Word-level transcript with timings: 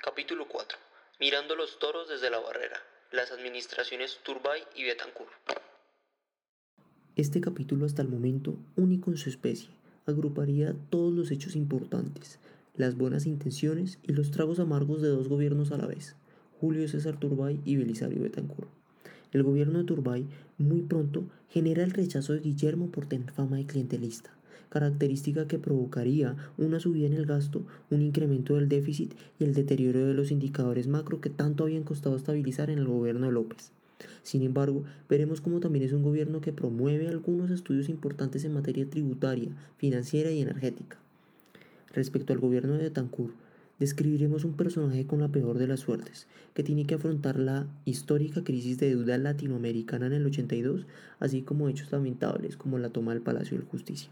Capítulo 0.00 0.46
4. 0.46 0.78
Mirando 1.18 1.56
los 1.56 1.80
toros 1.80 2.08
desde 2.08 2.30
la 2.30 2.38
barrera. 2.38 2.76
Las 3.10 3.32
administraciones 3.32 4.20
Turbay 4.22 4.62
y 4.76 4.84
Betancourt. 4.84 5.32
Este 7.16 7.40
capítulo 7.40 7.84
hasta 7.84 8.02
el 8.02 8.08
momento, 8.08 8.56
único 8.76 9.10
en 9.10 9.16
su 9.16 9.28
especie, 9.28 9.70
agruparía 10.06 10.72
todos 10.90 11.12
los 11.12 11.32
hechos 11.32 11.56
importantes, 11.56 12.38
las 12.76 12.96
buenas 12.96 13.26
intenciones 13.26 13.98
y 14.04 14.12
los 14.12 14.30
tragos 14.30 14.60
amargos 14.60 15.02
de 15.02 15.08
dos 15.08 15.28
gobiernos 15.28 15.72
a 15.72 15.78
la 15.78 15.86
vez, 15.86 16.14
Julio 16.60 16.86
César 16.86 17.18
Turbay 17.18 17.60
y 17.64 17.76
Belisario 17.76 18.22
Betancourt. 18.22 18.70
El 19.32 19.42
gobierno 19.42 19.80
de 19.80 19.84
Turbay 19.84 20.28
muy 20.58 20.82
pronto 20.82 21.24
genera 21.48 21.82
el 21.82 21.90
rechazo 21.90 22.34
de 22.34 22.40
Guillermo 22.40 22.92
por 22.92 23.06
tener 23.06 23.32
fama 23.32 23.56
de 23.56 23.66
clientelista 23.66 24.37
característica 24.68 25.46
que 25.46 25.58
provocaría 25.58 26.36
una 26.56 26.80
subida 26.80 27.06
en 27.06 27.14
el 27.14 27.26
gasto, 27.26 27.62
un 27.90 28.02
incremento 28.02 28.54
del 28.54 28.68
déficit 28.68 29.14
y 29.38 29.44
el 29.44 29.54
deterioro 29.54 30.06
de 30.06 30.14
los 30.14 30.30
indicadores 30.30 30.86
macro 30.86 31.20
que 31.20 31.30
tanto 31.30 31.64
habían 31.64 31.84
costado 31.84 32.16
estabilizar 32.16 32.70
en 32.70 32.78
el 32.78 32.86
gobierno 32.86 33.26
de 33.26 33.32
López. 33.32 33.72
Sin 34.22 34.42
embargo, 34.42 34.84
veremos 35.08 35.40
cómo 35.40 35.60
también 35.60 35.84
es 35.84 35.92
un 35.92 36.02
gobierno 36.02 36.40
que 36.40 36.52
promueve 36.52 37.08
algunos 37.08 37.50
estudios 37.50 37.88
importantes 37.88 38.44
en 38.44 38.54
materia 38.54 38.88
tributaria, 38.88 39.50
financiera 39.76 40.30
y 40.30 40.40
energética. 40.40 40.98
Respecto 41.92 42.32
al 42.32 42.38
gobierno 42.38 42.74
de 42.74 42.84
Betancourt, 42.84 43.34
describiremos 43.78 44.44
un 44.44 44.54
personaje 44.54 45.06
con 45.06 45.20
la 45.20 45.28
peor 45.28 45.58
de 45.58 45.66
las 45.66 45.80
suertes, 45.80 46.26
que 46.54 46.62
tiene 46.62 46.84
que 46.84 46.94
afrontar 46.94 47.38
la 47.38 47.66
histórica 47.84 48.44
crisis 48.44 48.78
de 48.78 48.88
deuda 48.88 49.18
latinoamericana 49.18 50.06
en 50.06 50.14
el 50.14 50.26
82, 50.26 50.86
así 51.20 51.42
como 51.42 51.68
hechos 51.68 51.92
lamentables 51.92 52.56
como 52.56 52.78
la 52.78 52.90
toma 52.90 53.14
del 53.14 53.22
Palacio 53.22 53.58
de 53.58 53.64
Justicia. 53.64 54.10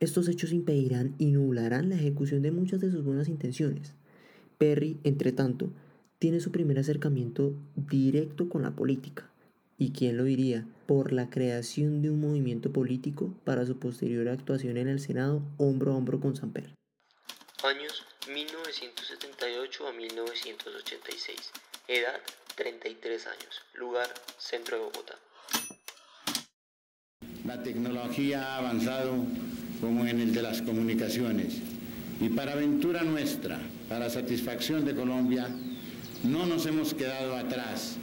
Estos 0.00 0.28
hechos 0.28 0.52
impedirán 0.52 1.16
y 1.18 1.26
nublarán 1.26 1.88
la 1.88 1.96
ejecución 1.96 2.40
de 2.42 2.52
muchas 2.52 2.80
de 2.80 2.92
sus 2.92 3.02
buenas 3.02 3.28
intenciones. 3.28 3.94
Perry, 4.56 5.00
entre 5.02 5.32
tanto, 5.32 5.70
tiene 6.20 6.38
su 6.38 6.52
primer 6.52 6.78
acercamiento 6.78 7.52
directo 7.74 8.48
con 8.48 8.62
la 8.62 8.76
política. 8.76 9.28
¿Y 9.76 9.90
quién 9.90 10.16
lo 10.16 10.22
diría? 10.22 10.64
Por 10.86 11.12
la 11.12 11.30
creación 11.30 12.00
de 12.00 12.10
un 12.10 12.20
movimiento 12.20 12.72
político 12.72 13.34
para 13.44 13.66
su 13.66 13.78
posterior 13.80 14.28
actuación 14.28 14.76
en 14.76 14.86
el 14.86 15.00
Senado 15.00 15.42
hombro 15.56 15.92
a 15.92 15.96
hombro 15.96 16.20
con 16.20 16.36
Samper. 16.36 16.74
Años 17.64 18.04
1978 18.32 19.88
a 19.88 19.92
1986. 19.92 21.52
Edad 21.88 22.20
33 22.54 23.26
años. 23.26 23.62
Lugar 23.74 24.08
Centro 24.38 24.76
de 24.76 24.82
Bogotá. 24.84 25.18
La 27.44 27.60
tecnología 27.62 28.44
ha 28.44 28.58
avanzado 28.58 29.24
como 29.80 30.06
en 30.06 30.20
el 30.20 30.34
de 30.34 30.42
las 30.42 30.62
comunicaciones. 30.62 31.58
Y 32.20 32.28
para 32.30 32.52
aventura 32.52 33.02
nuestra, 33.02 33.58
para 33.88 34.10
satisfacción 34.10 34.84
de 34.84 34.94
Colombia, 34.94 35.48
no 36.24 36.46
nos 36.46 36.66
hemos 36.66 36.94
quedado 36.94 37.36
atrás. 37.36 37.96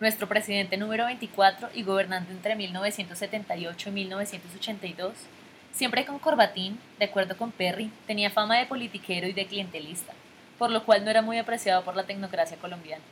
Nuestro 0.00 0.28
presidente 0.28 0.76
número 0.76 1.06
24 1.06 1.68
y 1.74 1.82
gobernante 1.82 2.32
entre 2.32 2.54
1978 2.54 3.88
y 3.88 3.92
1982, 3.92 5.12
siempre 5.72 6.04
con 6.04 6.18
corbatín, 6.18 6.78
de 6.98 7.06
acuerdo 7.06 7.36
con 7.36 7.50
Perry, 7.50 7.90
tenía 8.06 8.30
fama 8.30 8.58
de 8.58 8.66
politiquero 8.66 9.26
y 9.26 9.32
de 9.32 9.46
clientelista, 9.46 10.12
por 10.58 10.70
lo 10.70 10.84
cual 10.84 11.04
no 11.04 11.10
era 11.10 11.22
muy 11.22 11.38
apreciado 11.38 11.82
por 11.82 11.96
la 11.96 12.04
tecnocracia 12.04 12.56
colombiana. 12.58 13.04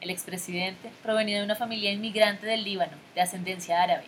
El 0.00 0.10
expresidente 0.10 0.90
provenía 1.02 1.38
de 1.38 1.44
una 1.44 1.54
familia 1.54 1.92
inmigrante 1.92 2.46
del 2.46 2.64
Líbano, 2.64 2.96
de 3.14 3.20
ascendencia 3.20 3.82
árabe, 3.82 4.04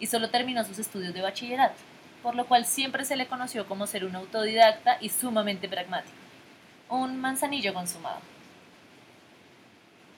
y 0.00 0.06
solo 0.06 0.30
terminó 0.30 0.64
sus 0.64 0.78
estudios 0.78 1.14
de 1.14 1.22
bachillerato, 1.22 1.76
por 2.22 2.34
lo 2.34 2.46
cual 2.46 2.66
siempre 2.66 3.04
se 3.04 3.16
le 3.16 3.26
conoció 3.26 3.66
como 3.66 3.86
ser 3.86 4.04
un 4.04 4.16
autodidacta 4.16 4.98
y 5.00 5.08
sumamente 5.08 5.68
pragmático, 5.68 6.16
un 6.88 7.20
manzanillo 7.20 7.74
consumado. 7.74 8.20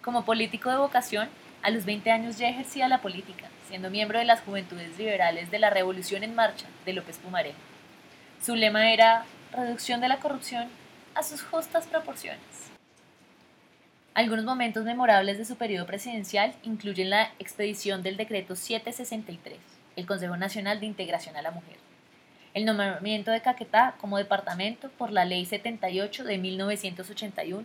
Como 0.03 0.25
político 0.25 0.71
de 0.71 0.79
vocación, 0.79 1.29
a 1.63 1.71
los 1.71 1.85
20 1.85 2.11
años 2.11 2.39
ya 2.39 2.49
ejercía 2.49 2.89
la 2.89 3.03
política, 3.03 3.49
siendo 3.69 3.91
miembro 3.91 4.19
de 4.19 4.25
las 4.25 4.41
Juventudes 4.41 4.97
Liberales 4.99 5.51
de 5.51 5.59
la 5.59 5.71
Revolución 5.71 6.25
en 6.25 6.35
Marcha 6.35 6.67
de 6.87 6.95
López 6.95 7.19
Pumarejo. 7.19 7.59
Su 8.43 8.57
lema 8.57 8.93
era 8.93 9.25
reducción 9.53 10.01
de 10.01 10.09
la 10.09 10.19
corrupción 10.19 10.69
a 11.15 11.23
sus 11.23 11.43
justas 11.43 11.87
proporciones. 11.87 12.71
Algunos 14.15 14.45
momentos 14.45 14.85
memorables 14.85 15.39
de 15.39 15.45
su 15.45 15.57
periodo 15.57 15.87
presidencial 15.87 16.55
incluyen 16.63 17.11
la 17.11 17.31
expedición 17.39 18.03
del 18.03 18.17
decreto 18.17 18.57
763, 18.57 19.59
el 20.01 20.07
Consejo 20.07 20.37
Nacional 20.37 20.81
de 20.81 20.87
Integración 20.87 21.37
a 21.37 21.43
la 21.43 21.51
Mujer, 21.51 21.77
el 22.55 22.65
nombramiento 22.65 23.31
de 23.31 23.43
Caquetá 23.43 23.95
como 24.01 24.19
departamento 24.19 24.91
por 24.91 25.13
la 25.13 25.25
Ley 25.25 25.45
78 25.45 26.25
de 26.25 26.39
1981, 26.39 27.65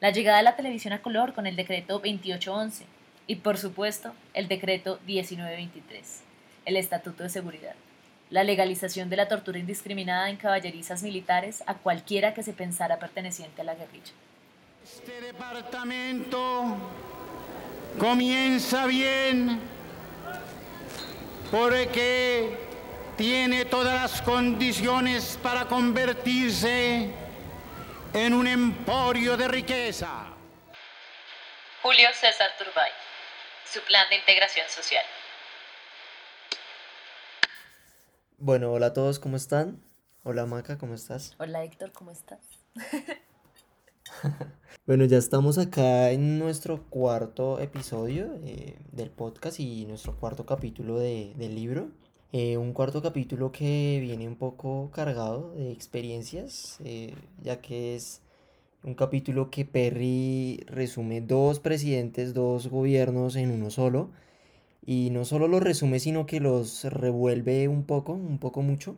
la 0.00 0.10
llegada 0.10 0.38
de 0.38 0.44
la 0.44 0.56
televisión 0.56 0.92
a 0.92 1.02
color 1.02 1.32
con 1.32 1.46
el 1.46 1.56
decreto 1.56 1.94
2811 1.94 2.84
y, 3.26 3.36
por 3.36 3.58
supuesto, 3.58 4.12
el 4.34 4.46
decreto 4.46 5.00
1923, 5.06 6.22
el 6.66 6.76
Estatuto 6.76 7.22
de 7.22 7.30
Seguridad, 7.30 7.74
la 8.30 8.44
legalización 8.44 9.08
de 9.08 9.16
la 9.16 9.28
tortura 9.28 9.58
indiscriminada 9.58 10.28
en 10.28 10.36
caballerizas 10.36 11.02
militares 11.02 11.64
a 11.66 11.74
cualquiera 11.74 12.34
que 12.34 12.42
se 12.42 12.52
pensara 12.52 12.98
perteneciente 12.98 13.62
a 13.62 13.64
la 13.64 13.74
guerrilla. 13.74 14.12
Este 14.84 15.20
departamento 15.20 16.76
comienza 17.98 18.86
bien 18.86 19.75
porque 21.50 22.56
tiene 23.16 23.64
todas 23.64 23.94
las 23.94 24.22
condiciones 24.22 25.38
para 25.42 25.66
convertirse 25.66 27.10
en 28.12 28.34
un 28.34 28.46
emporio 28.46 29.36
de 29.36 29.48
riqueza. 29.48 30.26
Julio 31.82 32.08
César 32.14 32.50
Turbay, 32.58 32.90
su 33.64 33.80
plan 33.82 34.08
de 34.08 34.16
integración 34.16 34.68
social. 34.68 35.04
Bueno, 38.38 38.72
hola 38.72 38.86
a 38.86 38.92
todos, 38.92 39.18
¿cómo 39.18 39.36
están? 39.36 39.82
Hola 40.24 40.46
Maca, 40.46 40.76
¿cómo 40.78 40.94
estás? 40.94 41.34
Hola 41.38 41.62
Héctor, 41.62 41.92
¿cómo 41.92 42.10
estás? 42.10 42.40
Bueno, 44.86 45.04
ya 45.04 45.18
estamos 45.18 45.58
acá 45.58 46.12
en 46.12 46.38
nuestro 46.38 46.84
cuarto 46.88 47.58
episodio 47.58 48.38
eh, 48.44 48.76
del 48.92 49.10
podcast 49.10 49.58
y 49.58 49.84
nuestro 49.86 50.14
cuarto 50.16 50.46
capítulo 50.46 50.98
de, 51.00 51.32
del 51.36 51.56
libro. 51.56 51.88
Eh, 52.32 52.56
un 52.56 52.72
cuarto 52.72 53.02
capítulo 53.02 53.50
que 53.50 53.98
viene 54.00 54.28
un 54.28 54.36
poco 54.36 54.90
cargado 54.92 55.52
de 55.54 55.72
experiencias, 55.72 56.78
eh, 56.84 57.14
ya 57.42 57.60
que 57.60 57.96
es 57.96 58.22
un 58.84 58.94
capítulo 58.94 59.50
que 59.50 59.64
Perry 59.64 60.64
resume 60.68 61.20
dos 61.20 61.58
presidentes, 61.58 62.32
dos 62.34 62.68
gobiernos 62.68 63.34
en 63.36 63.50
uno 63.50 63.70
solo. 63.70 64.10
Y 64.84 65.10
no 65.10 65.24
solo 65.24 65.48
los 65.48 65.62
resume, 65.62 65.98
sino 65.98 66.26
que 66.26 66.38
los 66.38 66.84
revuelve 66.84 67.66
un 67.66 67.84
poco, 67.84 68.12
un 68.12 68.38
poco 68.38 68.62
mucho. 68.62 68.94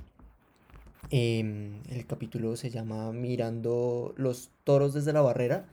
Em, 1.10 1.80
el 1.88 2.06
capítulo 2.06 2.56
se 2.56 2.68
llama 2.68 3.12
Mirando 3.12 4.12
los 4.16 4.50
toros 4.64 4.92
desde 4.92 5.14
la 5.14 5.22
barrera 5.22 5.66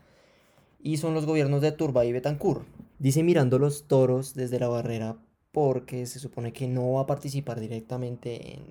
y 0.82 0.96
son 0.96 1.12
los 1.12 1.26
gobiernos 1.26 1.60
de 1.60 1.72
Turba 1.72 2.06
y 2.06 2.12
Betancourt. 2.12 2.66
Dice 2.98 3.22
mirando 3.22 3.58
los 3.58 3.86
toros 3.86 4.34
desde 4.34 4.58
la 4.58 4.68
barrera 4.68 5.18
porque 5.52 6.06
se 6.06 6.20
supone 6.20 6.52
que 6.52 6.68
no 6.68 6.92
va 6.92 7.02
a 7.02 7.06
participar 7.06 7.60
directamente 7.60 8.54
en, 8.54 8.62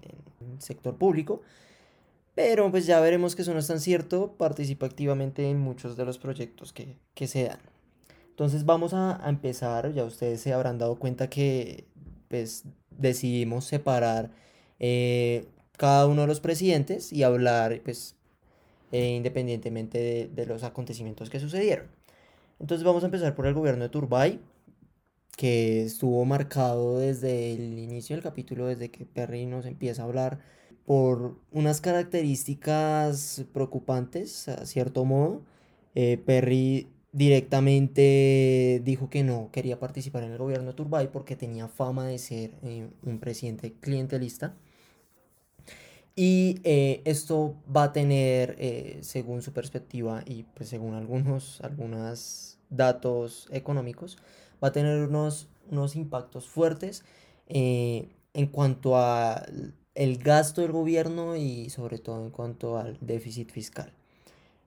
el 0.54 0.62
sector 0.62 0.98
público, 0.98 1.42
pero 2.36 2.70
pues 2.72 2.86
ya 2.86 3.00
veremos 3.00 3.36
que 3.36 3.42
eso 3.44 3.54
no 3.54 3.60
es 3.60 3.68
tan 3.68 3.80
cierto, 3.80 4.34
participa 4.38 4.86
activamente 4.86 5.50
en 5.50 5.60
muchos 5.60 5.98
de 5.98 6.06
los 6.06 6.18
proyectos 6.18 6.74
que, 6.74 7.28
se 7.28 7.46
dan. 7.46 7.60
Entonces 8.30 8.66
vamos 8.66 8.94
a, 8.94 9.26
a, 9.26 9.30
empezar, 9.30 9.94
ya 9.94 10.04
ustedes 10.04 10.42
se 10.42 10.54
habrán 10.54 10.78
dado 10.78 10.98
cuenta 10.98 11.30
que 11.30 11.86
pues 12.28 12.66
decidimos 12.92 13.66
separar 13.66 14.32
eh, 14.80 15.48
cada 15.78 16.08
uno 16.08 16.22
de 16.22 16.28
los 16.28 16.40
presidentes 16.40 17.12
y 17.14 17.24
hablar 17.24 17.80
pues 17.84 18.16
eh, 18.92 19.16
independientemente 19.16 20.30
de, 20.34 20.46
los 20.46 20.64
acontecimientos 20.64 21.30
que 21.30 21.40
sucedieron. 21.40 21.88
Entonces 22.60 22.86
vamos 22.86 23.04
a 23.04 23.08
empezar 23.08 23.36
por 23.36 23.48
el 23.48 23.54
gobierno 23.54 23.84
de 23.84 23.90
Turbay, 23.90 24.40
que 25.36 25.84
estuvo 25.84 26.24
marcado 26.26 27.00
desde 27.00 27.54
el 27.54 27.78
inicio 27.80 28.16
del 28.16 28.24
capítulo, 28.24 28.68
desde 28.68 28.92
que 28.92 29.06
Perry 29.06 29.46
nos 29.46 29.66
empieza 29.66 30.04
a 30.04 30.06
hablar, 30.06 30.40
por 30.86 31.38
unas 31.52 31.82
características 31.82 33.46
preocupantes, 33.54 34.48
a 34.48 34.66
cierto 34.66 35.04
modo. 35.04 35.42
Eh, 35.96 36.18
Perry 36.26 36.88
directamente 37.12 38.82
dijo 38.84 39.10
que 39.10 39.24
no 39.24 39.50
quería 39.52 39.80
participar 39.80 40.24
en 40.24 40.34
el 40.34 40.38
gobierno 40.38 40.68
de 40.68 40.74
Turbay 40.74 41.08
porque 41.12 41.36
tenía 41.36 41.68
fama 41.68 42.06
de 42.08 42.18
ser 42.20 42.52
eh, 42.64 42.90
un 43.04 43.20
presidente 43.20 43.74
clientelista. 43.74 44.56
Y 46.16 46.62
eh, 46.64 47.02
esto 47.06 47.56
va 47.76 47.84
a 47.84 47.94
tener, 47.94 48.56
eh, 48.60 49.00
según 49.02 49.42
su 49.42 49.52
perspectiva 49.52 50.24
y 50.26 50.44
pues 50.44 50.70
según 50.70 50.94
algunos 50.94 51.60
algunos 51.62 52.58
datos 52.70 53.48
económicos, 53.52 54.18
va 54.64 54.70
a 54.70 54.72
tener 54.72 55.08
unos, 55.08 55.50
unos 55.70 55.96
impactos 55.96 56.48
fuertes 56.48 57.04
eh, 57.48 58.10
en 58.34 58.48
cuanto 58.48 58.98
al 58.98 59.74
el 59.96 60.18
gasto 60.18 60.62
del 60.62 60.74
gobierno 60.74 61.36
y 61.38 61.70
sobre 61.70 62.00
todo 62.00 62.24
en 62.24 62.30
cuanto 62.30 62.78
al 62.78 62.98
déficit 63.02 63.52
fiscal. 63.52 63.94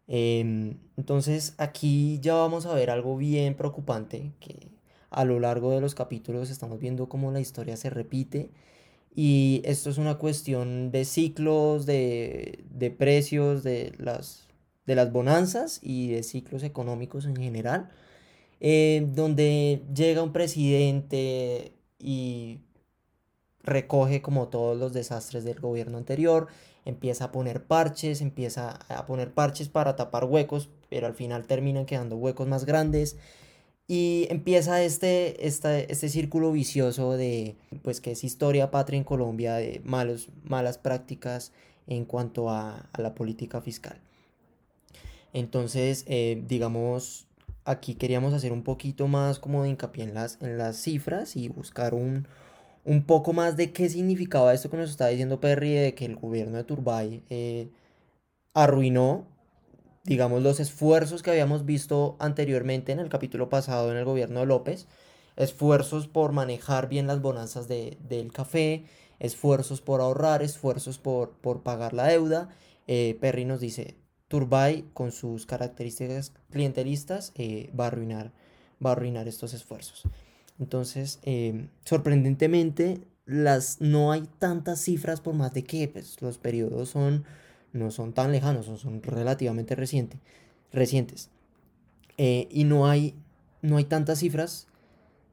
Em, 0.09 0.79
entonces 0.97 1.55
aquí 1.59 2.19
ya 2.21 2.35
vamos 2.35 2.65
a 2.67 2.75
ver 2.75 2.91
algo 2.91 3.17
bien 3.17 3.55
preocupante, 3.55 4.33
que 4.41 4.69
a 5.11 5.25
lo 5.25 5.39
largo 5.39 5.71
de 5.71 5.81
los 5.83 5.95
capítulos 5.95 6.51
estamos 6.51 6.81
viendo 6.81 7.09
cómo 7.09 7.31
la 7.31 7.41
historia 7.41 7.77
se 7.77 7.91
repite 7.91 8.51
y 9.21 9.63
esto 9.65 9.91
es 9.91 9.99
una 9.99 10.17
cuestión 10.17 10.93
de 10.93 11.05
ciclos, 11.05 11.87
de, 11.87 12.61
de 12.71 12.93
precios, 12.93 13.65
de 13.65 13.93
las, 13.99 14.47
de 14.87 14.95
las 14.95 15.11
bonanzas 15.11 15.81
y 15.83 16.07
de 16.11 16.23
ciclos 16.23 16.63
económicos 16.63 17.25
en 17.27 17.35
general, 17.35 17.91
eh, 18.61 19.05
donde 19.09 19.83
llega 19.93 20.23
un 20.23 20.33
presidente 20.33 21.73
y 21.99 22.61
recoge 23.65 24.23
como 24.23 24.47
todos 24.47 24.79
los 24.79 24.93
desastres 24.93 25.43
del 25.43 25.59
gobierno 25.59 25.99
anterior, 25.99 26.47
empieza 26.85 27.25
a 27.25 27.33
poner 27.33 27.65
parches, 27.65 28.21
empieza 28.21 28.79
a 28.89 29.05
poner 29.07 29.35
parches 29.35 29.69
para 29.69 29.97
tapar 29.97 30.27
huecos, 30.27 30.69
pero 30.91 31.09
al 31.09 31.15
final 31.15 31.49
terminan 31.49 31.87
quedando 31.87 32.17
huecos 32.17 32.47
más 32.47 32.67
grandes. 32.67 33.17
Y 33.91 34.27
empieza 34.29 34.83
este, 34.83 35.47
este, 35.47 35.91
este 35.91 36.11
círculo 36.11 36.53
vicioso 36.53 37.17
de, 37.17 37.57
pues 37.83 38.03
que 38.03 38.11
es 38.13 38.23
historia 38.23 38.71
patria 38.71 38.99
en 38.99 39.05
Colombia, 39.05 39.55
de 39.55 39.81
malos, 39.83 40.29
malas 40.45 40.77
prácticas 40.77 41.53
en 41.87 42.05
cuanto 42.05 42.51
a, 42.51 42.91
la 42.99 43.15
política 43.15 43.63
fiscal. 43.63 43.99
Entonces, 45.33 46.05
eh, 46.07 46.43
digamos, 46.47 47.29
aquí 47.65 47.95
queríamos 47.95 48.35
hacer 48.35 48.53
un 48.53 48.63
poquito 48.63 49.09
más 49.09 49.39
como 49.39 49.63
de 49.63 49.71
hincapié 49.71 50.05
en 50.05 50.15
las, 50.15 50.39
en 50.43 50.59
las 50.59 50.77
cifras 50.77 51.35
y 51.35 51.49
buscar 51.49 51.95
un, 51.95 52.29
un 52.85 53.05
poco 53.05 53.33
más 53.33 53.57
de 53.57 53.73
qué 53.73 53.89
significaba 53.89 54.55
esto 54.55 54.71
que 54.71 54.77
nos 54.77 54.91
está 54.91 55.09
diciendo 55.09 55.41
Perry, 55.41 55.75
de 55.75 55.95
que 55.95 56.05
el 56.05 56.17
gobierno 56.17 56.57
de 56.57 56.65
Turbay 56.65 57.23
eh, 57.31 57.69
arruinó, 58.55 59.27
digamos, 60.09 60.43
los 60.43 60.59
esfuerzos 60.59 61.23
que 61.23 61.31
habíamos 61.31 61.67
visto 61.67 62.17
anteriormente 62.19 62.93
en 62.93 62.99
el 62.99 63.11
capítulo 63.11 63.51
pasado 63.51 63.91
en 63.93 63.99
el 63.99 64.07
gobierno 64.07 64.41
de 64.41 64.47
López, 64.47 64.87
esfuerzos 65.37 66.09
por 66.09 66.33
manejar 66.33 66.89
bien 66.89 67.07
las 67.07 67.21
bonanzas 67.21 67.69
de, 67.69 67.99
del 68.09 68.33
café, 68.33 68.87
esfuerzos 69.19 69.83
por 69.83 70.01
ahorrar, 70.01 70.43
esfuerzos 70.43 70.97
por, 70.97 71.33
por 71.33 71.63
pagar 71.63 71.93
la 71.93 72.07
deuda. 72.07 72.49
Eh, 72.87 73.19
Perry 73.21 73.45
nos 73.45 73.61
dice, 73.61 73.97
Turbay 74.29 74.87
con 74.95 75.13
sus 75.13 75.45
características 75.45 76.33
clientelistas 76.51 77.33
eh, 77.35 77.71
va, 77.79 77.85
a 77.85 77.89
arruinar, 77.89 78.33
va 78.85 78.91
a 78.91 78.93
arruinar 78.95 79.29
estos 79.29 79.53
esfuerzos. 79.53 80.05
Entonces, 80.59 81.19
em, 81.23 81.69
sorprendentemente, 81.85 83.03
las, 83.27 83.83
no 83.83 84.11
hay 84.11 84.27
tantas 84.39 84.81
cifras 84.81 85.21
por 85.21 85.35
más 85.35 85.53
de 85.53 85.65
que 85.65 85.87
pues, 85.87 86.23
los 86.23 86.39
periodos 86.39 86.89
son, 86.89 87.27
no 87.73 87.91
son 87.91 88.13
tan 88.13 88.33
lejanos, 88.33 88.67
son, 88.67 89.03
relativamente 89.03 89.75
reciente, 89.75 90.19
recientes. 90.73 91.31
Eh, 92.17 92.49
y 92.51 92.65
no 92.65 92.89
hay, 92.89 93.15
no 93.63 93.77
hay 93.77 93.85
tantas 93.85 94.19
cifras 94.21 94.67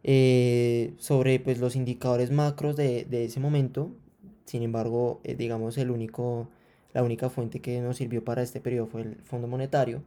eh, 0.03 0.93
sobre 0.97 1.39
pues, 1.39 1.59
los 1.59 1.75
indicadores 1.75 2.31
macros 2.31 2.75
de, 2.75 3.07
ese 3.11 3.39
momento. 3.39 3.91
Sin 4.45 4.61
embargo, 4.61 5.19
eh, 5.23 5.35
digamos, 5.35 5.77
el 5.77 5.89
único, 5.89 6.47
la 6.93 7.03
única 7.03 7.29
fuente 7.29 7.59
que 7.61 7.81
nos 7.81 7.97
sirvió 7.97 8.23
para 8.23 8.43
este 8.43 8.61
periodo 8.61 8.87
fue 8.87 9.01
el 9.01 9.15
Fondo 9.23 9.47
Monetario. 9.47 10.03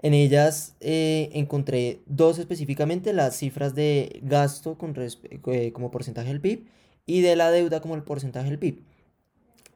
En 0.00 0.12
ellas 0.12 0.76
encontré 0.80 2.00
dos 2.04 2.38
específicamente, 2.38 3.14
las 3.14 3.36
cifras 3.38 3.74
de 3.74 4.20
gasto 4.22 4.76
con 4.76 4.94
eh, 4.98 5.72
como 5.72 5.90
porcentaje 5.90 6.28
del 6.28 6.42
PIB 6.42 6.66
y 7.06 7.22
de 7.22 7.36
la 7.36 7.50
deuda 7.50 7.80
como 7.80 7.94
el 7.94 8.02
porcentaje 8.02 8.50
del 8.50 8.58
PIB. 8.58 8.82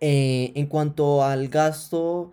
Eh, 0.01 0.53
en 0.55 0.67
cuanto 0.67 1.25
al 1.25 1.49
gasto, 1.49 2.33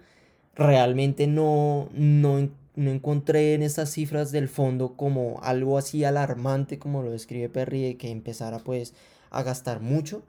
realmente 0.56 1.28
no, 1.28 1.90
no, 1.94 2.50
no, 2.76 2.92
encontré 2.92 3.56
en 3.56 3.64
estas 3.64 3.92
cifras 3.92 4.32
del 4.32 4.50
fondo 4.50 4.96
como 4.96 5.40
algo 5.42 5.78
así 5.78 6.04
alarmante 6.04 6.80
como 6.80 7.02
lo 7.04 7.12
describe 7.12 7.50
Perry, 7.50 7.82
de 7.84 7.98
que 7.98 8.12
empezara 8.12 8.60
pues 8.60 8.94
a 9.32 9.44
gastar 9.44 9.82
mucho. 9.82 10.24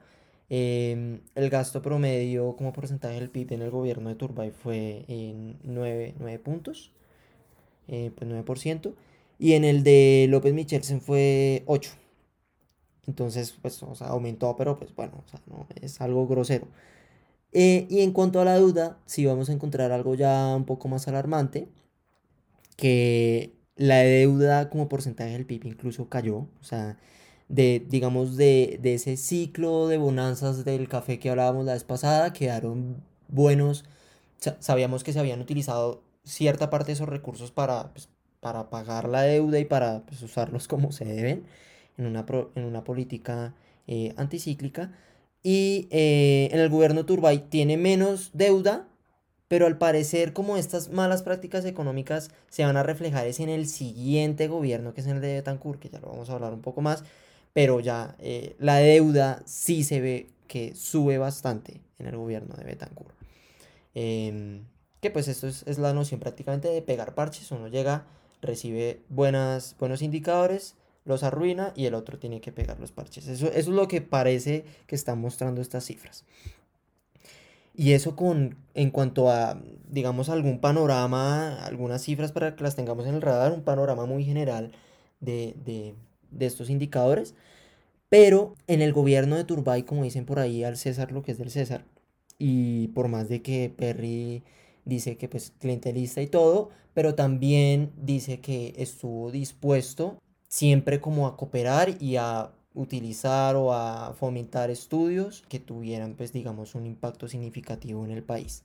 Em, 0.48 1.20
el 1.34 1.50
gasto 1.50 1.82
promedio 1.82 2.54
como 2.56 2.72
porcentaje 2.72 3.16
del 3.16 3.30
PIB 3.30 3.54
en 3.54 3.62
el 3.62 3.70
gobierno 3.70 4.08
de 4.08 4.14
Turbay 4.14 4.50
fue 4.52 5.04
en 5.08 5.58
9, 5.64 6.14
9 6.18 6.38
puntos 6.38 6.92
eh, 7.88 8.10
pues 8.16 8.28
9%, 8.30 8.94
y 9.38 9.52
en 9.52 9.64
el 9.64 9.82
de 9.84 10.26
López 10.28 10.52
Michelsen 10.54 11.00
fue 11.00 11.62
8%. 11.66 11.96
Entonces, 13.06 13.54
pues, 13.62 13.80
aumentó, 14.02 14.56
pero 14.56 14.76
pues 14.78 14.94
bueno, 14.94 15.22
no, 15.46 15.66
es 15.80 16.00
algo 16.00 16.26
grosero. 16.26 16.66
Eh, 17.52 17.86
y 17.90 18.02
en 18.02 18.12
cuanto 18.12 18.40
a 18.40 18.44
la 18.44 18.54
deuda, 18.54 18.98
sí 19.06 19.24
vamos 19.26 19.48
a 19.48 19.52
encontrar 19.52 19.92
algo 19.92 20.14
ya 20.14 20.54
un 20.56 20.64
poco 20.66 20.88
más 20.88 21.08
alarmante, 21.08 21.68
que 22.76 23.52
la 23.76 23.98
deuda 23.98 24.70
como 24.70 24.88
porcentaje 24.88 25.32
del 25.32 25.46
PIB 25.46 25.66
incluso 25.66 26.08
cayó, 26.08 26.36
o 26.60 26.62
sea, 26.62 26.98
de, 27.48 27.84
digamos, 27.88 28.36
de, 28.36 28.78
de 28.82 28.94
ese 28.94 29.16
ciclo 29.16 29.88
de 29.88 29.98
bonanzas 29.98 30.64
del 30.64 30.88
café 30.88 31.18
que 31.18 31.30
hablábamos 31.30 31.64
la 31.66 31.74
vez 31.74 31.84
pasada, 31.84 32.32
quedaron 32.32 33.02
buenos, 33.28 33.84
sabíamos 34.60 35.04
que 35.04 35.12
se 35.12 35.20
habían 35.20 35.40
utilizado 35.40 36.02
cierta 36.24 36.70
parte 36.70 36.88
de 36.88 36.92
esos 36.94 37.08
recursos 37.08 37.52
para, 37.52 37.92
pues, 37.92 38.08
para 38.40 38.70
pagar 38.70 39.08
la 39.08 39.22
deuda 39.22 39.58
y 39.58 39.64
para 39.64 40.02
pues, 40.06 40.22
usarlos 40.22 40.68
como 40.68 40.92
se 40.92 41.04
deben 41.04 41.44
en 41.98 42.06
una, 42.06 42.26
en 42.54 42.64
una 42.64 42.84
política 42.84 43.54
eh, 43.86 44.14
anticíclica. 44.16 44.92
Y 45.48 45.86
eh, 45.92 46.48
en 46.50 46.58
el 46.58 46.68
gobierno 46.68 47.06
Turbay 47.06 47.38
tiene 47.38 47.76
menos 47.76 48.30
deuda, 48.32 48.88
pero 49.46 49.66
al 49.66 49.78
parecer 49.78 50.32
como 50.32 50.56
estas 50.56 50.88
malas 50.88 51.22
prácticas 51.22 51.64
económicas 51.64 52.32
se 52.48 52.64
van 52.64 52.76
a 52.76 52.82
reflejar 52.82 53.28
es 53.28 53.38
en 53.38 53.48
el 53.48 53.68
siguiente 53.68 54.48
gobierno, 54.48 54.92
que 54.92 55.02
es 55.02 55.06
el 55.06 55.20
de 55.20 55.34
Betancourt, 55.34 55.78
que 55.78 55.88
ya 55.88 56.00
lo 56.00 56.08
vamos 56.08 56.30
a 56.30 56.32
hablar 56.32 56.52
un 56.52 56.62
poco 56.62 56.80
más, 56.80 57.04
pero 57.52 57.78
ya 57.78 58.16
eh, 58.18 58.56
la 58.58 58.78
deuda 58.78 59.40
sí 59.46 59.84
se 59.84 60.00
ve 60.00 60.30
que 60.48 60.74
sube 60.74 61.16
bastante 61.16 61.80
en 62.00 62.08
el 62.08 62.16
gobierno 62.16 62.56
de 62.56 62.64
Betancourt. 62.64 63.14
Em, 63.94 64.64
que 65.00 65.12
pues 65.12 65.28
esto 65.28 65.46
es, 65.46 65.78
la 65.78 65.92
noción 65.92 66.18
prácticamente 66.18 66.66
de 66.66 66.82
pegar 66.82 67.14
parches. 67.14 67.52
Uno 67.52 67.68
llega, 67.68 68.04
recibe 68.42 68.98
buenas, 69.10 69.76
buenos 69.78 70.02
indicadores, 70.02 70.74
los 71.06 71.22
arruina 71.22 71.72
y 71.74 71.86
el 71.86 71.94
otro 71.94 72.18
tiene 72.18 72.40
que 72.42 72.52
pegar 72.52 72.78
los 72.78 72.92
parches. 72.92 73.26
Eso, 73.28 73.46
eso 73.46 73.56
es 73.56 73.68
lo 73.68 73.88
que 73.88 74.02
parece 74.02 74.64
que 74.86 74.94
están 74.94 75.18
mostrando 75.20 75.62
estas 75.62 75.86
cifras. 75.86 76.24
Y 77.74 77.92
eso 77.92 78.16
con, 78.16 78.56
en 78.74 78.90
cuanto 78.90 79.30
a, 79.30 79.60
digamos, 79.88 80.28
algún 80.28 80.60
panorama, 80.60 81.64
algunas 81.64 82.02
cifras 82.02 82.32
para 82.32 82.56
que 82.56 82.64
las 82.64 82.74
tengamos 82.74 83.06
en 83.06 83.14
el 83.14 83.22
radar, 83.22 83.52
un 83.52 83.62
panorama 83.62 84.06
muy 84.06 84.24
general 84.24 84.72
de, 85.20 85.54
de, 85.64 85.94
de 86.30 86.46
estos 86.46 86.70
indicadores. 86.70 87.34
Pero 88.08 88.54
en 88.66 88.82
el 88.82 88.92
gobierno 88.92 89.36
de 89.36 89.44
Turbay, 89.44 89.82
como 89.84 90.04
dicen 90.04 90.26
por 90.26 90.38
ahí, 90.38 90.64
al 90.64 90.76
César 90.76 91.12
lo 91.12 91.22
que 91.22 91.32
es 91.32 91.38
del 91.38 91.50
César, 91.50 91.84
y 92.38 92.88
por 92.88 93.08
más 93.08 93.28
de 93.28 93.42
que 93.42 93.72
Perry 93.74 94.42
dice 94.84 95.16
que 95.16 95.28
pues 95.28 95.52
clientelista 95.58 96.22
y 96.22 96.26
todo, 96.26 96.70
pero 96.94 97.14
también 97.14 97.92
dice 97.96 98.40
que 98.40 98.74
estuvo 98.78 99.30
dispuesto 99.30 100.18
siempre 100.48 101.00
como 101.00 101.26
a 101.26 101.36
cooperar 101.36 102.00
y 102.00 102.16
a 102.16 102.52
utilizar 102.74 103.56
o 103.56 103.72
a 103.72 104.14
fomentar 104.14 104.70
estudios 104.70 105.42
que 105.48 105.58
tuvieran 105.58 106.14
pues 106.14 106.32
digamos 106.32 106.74
un 106.74 106.86
impacto 106.86 107.26
significativo 107.28 108.04
en 108.04 108.10
el 108.10 108.22
país. 108.22 108.64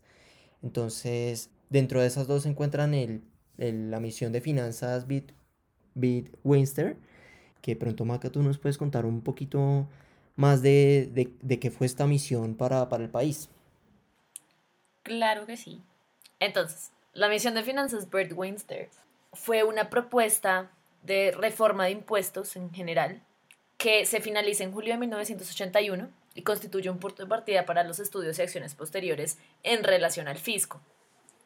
Entonces, 0.61 1.49
dentro 1.69 2.01
de 2.01 2.07
esas 2.07 2.27
dos 2.27 2.43
se 2.43 2.49
encuentran 2.49 2.93
el, 2.93 3.21
la 3.57 3.99
misión 3.99 4.31
de 4.31 4.41
finanzas 4.41 5.07
Bit, 5.07 5.31
Bit 5.95 6.35
Winster, 6.43 6.97
que 7.61 7.75
pronto 7.75 8.05
Maca 8.05 8.29
tú 8.29 8.43
nos 8.43 8.57
puedes 8.57 8.77
contar 8.77 9.05
un 9.05 9.21
poquito 9.21 9.87
más 10.35 10.61
de, 10.61 11.09
de, 11.13 11.33
de 11.41 11.59
qué 11.59 11.71
fue 11.71 11.87
esta 11.87 12.05
misión 12.07 12.55
para, 12.55 12.89
para 12.89 13.03
el 13.03 13.09
país. 13.09 13.49
Claro 15.03 15.45
que 15.45 15.57
sí. 15.57 15.81
Entonces, 16.39 16.91
la 17.13 17.29
misión 17.29 17.53
de 17.53 17.63
finanzas 17.63 18.09
Bert 18.09 18.33
Weinster 18.35 18.89
fue 19.33 19.63
una 19.63 19.89
propuesta 19.89 20.71
de 21.03 21.31
reforma 21.31 21.85
de 21.85 21.91
impuestos 21.91 22.55
en 22.55 22.73
general 22.73 23.21
que 23.77 24.05
se 24.05 24.21
finaliza 24.21 24.63
en 24.63 24.71
julio 24.71 24.93
de 24.93 24.99
1981 24.99 26.09
y 26.35 26.43
constituye 26.43 26.89
un 26.89 26.99
punto 26.99 27.23
de 27.23 27.29
partida 27.29 27.65
para 27.65 27.83
los 27.83 27.99
estudios 27.99 28.37
y 28.37 28.43
acciones 28.43 28.75
posteriores 28.75 29.37
en 29.63 29.83
relación 29.83 30.27
al 30.27 30.37
fisco. 30.37 30.79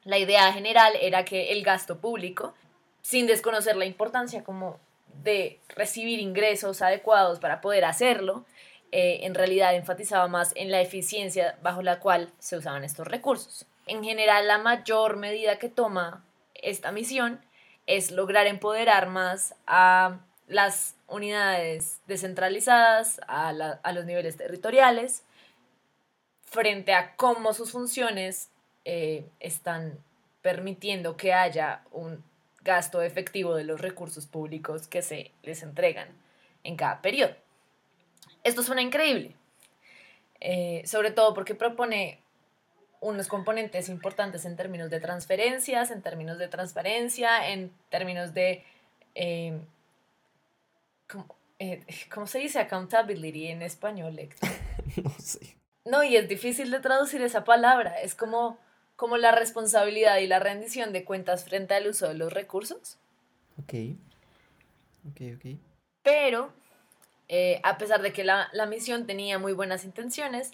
La 0.04 0.18
idea 0.18 0.52
general 0.54 0.94
era 1.02 1.26
que 1.26 1.54
el 1.54 1.64
gasto 1.64 2.00
público, 2.00 2.54
sin 3.02 3.26
desconocer 3.26 3.78
la 3.78 3.86
importancia 3.86 4.44
como 4.44 4.80
de 5.24 5.60
recibir 5.70 6.20
ingresos 6.20 6.82
adecuados 6.82 7.40
para 7.40 7.62
poder 7.62 7.86
hacerlo, 7.86 8.46
eh, 8.92 9.20
en 9.24 9.34
realidad 9.34 9.74
enfatizaba 9.76 10.28
más 10.28 10.52
en 10.56 10.72
la 10.72 10.82
eficiencia 10.82 11.58
bajo 11.62 11.82
la 11.82 12.00
cual 12.00 12.32
se 12.40 12.58
usaban 12.58 12.84
estos 12.84 13.08
recursos. 13.08 13.66
En 13.88 14.04
general, 14.04 14.48
la 14.48 14.58
mayor 14.58 15.18
medida 15.18 15.58
que 15.58 15.70
toma 15.70 16.24
esta 16.54 16.92
misión 16.92 17.42
es 17.88 18.12
lograr 18.12 18.48
empoderar 18.48 19.08
más 19.08 19.56
a 19.68 20.20
las 20.48 20.96
unidades 21.08 22.02
descentralizadas, 22.08 23.20
a, 23.28 23.54
los 23.94 24.06
niveles 24.06 24.38
territoriales, 24.38 25.24
frente 26.46 26.94
a 26.94 27.16
cómo 27.16 27.54
sus 27.54 27.72
funciones 27.72 28.50
eh, 28.86 29.26
están 29.40 29.98
permitiendo 30.42 31.18
que 31.18 31.34
haya 31.34 31.84
un 31.92 32.24
gasto 32.62 33.02
efectivo 33.02 33.56
de 33.56 33.64
los 33.64 33.82
recursos 33.82 34.26
públicos 34.26 34.88
que 34.88 35.02
se 35.02 35.32
les 35.44 35.64
entregan 35.64 36.08
en 36.64 36.76
cada 36.76 37.02
periodo. 37.02 37.36
Esto 38.44 38.64
suena 38.64 38.82
increíble, 38.82 39.36
eh, 40.40 40.84
sobre 40.86 41.12
todo 41.12 41.34
porque 41.34 41.56
propone 41.56 42.20
unos 43.02 43.28
componentes 43.28 43.90
importantes 43.90 44.46
en 44.46 44.56
términos 44.56 44.90
de 44.90 45.00
transferencias, 45.00 45.92
en 45.92 46.02
términos 46.02 46.38
de 46.38 46.48
transparencia, 46.48 47.50
en 47.50 47.72
términos 47.90 48.34
de... 48.34 48.64
Eh, 49.16 49.60
eh, 51.60 51.86
¿cómo, 52.14 52.28
se 52.28 52.40
dice 52.40 52.60
accountability 52.60 53.48
en 53.48 53.62
español, 53.62 54.18
no 55.04 55.10
sé. 55.20 55.56
No, 55.86 56.04
y 56.04 56.18
es 56.18 56.28
difícil 56.28 56.72
de 56.72 56.80
traducir 56.80 57.22
esa 57.22 57.44
palabra. 57.44 58.02
Es 58.02 58.16
como, 58.16 58.58
como 58.96 59.18
la 59.18 59.32
responsabilidad 59.32 60.18
y 60.18 60.28
la 60.28 60.40
rendición 60.40 60.92
de 60.92 61.06
cuentas 61.06 61.46
frente 61.46 61.76
al 61.76 61.88
uso 61.88 62.08
de 62.08 62.16
los 62.16 62.34
recursos. 62.34 62.98
Ok. 63.62 63.74
Ok, 65.12 65.22
ok. 65.36 65.60
Pero, 66.02 66.52
eh, 67.30 67.62
a 67.64 67.78
pesar 67.78 68.02
de 68.02 68.12
que 68.12 68.24
la, 68.24 68.50
la, 68.52 68.66
misión 68.66 69.06
tenía 69.06 69.38
muy 69.38 69.54
buenas 69.54 69.86
intenciones, 69.86 70.54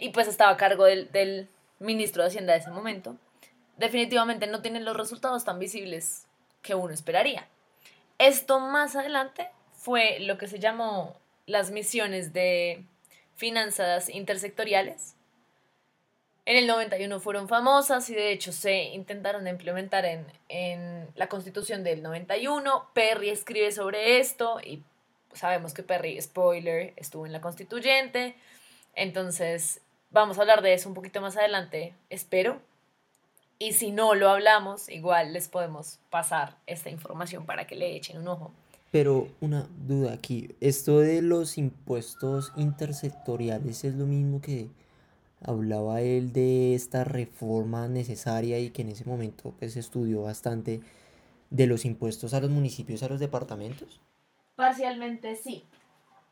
y 0.00 0.08
pues 0.10 0.28
estaba 0.28 0.52
a 0.52 0.56
cargo 0.56 0.84
del, 0.84 1.10
del 1.12 1.48
ministro 1.78 2.22
de 2.22 2.28
Hacienda 2.28 2.52
de 2.52 2.60
ese 2.60 2.70
momento, 2.70 3.16
definitivamente 3.76 4.46
no 4.46 4.62
tienen 4.62 4.84
los 4.84 4.96
resultados 4.96 5.44
tan 5.44 5.58
visibles 5.58 6.26
que 6.62 6.74
uno 6.74 6.92
esperaría. 6.92 7.46
Esto 8.18 8.60
más 8.60 8.96
adelante 8.96 9.48
fue 9.72 10.18
lo 10.20 10.38
que 10.38 10.48
se 10.48 10.58
llamó 10.58 11.16
las 11.46 11.70
misiones 11.70 12.32
de 12.32 12.84
finanzas 13.36 14.08
intersectoriales. 14.08 15.14
En 16.44 16.56
el 16.56 16.66
91 16.66 17.20
fueron 17.20 17.46
famosas 17.46 18.08
y 18.10 18.14
de 18.14 18.32
hecho 18.32 18.52
se 18.52 18.84
intentaron 18.84 19.46
implementar 19.46 20.04
en, 20.06 20.26
en 20.48 21.06
la 21.14 21.28
constitución 21.28 21.84
del 21.84 22.02
91. 22.02 22.88
Perry 22.94 23.28
escribe 23.28 23.70
sobre 23.70 24.18
esto 24.18 24.58
y 24.64 24.82
sabemos 25.34 25.74
que 25.74 25.82
Perry, 25.82 26.20
spoiler, 26.20 26.94
estuvo 26.96 27.26
en 27.26 27.32
la 27.32 27.40
constituyente. 27.40 28.34
Entonces, 28.94 29.80
vamos 30.10 30.38
a 30.38 30.42
hablar 30.42 30.62
de 30.62 30.74
eso 30.74 30.88
un 30.88 30.94
poquito 30.94 31.20
más 31.20 31.36
adelante, 31.36 31.94
espero. 32.10 32.60
Y 33.58 33.72
si 33.72 33.90
no 33.90 34.14
lo 34.14 34.30
hablamos, 34.30 34.88
igual 34.88 35.32
les 35.32 35.48
podemos 35.48 35.98
pasar 36.10 36.56
esta 36.66 36.90
información 36.90 37.44
para 37.44 37.66
que 37.66 37.74
le 37.74 37.96
echen 37.96 38.18
un 38.18 38.28
ojo. 38.28 38.52
Pero 38.90 39.28
una 39.40 39.68
duda 39.86 40.12
aquí, 40.14 40.54
esto 40.60 41.00
de 41.00 41.20
los 41.20 41.58
impuestos 41.58 42.52
intersectoriales 42.56 43.84
es 43.84 43.94
lo 43.94 44.06
mismo 44.06 44.40
que 44.40 44.70
hablaba 45.42 46.00
él 46.00 46.32
de 46.32 46.74
esta 46.74 47.04
reforma 47.04 47.86
necesaria 47.88 48.58
y 48.58 48.70
que 48.70 48.82
en 48.82 48.88
ese 48.88 49.04
momento 49.04 49.54
pues 49.58 49.76
estudió 49.76 50.22
bastante 50.22 50.80
de 51.50 51.66
los 51.66 51.84
impuestos 51.84 52.34
a 52.34 52.40
los 52.40 52.50
municipios, 52.50 53.02
a 53.02 53.08
los 53.08 53.20
departamentos. 53.20 54.00
Parcialmente 54.56 55.36
sí. 55.36 55.64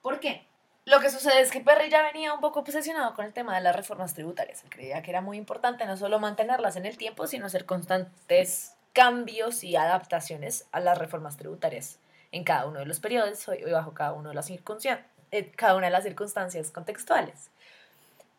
¿Por 0.02 0.20
qué? 0.20 0.46
Lo 0.86 1.00
que 1.00 1.10
sucede 1.10 1.40
es 1.40 1.50
que 1.50 1.60
Perry 1.60 1.90
ya 1.90 2.00
venía 2.00 2.32
un 2.32 2.40
poco 2.40 2.60
obsesionado 2.60 3.12
con 3.14 3.24
el 3.24 3.32
tema 3.32 3.56
de 3.56 3.60
las 3.60 3.74
reformas 3.74 4.14
tributarias. 4.14 4.62
creía 4.68 5.02
que 5.02 5.10
era 5.10 5.20
muy 5.20 5.36
importante 5.36 5.84
no 5.84 5.96
solo 5.96 6.20
mantenerlas 6.20 6.76
en 6.76 6.86
el 6.86 6.96
tiempo, 6.96 7.26
sino 7.26 7.46
hacer 7.46 7.66
constantes 7.66 8.72
cambios 8.92 9.64
y 9.64 9.74
adaptaciones 9.74 10.68
a 10.70 10.78
las 10.78 10.96
reformas 10.96 11.36
tributarias 11.36 11.98
en 12.30 12.44
cada 12.44 12.66
uno 12.66 12.78
de 12.78 12.86
los 12.86 13.00
periodos 13.00 13.44
y 13.58 13.68
bajo 13.68 13.94
cada, 13.94 14.12
uno 14.12 14.28
de 14.28 14.36
las 14.36 14.48
eh, 14.48 15.50
cada 15.56 15.74
una 15.74 15.86
de 15.86 15.90
las 15.90 16.04
circunstancias 16.04 16.70
contextuales. 16.70 17.50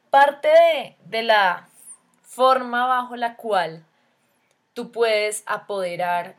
Parte 0.10 0.96
de 1.04 1.24
la 1.24 1.68
forma 2.22 2.88
bajo 2.88 3.18
la 3.18 3.36
cual 3.36 3.84
tú 4.74 4.94
puedes 4.94 5.44
apoderar 5.48 6.38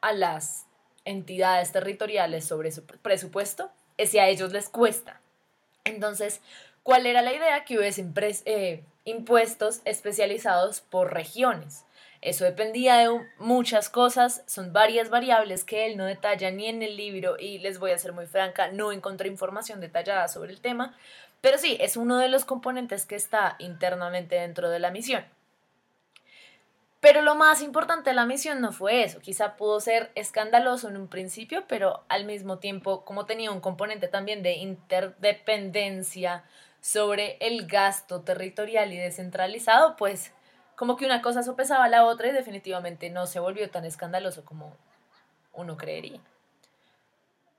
a 0.00 0.14
las 0.14 0.64
entidades 1.04 1.72
territoriales 1.72 2.46
sobre 2.46 2.72
su 2.72 2.86
presupuesto 2.86 3.70
es 3.98 4.12
si 4.12 4.18
a 4.18 4.28
ellos 4.28 4.50
les 4.50 4.70
cuesta 4.70 5.21
entonces, 5.84 6.40
¿cuál 6.82 7.06
era 7.06 7.22
la 7.22 7.32
idea? 7.32 7.64
Que 7.64 7.78
hubiese 7.78 8.04
eh, 8.44 8.84
impuestos 9.04 9.80
especializados 9.84 10.80
por 10.80 11.12
regiones. 11.12 11.84
Eso 12.20 12.44
dependía 12.44 12.98
de 12.98 13.08
muchas 13.38 13.88
cosas, 13.88 14.44
son 14.46 14.72
varias 14.72 15.10
variables 15.10 15.64
que 15.64 15.86
él 15.86 15.96
no 15.96 16.04
detalla 16.04 16.52
ni 16.52 16.68
en 16.68 16.80
el 16.80 16.96
libro 16.96 17.36
y 17.36 17.58
les 17.58 17.80
voy 17.80 17.90
a 17.90 17.98
ser 17.98 18.12
muy 18.12 18.26
franca, 18.26 18.68
no 18.68 18.92
encontré 18.92 19.28
información 19.28 19.80
detallada 19.80 20.28
sobre 20.28 20.52
el 20.52 20.60
tema, 20.60 20.96
pero 21.40 21.58
sí, 21.58 21.76
es 21.80 21.96
uno 21.96 22.18
de 22.18 22.28
los 22.28 22.44
componentes 22.44 23.06
que 23.06 23.16
está 23.16 23.56
internamente 23.58 24.36
dentro 24.36 24.70
de 24.70 24.78
la 24.78 24.92
misión. 24.92 25.24
Pero 27.02 27.20
lo 27.20 27.34
más 27.34 27.62
importante 27.62 28.10
de 28.10 28.14
la 28.14 28.26
misión 28.26 28.60
no 28.60 28.70
fue 28.70 29.02
eso, 29.02 29.18
quizá 29.18 29.56
pudo 29.56 29.80
ser 29.80 30.12
escandaloso 30.14 30.88
en 30.88 30.96
un 30.96 31.08
principio, 31.08 31.64
pero 31.66 32.04
al 32.08 32.24
mismo 32.24 32.60
tiempo, 32.60 33.04
como 33.04 33.26
tenía 33.26 33.50
un 33.50 33.58
componente 33.58 34.06
también 34.06 34.44
de 34.44 34.52
interdependencia 34.52 36.44
sobre 36.80 37.38
el 37.40 37.66
gasto 37.66 38.20
territorial 38.20 38.92
y 38.92 38.98
descentralizado, 38.98 39.96
pues 39.96 40.32
como 40.76 40.96
que 40.96 41.04
una 41.04 41.22
cosa 41.22 41.42
sopesaba 41.42 41.86
a 41.86 41.88
la 41.88 42.04
otra 42.04 42.28
y 42.28 42.32
definitivamente 42.32 43.10
no 43.10 43.26
se 43.26 43.40
volvió 43.40 43.68
tan 43.68 43.84
escandaloso 43.84 44.44
como 44.44 44.76
uno 45.54 45.76
creería. 45.76 46.20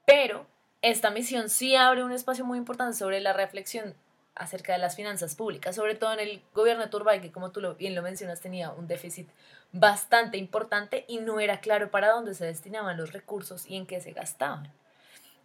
Pero 0.05 0.45
esta 0.81 1.09
misión 1.09 1.49
sí 1.49 1.75
abre 1.75 2.05
un 2.05 2.13
espacio 2.13 2.45
muy 2.45 2.57
importante 2.57 2.97
sobre 2.97 3.19
la 3.19 3.33
reflexión 3.33 3.93
acerca 4.35 4.73
de 4.73 4.79
las 4.79 4.95
finanzas 4.95 5.35
públicas, 5.35 5.75
sobre 5.75 5.95
todo 5.95 6.13
en 6.13 6.19
el 6.19 6.41
gobierno 6.53 6.83
de 6.83 6.89
Turbay, 6.89 7.21
que 7.21 7.31
como 7.31 7.51
tú 7.51 7.75
bien 7.75 7.95
lo 7.95 8.01
mencionas 8.01 8.41
tenía 8.41 8.71
un 8.71 8.87
déficit 8.87 9.29
bastante 9.71 10.37
importante 10.37 11.05
y 11.07 11.17
no 11.17 11.39
era 11.39 11.59
claro 11.59 11.91
para 11.91 12.09
dónde 12.09 12.33
se 12.33 12.45
destinaban 12.45 12.97
los 12.97 13.13
recursos 13.13 13.65
y 13.67 13.75
en 13.75 13.85
qué 13.85 14.01
se 14.01 14.11
gastaban. 14.11 14.71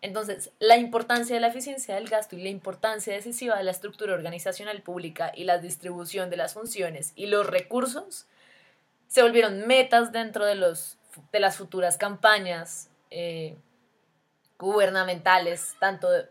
Entonces, 0.01 0.53
la 0.61 0.77
importancia 0.77 1.35
de 1.35 1.41
la 1.41 1.49
eficiencia 1.49 1.97
del 1.97 2.09
gasto 2.09 2.37
y 2.37 2.43
la 2.43 2.51
importancia 2.51 3.13
decisiva 3.13 3.57
de 3.57 3.65
la 3.65 3.73
estructura 3.73 4.15
organizacional 4.15 4.81
pública 4.83 5.33
y 5.35 5.45
la 5.45 5.59
distribución 5.59 6.31
de 6.31 6.37
las 6.37 6.55
funciones 6.55 7.13
y 7.17 7.27
los 7.27 7.47
recursos 7.47 8.27
se 9.09 9.23
volvieron 9.23 9.67
metas 9.67 10.13
dentro 10.13 10.47
de, 10.47 10.55
los, 10.55 10.99
de 11.33 11.41
las 11.41 11.57
futuras 11.57 11.97
campañas 11.97 12.91
eh, 13.11 13.57
gubernamentales, 14.59 15.75
tanto 15.81 16.11
de, 16.11 16.29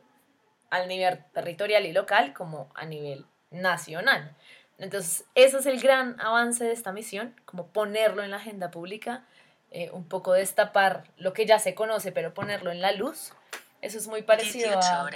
al 0.69 0.87
nivel 0.87 1.23
territorial 1.33 1.85
y 1.85 1.93
local 1.93 2.33
como 2.33 2.69
a 2.75 2.85
nivel 2.85 3.25
nacional. 3.51 4.35
Entonces, 4.77 5.25
ese 5.33 5.57
es 5.57 5.65
el 5.65 5.81
gran 5.81 6.19
avance 6.19 6.63
de 6.63 6.71
esta 6.71 6.91
misión, 6.91 7.35
como 7.45 7.67
ponerlo 7.67 8.23
en 8.23 8.31
la 8.31 8.37
agenda 8.37 8.69
pública, 8.69 9.23
eh, 9.71 9.89
un 9.91 10.07
poco 10.07 10.33
destapar 10.33 11.03
lo 11.17 11.33
que 11.33 11.45
ya 11.45 11.59
se 11.59 11.73
conoce, 11.73 12.11
pero 12.11 12.33
ponerlo 12.33 12.71
en 12.71 12.81
la 12.81 12.91
luz. 12.91 13.33
Eso 13.81 13.97
es 13.97 14.07
muy 14.07 14.21
parecido 14.21 14.79
a, 14.79 15.09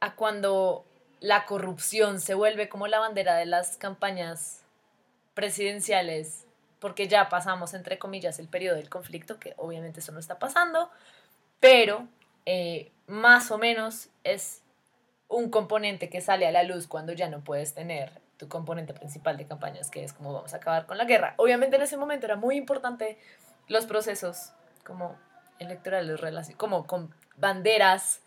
a 0.00 0.14
cuando 0.14 0.84
la 1.20 1.46
corrupción 1.46 2.20
se 2.20 2.34
vuelve 2.34 2.68
como 2.68 2.86
la 2.86 2.98
bandera 2.98 3.36
de 3.36 3.46
las 3.46 3.78
campañas 3.78 4.62
presidenciales, 5.32 6.44
porque 6.78 7.08
ya 7.08 7.30
pasamos, 7.30 7.72
entre 7.72 7.98
comillas, 7.98 8.38
el 8.38 8.48
periodo 8.48 8.76
del 8.76 8.90
conflicto, 8.90 9.38
que 9.38 9.54
obviamente 9.56 10.00
eso 10.00 10.12
no 10.12 10.20
está 10.20 10.38
pasando, 10.38 10.90
pero 11.60 12.06
eh, 12.44 12.92
más 13.06 13.50
o 13.50 13.58
menos 13.58 14.10
es 14.22 14.60
un 15.28 15.50
componente 15.50 16.08
que 16.08 16.20
sale 16.20 16.46
a 16.46 16.52
la 16.52 16.62
luz 16.62 16.86
cuando 16.86 17.12
ya 17.12 17.28
no 17.28 17.42
puedes 17.42 17.74
tener 17.74 18.22
tu 18.36 18.48
componente 18.48 18.94
principal 18.94 19.36
de 19.36 19.46
campañas, 19.46 19.90
que 19.90 20.04
es 20.04 20.12
como 20.12 20.32
vamos 20.32 20.54
a 20.54 20.58
acabar 20.58 20.86
con 20.86 20.98
la 20.98 21.04
guerra. 21.04 21.34
Obviamente 21.36 21.76
en 21.76 21.82
ese 21.82 21.96
momento 21.96 22.26
era 22.26 22.36
muy 22.36 22.56
importante 22.56 23.18
los 23.68 23.86
procesos 23.86 24.52
como 24.84 25.18
electorales, 25.58 26.20
como 26.56 26.86
con 26.86 27.14
banderas 27.36 28.20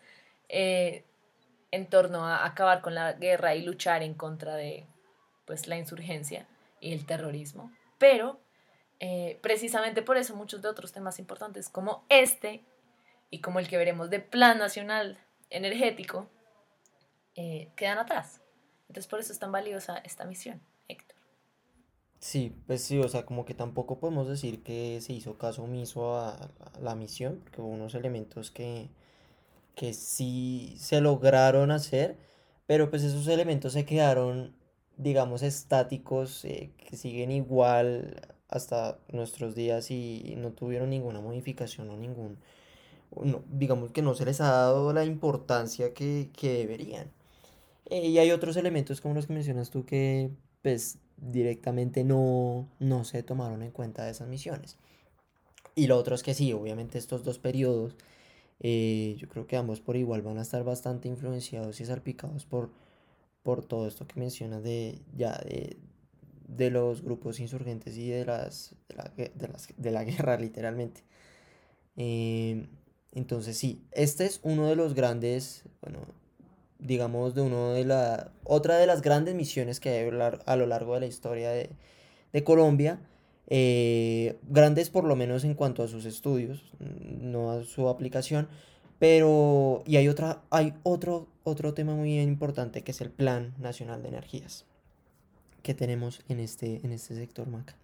eh, 0.49 1.03
en 1.71 1.87
torno 1.87 2.25
a 2.25 2.45
acabar 2.45 2.81
con 2.81 2.95
la 2.95 3.13
guerra 3.13 3.55
y 3.55 3.63
luchar 3.63 4.01
en 4.03 4.13
contra 4.13 4.55
de 4.55 4.85
pues, 5.45 5.67
la 5.67 5.77
insurgencia 5.77 6.47
y 6.79 6.93
el 6.93 7.05
terrorismo. 7.05 7.71
Pero 7.97 8.39
eh, 8.99 9.39
precisamente 9.41 10.01
por 10.01 10.17
eso 10.17 10.35
muchos 10.35 10.61
de 10.61 10.69
otros 10.69 10.91
temas 10.93 11.19
importantes 11.19 11.69
como 11.69 12.05
este 12.09 12.63
y 13.29 13.41
como 13.41 13.59
el 13.59 13.67
que 13.67 13.77
veremos 13.77 14.09
de 14.09 14.19
Plan 14.19 14.57
Nacional 14.57 15.19
Energético 15.49 16.29
eh, 17.37 17.71
quedan 17.75 17.99
atrás. 17.99 18.41
Entonces 18.89 19.07
por 19.07 19.19
eso 19.19 19.31
es 19.31 19.39
tan 19.39 19.51
valiosa 19.51 19.97
esta 19.99 20.25
misión, 20.25 20.59
Héctor. 20.87 21.17
Sí, 22.19 22.55
pues 22.65 22.81
sí, 22.81 22.99
o 22.99 23.07
sea, 23.07 23.25
como 23.25 23.45
que 23.45 23.53
tampoco 23.53 23.99
podemos 23.99 24.27
decir 24.27 24.63
que 24.63 24.99
se 25.01 25.13
hizo 25.13 25.37
caso 25.37 25.63
omiso 25.63 26.17
a, 26.17 26.49
la 26.81 26.95
misión, 26.95 27.39
porque 27.43 27.61
hubo 27.61 27.69
unos 27.69 27.93
elementos 27.95 28.49
que, 28.51 28.89
que 29.75 29.93
sí 29.93 30.75
se 30.79 30.99
lograron 31.01 31.71
hacer, 31.71 32.17
pero 32.65 32.89
pues 32.89 33.03
esos 33.03 33.27
elementos 33.27 33.73
se 33.73 33.85
quedaron, 33.85 34.55
digamos, 34.97 35.43
estáticos, 35.43 36.43
eh, 36.45 36.71
que 36.77 36.97
siguen 36.97 37.31
igual 37.31 38.21
hasta 38.49 38.97
nuestros 39.09 39.55
días 39.55 39.91
y 39.91 40.35
no 40.37 40.51
tuvieron 40.53 40.89
ninguna 40.89 41.21
modificación 41.21 41.89
o 41.89 41.97
ningún, 41.97 42.39
digamos 43.49 43.91
que 43.91 44.01
no 44.01 44.15
se 44.15 44.25
les 44.25 44.41
ha 44.41 44.51
dado 44.51 44.93
la 44.93 45.05
importancia 45.05 45.93
que, 45.93 46.29
que 46.33 46.53
deberían. 46.59 47.11
Eh, 47.89 48.07
y 48.07 48.17
hay 48.19 48.31
otros 48.31 48.57
elementos 48.57 49.01
como 49.01 49.15
los 49.15 49.27
que 49.27 49.33
mencionas 49.33 49.69
tú 49.69 49.85
que 49.85 50.31
pues 50.61 50.97
directamente 51.17 52.03
no, 52.03 52.69
no 52.79 53.03
se 53.03 53.23
tomaron 53.23 53.63
en 53.63 53.71
cuenta 53.71 54.09
esas 54.09 54.27
misiones. 54.27 54.77
Y 55.75 55.87
lo 55.87 55.97
otro 55.97 56.15
es 56.15 56.23
que 56.23 56.33
sí, 56.33 56.53
obviamente 56.53 56.97
estos 56.97 57.23
dos 57.23 57.39
periodos, 57.39 57.95
eh, 58.59 59.15
yo 59.19 59.27
creo 59.29 59.47
que 59.47 59.57
ambos 59.57 59.79
por 59.81 59.95
igual 59.95 60.21
van 60.23 60.39
a 60.39 60.41
estar 60.41 60.63
bastante 60.63 61.07
influenciados 61.07 61.79
y 61.79 61.85
salpicados 61.85 62.45
por, 62.45 62.71
por 63.43 63.65
todo 63.65 63.87
esto 63.87 64.07
que 64.07 64.19
mencionas 64.19 64.63
de 64.63 65.01
ya 65.15 65.37
de, 65.37 65.77
de 66.47 66.71
los 66.71 67.03
grupos 67.03 67.39
insurgentes 67.39 67.97
y 67.97 68.09
de 68.09 68.25
las 68.25 68.75
de 68.89 68.95
la, 68.95 69.03
de 69.15 69.31
de 69.77 69.91
la 69.91 70.03
guerra 70.05 70.37
literalmente. 70.37 71.03
Eh, 71.95 72.67
entonces 73.13 73.57
sí, 73.57 73.83
este 73.91 74.25
es 74.25 74.39
uno 74.43 74.67
de 74.67 74.75
los 74.75 74.93
grandes, 74.93 75.63
bueno, 75.81 75.99
digamos 76.79 77.35
de 77.35 77.41
uno 77.41 77.73
de 77.73 77.85
la, 77.85 78.31
otra 78.43 78.77
de 78.77 78.87
las 78.87 79.01
grandes 79.01 79.35
misiones 79.35 79.79
que 79.79 79.89
hay 79.89 80.09
a 80.45 80.55
lo 80.55 80.65
largo 80.65 80.93
de 80.93 80.99
la 80.99 81.05
historia 81.05 81.49
de, 81.49 81.69
de 82.33 82.43
Colombia, 82.43 82.99
eh, 83.47 84.37
grandes 84.43 84.89
por 84.89 85.03
lo 85.05 85.15
menos 85.15 85.43
en 85.43 85.53
cuanto 85.53 85.83
a 85.83 85.87
sus 85.87 86.05
estudios, 86.05 86.71
no 86.79 87.51
a 87.51 87.63
su 87.63 87.87
aplicación, 87.87 88.47
pero, 88.99 89.83
y 89.85 89.97
hay, 89.97 90.07
otra, 90.07 90.41
hay 90.49 90.73
otro, 90.83 91.27
otro 91.43 91.73
tema 91.73 91.95
muy 91.95 92.19
importante 92.19 92.83
que 92.83 92.91
es 92.91 93.01
el 93.01 93.11
Plan 93.11 93.53
Nacional 93.59 94.01
de 94.01 94.09
Energías 94.09 94.65
que 95.67 95.73
tenemos 95.73 96.21
en 96.29 96.39
este, 96.39 96.79
en 96.85 96.93
este 96.93 97.13
sector 97.13 97.45
MACA. 97.45 97.75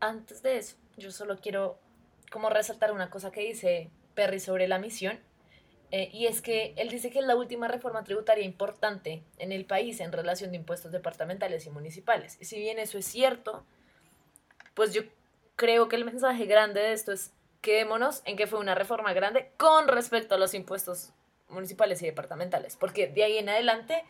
Antes 0.00 0.42
de 0.42 0.58
eso, 0.58 0.74
yo 0.96 1.12
solo 1.12 1.38
quiero 1.38 1.78
como 2.32 2.50
resaltar 2.50 2.90
una 2.90 3.10
cosa 3.10 3.30
que 3.30 3.42
dice 3.42 3.88
Perry 4.14 4.40
sobre 4.40 4.66
la 4.66 4.80
misión, 4.80 5.20
eh, 5.92 6.08
y 6.10 6.26
es 6.26 6.40
que 6.40 6.72
él 6.78 6.88
dice 6.88 7.10
que 7.10 7.18
es 7.18 7.26
la 7.26 7.36
última 7.36 7.68
reforma 7.68 8.02
tributaria 8.02 8.42
importante 8.42 9.22
en 9.36 9.52
el 9.52 9.66
país 9.66 10.00
en 10.00 10.10
relación 10.10 10.50
de 10.50 10.56
impuestos 10.56 10.90
departamentales 10.90 11.66
y 11.66 11.70
municipales. 11.70 12.38
Y 12.40 12.46
si 12.46 12.58
bien 12.58 12.78
eso 12.78 12.96
es 12.96 13.04
cierto, 13.04 13.66
pues 14.72 14.94
yo 14.94 15.02
creo 15.54 15.88
que 15.88 15.96
el 15.96 16.06
mensaje 16.06 16.46
grande 16.46 16.80
de 16.80 16.94
esto 16.94 17.12
es 17.12 17.34
quedémonos 17.60 18.22
en 18.24 18.38
que 18.38 18.46
fue 18.46 18.58
una 18.58 18.74
reforma 18.74 19.12
grande 19.12 19.52
con 19.58 19.86
respecto 19.86 20.34
a 20.34 20.38
los 20.38 20.54
impuestos 20.54 21.12
municipales 21.50 22.00
y 22.00 22.06
departamentales, 22.06 22.76
porque 22.76 23.06
de 23.06 23.24
ahí 23.24 23.36
en 23.36 23.50
adelante 23.50 24.02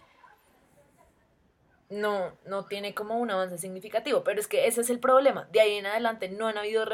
no, 1.90 2.38
no 2.46 2.64
tiene 2.66 2.94
como 2.94 3.18
un 3.18 3.32
avance 3.32 3.58
significativo, 3.58 4.22
pero 4.22 4.38
es 4.38 4.46
que 4.46 4.68
ese 4.68 4.82
es 4.82 4.88
el 4.88 5.00
problema. 5.00 5.48
De 5.50 5.60
ahí 5.60 5.74
en 5.74 5.86
adelante 5.86 6.28
no 6.28 6.46
han 6.46 6.58
habido 6.58 6.86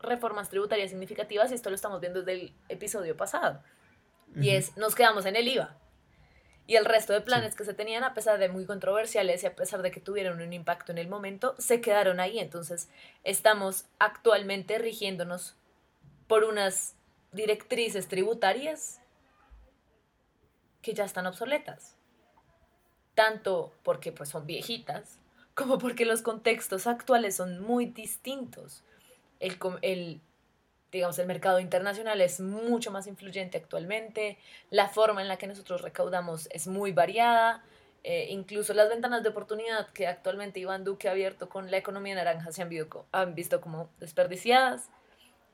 reformas 0.00 0.48
tributarias 0.48 0.90
significativas 0.90 1.50
y 1.50 1.54
esto 1.54 1.70
lo 1.70 1.74
estamos 1.74 2.00
viendo 2.00 2.20
desde 2.20 2.40
el 2.40 2.54
episodio 2.68 3.16
pasado. 3.16 3.60
Y 4.40 4.50
es, 4.50 4.76
nos 4.76 4.94
quedamos 4.94 5.26
en 5.26 5.36
el 5.36 5.48
IVA. 5.48 5.76
Y 6.66 6.76
el 6.76 6.84
resto 6.84 7.12
de 7.12 7.20
planes 7.20 7.56
que 7.56 7.64
se 7.64 7.74
tenían, 7.74 8.04
a 8.04 8.14
pesar 8.14 8.38
de 8.38 8.48
muy 8.48 8.64
controversiales 8.64 9.42
y 9.42 9.46
a 9.46 9.56
pesar 9.56 9.82
de 9.82 9.90
que 9.90 10.00
tuvieron 10.00 10.40
un 10.40 10.52
impacto 10.52 10.92
en 10.92 10.98
el 10.98 11.08
momento, 11.08 11.54
se 11.58 11.80
quedaron 11.80 12.20
ahí. 12.20 12.38
Entonces, 12.38 12.88
estamos 13.24 13.86
actualmente 13.98 14.78
rigiéndonos 14.78 15.56
por 16.28 16.44
unas 16.44 16.94
directrices 17.32 18.08
tributarias 18.08 19.00
que 20.80 20.94
ya 20.94 21.04
están 21.04 21.26
obsoletas. 21.26 21.96
Tanto 23.14 23.74
porque 23.82 24.12
pues, 24.12 24.30
son 24.30 24.46
viejitas, 24.46 25.18
como 25.54 25.78
porque 25.78 26.06
los 26.06 26.22
contextos 26.22 26.86
actuales 26.86 27.36
son 27.36 27.60
muy 27.60 27.86
distintos 27.86 28.84
el, 29.42 29.58
el, 29.82 30.20
digamos, 30.92 31.18
el 31.18 31.26
mercado 31.26 31.58
internacional 31.58 32.20
es 32.20 32.38
mucho 32.40 32.90
más 32.90 33.06
influyente 33.06 33.56
actualmente, 33.56 34.38
la 34.70 34.88
forma 34.88 35.22
en 35.22 35.28
la 35.28 35.38
que 35.38 35.46
nosotros 35.46 35.80
recaudamos 35.80 36.48
es 36.52 36.66
muy 36.66 36.92
variada, 36.92 37.64
eh, 38.04 38.26
incluso 38.28 38.74
las 38.74 38.90
ventanas 38.90 39.22
de 39.22 39.30
oportunidad 39.30 39.88
que 39.88 40.06
actualmente 40.06 40.60
Iván 40.60 40.84
Duque 40.84 41.08
ha 41.08 41.12
abierto 41.12 41.48
con 41.48 41.70
la 41.70 41.78
economía 41.78 42.14
naranja 42.14 42.52
se 42.52 42.62
han, 42.62 42.70
han 43.12 43.34
visto 43.34 43.60
como 43.60 43.88
desperdiciadas. 43.98 44.90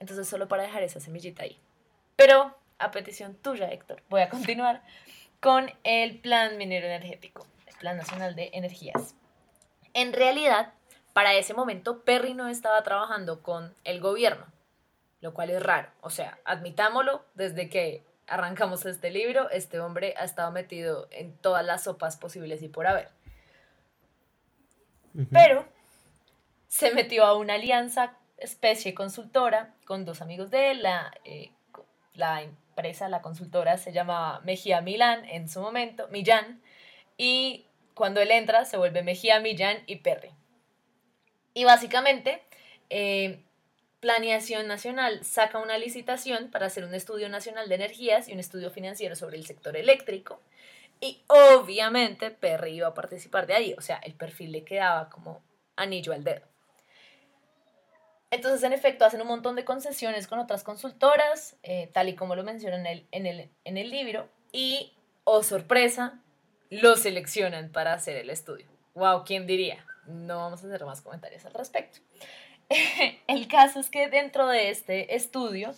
Entonces, 0.00 0.28
solo 0.28 0.48
para 0.48 0.62
dejar 0.62 0.82
esa 0.82 1.00
semillita 1.00 1.42
ahí. 1.42 1.58
Pero, 2.16 2.56
a 2.78 2.90
petición 2.90 3.34
tuya, 3.34 3.68
Héctor, 3.68 4.02
voy 4.08 4.22
a 4.22 4.28
continuar 4.28 4.82
con 5.40 5.70
el 5.84 6.18
Plan 6.18 6.56
Minero 6.56 6.86
Energético, 6.86 7.46
el 7.66 7.76
Plan 7.76 7.96
Nacional 7.96 8.34
de 8.34 8.50
Energías. 8.54 9.14
En 9.94 10.12
realidad, 10.12 10.72
para 11.12 11.34
ese 11.34 11.54
momento 11.54 12.04
Perry 12.04 12.34
no 12.34 12.48
estaba 12.48 12.82
trabajando 12.82 13.42
con 13.42 13.74
el 13.84 14.00
gobierno, 14.00 14.46
lo 15.20 15.34
cual 15.34 15.50
es 15.50 15.62
raro. 15.62 15.90
O 16.00 16.10
sea, 16.10 16.38
admitámoslo, 16.44 17.24
desde 17.34 17.68
que 17.68 18.04
arrancamos 18.26 18.84
este 18.86 19.10
libro, 19.10 19.50
este 19.50 19.80
hombre 19.80 20.14
ha 20.16 20.24
estado 20.24 20.50
metido 20.52 21.08
en 21.10 21.36
todas 21.36 21.64
las 21.64 21.84
sopas 21.84 22.16
posibles 22.16 22.62
y 22.62 22.68
por 22.68 22.86
haber. 22.86 23.10
Pero 25.32 25.66
se 26.68 26.92
metió 26.92 27.24
a 27.24 27.36
una 27.36 27.54
alianza 27.54 28.16
especie 28.36 28.94
consultora 28.94 29.74
con 29.84 30.04
dos 30.04 30.20
amigos 30.22 30.50
de 30.50 30.70
él, 30.70 30.82
la, 30.82 31.10
eh, 31.24 31.50
la 32.14 32.42
empresa, 32.42 33.08
la 33.08 33.22
consultora 33.22 33.78
se 33.78 33.92
llamaba 33.92 34.40
Mejía 34.40 34.80
Milán 34.80 35.24
en 35.24 35.48
su 35.48 35.60
momento, 35.60 36.06
Millán, 36.08 36.62
y 37.16 37.66
cuando 37.94 38.20
él 38.20 38.30
entra 38.30 38.64
se 38.64 38.76
vuelve 38.76 39.02
Mejía, 39.02 39.40
Millán 39.40 39.78
y 39.86 39.96
Perry. 39.96 40.30
Y 41.54 41.64
básicamente, 41.64 42.42
eh, 42.90 43.42
Planeación 44.00 44.68
Nacional 44.68 45.24
saca 45.24 45.58
una 45.58 45.76
licitación 45.76 46.50
para 46.50 46.66
hacer 46.66 46.84
un 46.84 46.94
estudio 46.94 47.28
nacional 47.28 47.68
de 47.68 47.74
energías 47.74 48.28
y 48.28 48.32
un 48.32 48.38
estudio 48.38 48.70
financiero 48.70 49.16
sobre 49.16 49.36
el 49.36 49.46
sector 49.46 49.76
eléctrico. 49.76 50.40
Y 51.00 51.22
obviamente 51.26 52.30
Perry 52.30 52.76
iba 52.76 52.88
a 52.88 52.94
participar 52.94 53.46
de 53.46 53.54
ahí, 53.54 53.74
o 53.76 53.80
sea, 53.80 53.98
el 53.98 54.14
perfil 54.14 54.52
le 54.52 54.64
quedaba 54.64 55.10
como 55.10 55.42
anillo 55.76 56.12
al 56.12 56.24
dedo. 56.24 56.46
Entonces, 58.30 58.62
en 58.62 58.72
efecto, 58.72 59.04
hacen 59.04 59.22
un 59.22 59.28
montón 59.28 59.56
de 59.56 59.64
concesiones 59.64 60.26
con 60.26 60.38
otras 60.38 60.62
consultoras, 60.62 61.56
eh, 61.62 61.88
tal 61.92 62.08
y 62.08 62.14
como 62.14 62.36
lo 62.36 62.44
mencionan 62.44 62.86
en 62.86 62.86
el, 62.86 63.06
en, 63.10 63.26
el, 63.26 63.50
en 63.64 63.78
el 63.78 63.90
libro, 63.90 64.28
y, 64.52 64.92
oh 65.24 65.42
sorpresa, 65.42 66.20
lo 66.68 66.96
seleccionan 66.96 67.72
para 67.72 67.94
hacer 67.94 68.16
el 68.16 68.28
estudio. 68.28 68.66
¡Wow! 68.94 69.24
¿Quién 69.24 69.46
diría? 69.46 69.84
no 70.08 70.38
vamos 70.38 70.64
a 70.64 70.66
hacer 70.66 70.84
más 70.84 71.02
comentarios 71.02 71.44
al 71.44 71.54
respecto. 71.54 71.98
el 73.26 73.48
caso 73.48 73.80
es 73.80 73.90
que 73.90 74.08
dentro 74.08 74.46
de 74.46 74.70
este 74.70 75.14
estudio, 75.14 75.74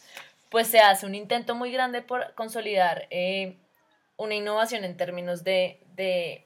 pues 0.50 0.68
se 0.68 0.80
hace 0.80 1.06
un 1.06 1.14
intento 1.14 1.54
muy 1.54 1.70
grande 1.72 2.02
por 2.02 2.34
consolidar 2.34 3.06
eh, 3.10 3.56
una 4.16 4.34
innovación 4.34 4.84
en 4.84 4.96
términos 4.96 5.44
de, 5.44 5.80
de 5.94 6.44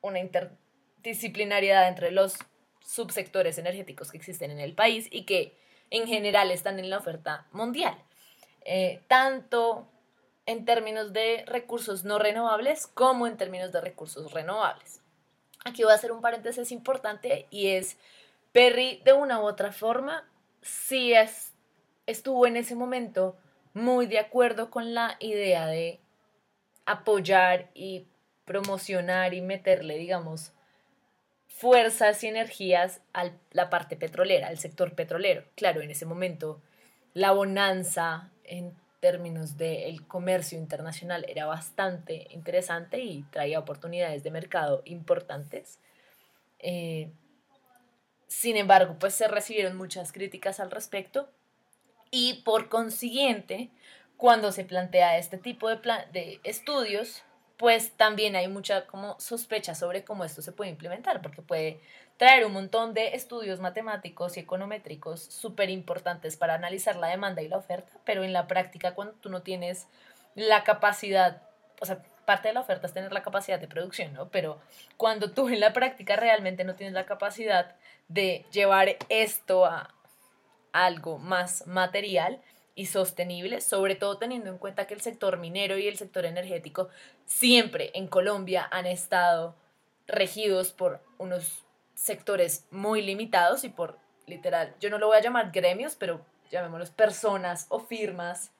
una 0.00 0.18
interdisciplinariedad 0.18 1.88
entre 1.88 2.10
los 2.10 2.36
subsectores 2.80 3.58
energéticos 3.58 4.10
que 4.10 4.16
existen 4.16 4.50
en 4.50 4.60
el 4.60 4.74
país 4.74 5.08
y 5.10 5.24
que 5.24 5.54
en 5.90 6.06
general 6.06 6.50
están 6.50 6.78
en 6.78 6.90
la 6.90 6.98
oferta 6.98 7.46
mundial, 7.52 7.96
eh, 8.64 9.00
tanto 9.08 9.86
en 10.46 10.64
términos 10.64 11.12
de 11.12 11.44
recursos 11.46 12.04
no 12.04 12.18
renovables 12.18 12.86
como 12.86 13.26
en 13.26 13.36
términos 13.36 13.72
de 13.72 13.80
recursos 13.80 14.32
renovables. 14.32 15.00
Aquí 15.64 15.82
voy 15.82 15.92
a 15.92 15.96
hacer 15.96 16.12
un 16.12 16.22
paréntesis 16.22 16.72
importante 16.72 17.46
y 17.50 17.68
es, 17.68 17.98
Perry 18.58 19.00
de 19.04 19.12
una 19.12 19.40
u 19.40 19.44
otra 19.44 19.70
forma 19.70 20.28
sí 20.62 21.14
es, 21.14 21.54
estuvo 22.06 22.44
en 22.44 22.56
ese 22.56 22.74
momento 22.74 23.36
muy 23.72 24.06
de 24.06 24.18
acuerdo 24.18 24.68
con 24.68 24.94
la 24.94 25.14
idea 25.20 25.68
de 25.68 26.00
apoyar 26.84 27.70
y 27.72 28.08
promocionar 28.44 29.32
y 29.32 29.42
meterle, 29.42 29.96
digamos, 29.96 30.50
fuerzas 31.46 32.24
y 32.24 32.26
energías 32.26 33.00
a 33.12 33.30
la 33.52 33.70
parte 33.70 33.94
petrolera, 33.94 34.48
al 34.48 34.58
sector 34.58 34.96
petrolero. 34.96 35.44
Claro, 35.54 35.80
en 35.80 35.92
ese 35.92 36.04
momento 36.04 36.60
la 37.14 37.30
bonanza 37.30 38.32
en 38.42 38.74
términos 38.98 39.56
del 39.56 40.04
comercio 40.08 40.58
internacional 40.58 41.24
era 41.28 41.46
bastante 41.46 42.26
interesante 42.30 42.98
y 42.98 43.22
traía 43.30 43.60
oportunidades 43.60 44.24
de 44.24 44.32
mercado 44.32 44.82
importantes. 44.84 45.78
Eh, 46.58 47.12
sin 48.28 48.56
embargo, 48.56 48.96
pues 49.00 49.14
se 49.14 49.26
recibieron 49.26 49.76
muchas 49.76 50.12
críticas 50.12 50.60
al 50.60 50.70
respecto 50.70 51.28
y 52.10 52.42
por 52.44 52.68
consiguiente, 52.68 53.70
cuando 54.16 54.52
se 54.52 54.64
plantea 54.64 55.18
este 55.18 55.38
tipo 55.38 55.68
de, 55.68 55.78
de 56.12 56.40
estudios, 56.44 57.22
pues 57.56 57.92
también 57.96 58.36
hay 58.36 58.46
mucha 58.46 58.86
como 58.86 59.18
sospecha 59.18 59.74
sobre 59.74 60.04
cómo 60.04 60.24
esto 60.24 60.42
se 60.42 60.52
puede 60.52 60.70
implementar, 60.70 61.20
porque 61.20 61.42
puede 61.42 61.80
traer 62.16 62.44
un 62.44 62.52
montón 62.52 62.94
de 62.94 63.14
estudios 63.14 63.60
matemáticos 63.60 64.36
y 64.36 64.40
econométricos 64.40 65.22
súper 65.22 65.70
importantes 65.70 66.36
para 66.36 66.54
analizar 66.54 66.96
la 66.96 67.08
demanda 67.08 67.42
y 67.42 67.48
la 67.48 67.56
oferta, 67.56 67.92
pero 68.04 68.24
en 68.24 68.32
la 68.32 68.46
práctica 68.46 68.94
cuando 68.94 69.14
tú 69.14 69.30
no 69.30 69.42
tienes 69.42 69.88
la 70.34 70.64
capacidad, 70.64 71.42
o 71.80 71.86
sea, 71.86 72.02
parte 72.24 72.48
de 72.48 72.54
la 72.54 72.60
oferta 72.60 72.86
es 72.86 72.92
tener 72.92 73.12
la 73.12 73.22
capacidad 73.22 73.58
de 73.58 73.68
producción, 73.68 74.12
¿no? 74.12 74.28
Pero 74.28 74.60
cuando 74.96 75.30
tú 75.30 75.48
en 75.48 75.60
la 75.60 75.72
práctica 75.72 76.14
realmente 76.16 76.64
no 76.64 76.74
tienes 76.74 76.92
la 76.92 77.06
capacidad 77.06 77.74
de 78.08 78.46
llevar 78.50 78.96
esto 79.08 79.64
a 79.64 79.94
algo 80.72 81.18
más 81.18 81.66
material 81.66 82.40
y 82.74 82.86
sostenible, 82.86 83.60
sobre 83.60 83.96
todo 83.96 84.18
teniendo 84.18 84.50
en 84.50 84.58
cuenta 84.58 84.86
que 84.86 84.94
el 84.94 85.00
sector 85.00 85.38
minero 85.38 85.78
y 85.78 85.88
el 85.88 85.96
sector 85.96 86.24
energético 86.24 86.88
siempre 87.26 87.90
en 87.94 88.06
Colombia 88.06 88.68
han 88.70 88.86
estado 88.86 89.56
regidos 90.06 90.72
por 90.72 91.02
unos 91.18 91.64
sectores 91.94 92.66
muy 92.70 93.02
limitados 93.02 93.64
y 93.64 93.68
por 93.68 93.98
literal, 94.26 94.74
yo 94.80 94.90
no 94.90 94.98
lo 94.98 95.08
voy 95.08 95.16
a 95.16 95.22
llamar 95.22 95.50
gremios, 95.50 95.96
pero 95.96 96.24
llamémoslos 96.50 96.90
personas 96.90 97.66
o 97.68 97.80
firmas 97.80 98.52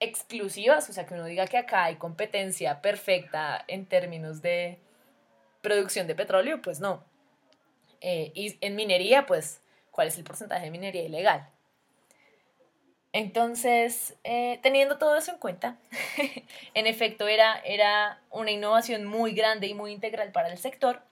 exclusivas, 0.00 0.88
o 0.88 0.92
sea, 0.92 1.06
que 1.06 1.14
uno 1.14 1.24
diga 1.24 1.46
que 1.46 1.58
acá 1.58 1.84
hay 1.84 1.96
competencia 1.96 2.80
perfecta 2.80 3.64
en 3.66 3.86
términos 3.86 4.40
de 4.40 4.78
producción 5.60 6.06
de 6.06 6.14
petróleo, 6.14 6.62
pues 6.62 6.78
no. 6.78 7.04
Eh, 8.00 8.32
y 8.34 8.56
en 8.60 8.76
minería, 8.76 9.26
pues, 9.26 9.60
¿cuál 9.90 10.08
es 10.08 10.18
el 10.18 10.24
porcentaje 10.24 10.64
de 10.64 10.70
minería 10.70 11.02
ilegal? 11.02 11.48
Entonces, 13.12 14.16
eh, 14.24 14.60
teniendo 14.62 14.98
todo 14.98 15.16
eso 15.16 15.32
en 15.32 15.38
cuenta, 15.38 15.76
en 16.74 16.86
efecto 16.86 17.26
era, 17.26 17.58
era 17.64 18.20
una 18.30 18.50
innovación 18.50 19.04
muy 19.04 19.32
grande 19.32 19.66
y 19.66 19.74
muy 19.74 19.92
integral 19.92 20.30
para 20.30 20.48
el 20.48 20.58
sector, 20.58 21.02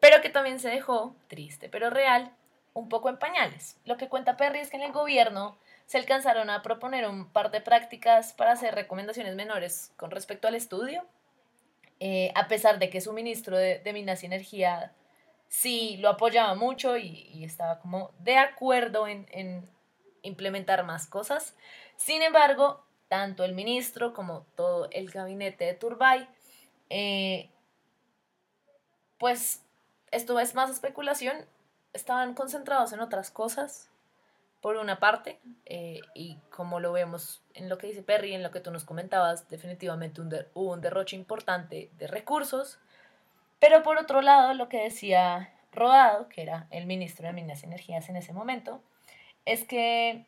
pero 0.00 0.22
que 0.22 0.30
también 0.30 0.60
se 0.60 0.68
dejó, 0.68 1.14
triste 1.28 1.68
pero 1.68 1.90
real, 1.90 2.32
un 2.74 2.88
poco 2.88 3.08
en 3.08 3.18
pañales. 3.18 3.76
Lo 3.84 3.96
que 3.96 4.08
cuenta 4.08 4.36
Perry 4.36 4.60
es 4.60 4.70
que 4.70 4.76
en 4.76 4.84
el 4.84 4.92
gobierno 4.92 5.58
se 5.86 5.98
alcanzaron 5.98 6.50
a 6.50 6.62
proponer 6.62 7.06
un 7.08 7.28
par 7.28 7.50
de 7.50 7.60
prácticas 7.60 8.32
para 8.32 8.52
hacer 8.52 8.74
recomendaciones 8.74 9.34
menores 9.34 9.92
con 9.96 10.10
respecto 10.10 10.46
al 10.46 10.54
estudio, 10.54 11.04
eh, 11.98 12.32
a 12.34 12.48
pesar 12.48 12.78
de 12.78 12.90
que 12.90 13.00
su 13.00 13.12
ministro 13.12 13.58
de, 13.58 13.82
Minas 13.92 14.22
y 14.22 14.26
Energía 14.26 14.92
sí 15.50 15.98
lo 15.98 16.08
apoyaba 16.08 16.54
mucho 16.54 16.96
y, 16.96 17.44
estaba 17.44 17.80
como 17.80 18.12
de 18.20 18.38
acuerdo 18.38 19.06
en, 19.06 19.68
implementar 20.22 20.84
más 20.84 21.06
cosas. 21.06 21.54
Sin 21.96 22.22
embargo, 22.22 22.82
tanto 23.08 23.44
el 23.44 23.54
ministro 23.54 24.14
como 24.14 24.46
todo 24.54 24.88
el 24.92 25.10
gabinete 25.10 25.64
de 25.64 25.74
Turbay, 25.74 26.28
eh, 26.88 27.50
pues 29.18 29.62
esto 30.10 30.38
es 30.38 30.54
más 30.54 30.70
especulación, 30.70 31.36
estaban 31.92 32.34
concentrados 32.34 32.92
en 32.92 33.00
otras 33.00 33.30
cosas 33.30 33.90
por 34.60 34.76
una 34.76 35.00
parte, 35.00 35.40
eh, 35.64 36.00
y 36.14 36.36
como 36.50 36.80
lo 36.80 36.92
vemos 36.92 37.42
en 37.54 37.68
lo 37.68 37.78
que 37.78 37.86
dice 37.86 38.02
Perry, 38.02 38.34
en 38.34 38.42
lo 38.42 38.50
que 38.50 38.60
tú 38.60 38.70
nos 38.70 38.84
comentabas, 38.84 39.48
definitivamente 39.48 40.20
hubo 40.20 40.72
un 40.72 40.80
derroche 40.82 41.16
importante 41.16 41.90
de 41.96 42.06
recursos, 42.06 42.78
pero 43.60 43.82
por 43.82 43.98
otro 43.98 44.22
lado, 44.22 44.54
lo 44.54 44.68
que 44.68 44.82
decía 44.82 45.52
Rodado, 45.72 46.28
que 46.28 46.42
era 46.42 46.66
el 46.70 46.86
ministro 46.86 47.26
de 47.26 47.32
Minas 47.32 47.62
y 47.62 47.66
Energías 47.66 48.08
en 48.08 48.16
ese 48.16 48.32
momento, 48.32 48.82
es 49.44 49.64
que 49.64 50.26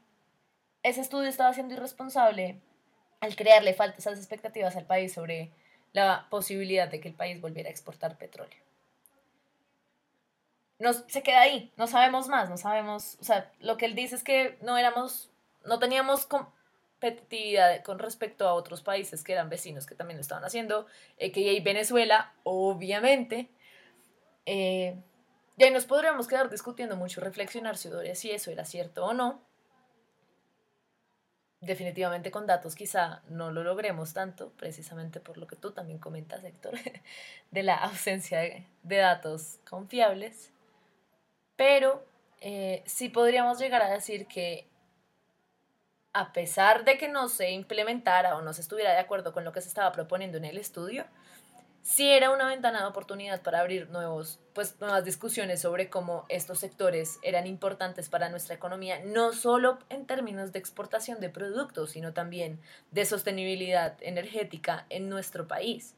ese 0.82 1.00
estudio 1.00 1.28
estaba 1.28 1.52
siendo 1.52 1.74
irresponsable 1.74 2.60
al 3.20 3.34
crearle 3.36 3.74
falsas 3.74 4.18
expectativas 4.18 4.76
al 4.76 4.84
país 4.84 5.12
sobre 5.12 5.50
la 5.92 6.26
posibilidad 6.30 6.88
de 6.88 7.00
que 7.00 7.08
el 7.08 7.14
país 7.14 7.40
volviera 7.40 7.68
a 7.68 7.72
exportar 7.72 8.18
petróleo. 8.18 8.58
Se 11.08 11.22
queda 11.22 11.42
ahí, 11.42 11.72
no 11.76 11.86
sabemos 11.86 12.28
más, 12.28 12.50
no 12.50 12.56
sabemos, 12.56 13.16
o 13.20 13.24
sea, 13.24 13.52
lo 13.60 13.76
que 13.76 13.86
él 13.86 13.94
dice 13.94 14.16
es 14.16 14.24
que 14.24 14.58
no 14.62 14.76
éramos, 14.76 15.30
no 15.64 15.78
teníamos 15.78 16.26
competitividad 17.10 17.82
con 17.82 17.98
respecto 17.98 18.48
a 18.48 18.54
otros 18.54 18.82
países 18.82 19.24
que 19.24 19.32
eran 19.32 19.48
vecinos 19.48 19.86
que 19.86 19.94
también 19.94 20.18
lo 20.18 20.22
estaban 20.22 20.44
haciendo, 20.44 20.86
eh, 21.18 21.32
que 21.32 21.48
hay 21.48 21.60
Venezuela, 21.60 22.32
obviamente, 22.44 23.48
eh, 24.46 24.96
y 25.56 25.64
ahí 25.64 25.70
nos 25.70 25.84
podríamos 25.84 26.28
quedar 26.28 26.48
discutiendo 26.48 26.96
mucho, 26.96 27.20
reflexionar 27.20 27.76
si 27.76 28.30
eso 28.30 28.50
era 28.50 28.64
cierto 28.64 29.04
o 29.04 29.12
no. 29.12 29.42
Definitivamente 31.60 32.32
con 32.32 32.46
datos 32.46 32.74
quizá 32.74 33.22
no 33.28 33.52
lo 33.52 33.62
logremos 33.62 34.12
tanto, 34.12 34.50
precisamente 34.56 35.20
por 35.20 35.38
lo 35.38 35.46
que 35.46 35.54
tú 35.54 35.70
también 35.70 35.98
comentas, 35.98 36.42
Héctor, 36.42 36.74
de 37.50 37.62
la 37.62 37.76
ausencia 37.76 38.40
de 38.40 38.96
datos 38.96 39.58
confiables 39.68 40.52
pero 41.56 42.04
eh, 42.40 42.82
sí 42.86 43.08
podríamos 43.08 43.60
llegar 43.60 43.82
a 43.82 43.90
decir 43.90 44.26
que 44.26 44.66
a 46.12 46.32
pesar 46.32 46.84
de 46.84 46.98
que 46.98 47.08
no 47.08 47.28
se 47.28 47.50
implementara 47.50 48.36
o 48.36 48.42
no 48.42 48.52
se 48.52 48.60
estuviera 48.60 48.92
de 48.92 48.98
acuerdo 48.98 49.32
con 49.32 49.44
lo 49.44 49.52
que 49.52 49.60
se 49.60 49.68
estaba 49.68 49.92
proponiendo 49.92 50.36
en 50.36 50.44
el 50.44 50.58
estudio, 50.58 51.04
sí 51.82 52.10
era 52.10 52.30
una 52.30 52.46
ventana 52.46 52.80
de 52.80 52.86
oportunidad 52.86 53.42
para 53.42 53.60
abrir 53.60 53.88
nuevos, 53.90 54.38
pues, 54.54 54.80
nuevas 54.80 55.04
discusiones 55.04 55.60
sobre 55.60 55.88
cómo 55.88 56.26
estos 56.28 56.58
sectores 56.60 57.18
eran 57.22 57.46
importantes 57.46 58.08
para 58.08 58.28
nuestra 58.28 58.54
economía, 58.54 59.00
no 59.04 59.32
solo 59.32 59.78
en 59.88 60.06
términos 60.06 60.52
de 60.52 60.58
exportación 60.58 61.20
de 61.20 61.30
productos, 61.30 61.90
sino 61.90 62.12
también 62.12 62.60
de 62.90 63.04
sostenibilidad 63.04 63.96
energética 64.00 64.86
en 64.90 65.08
nuestro 65.08 65.48
país. 65.48 65.94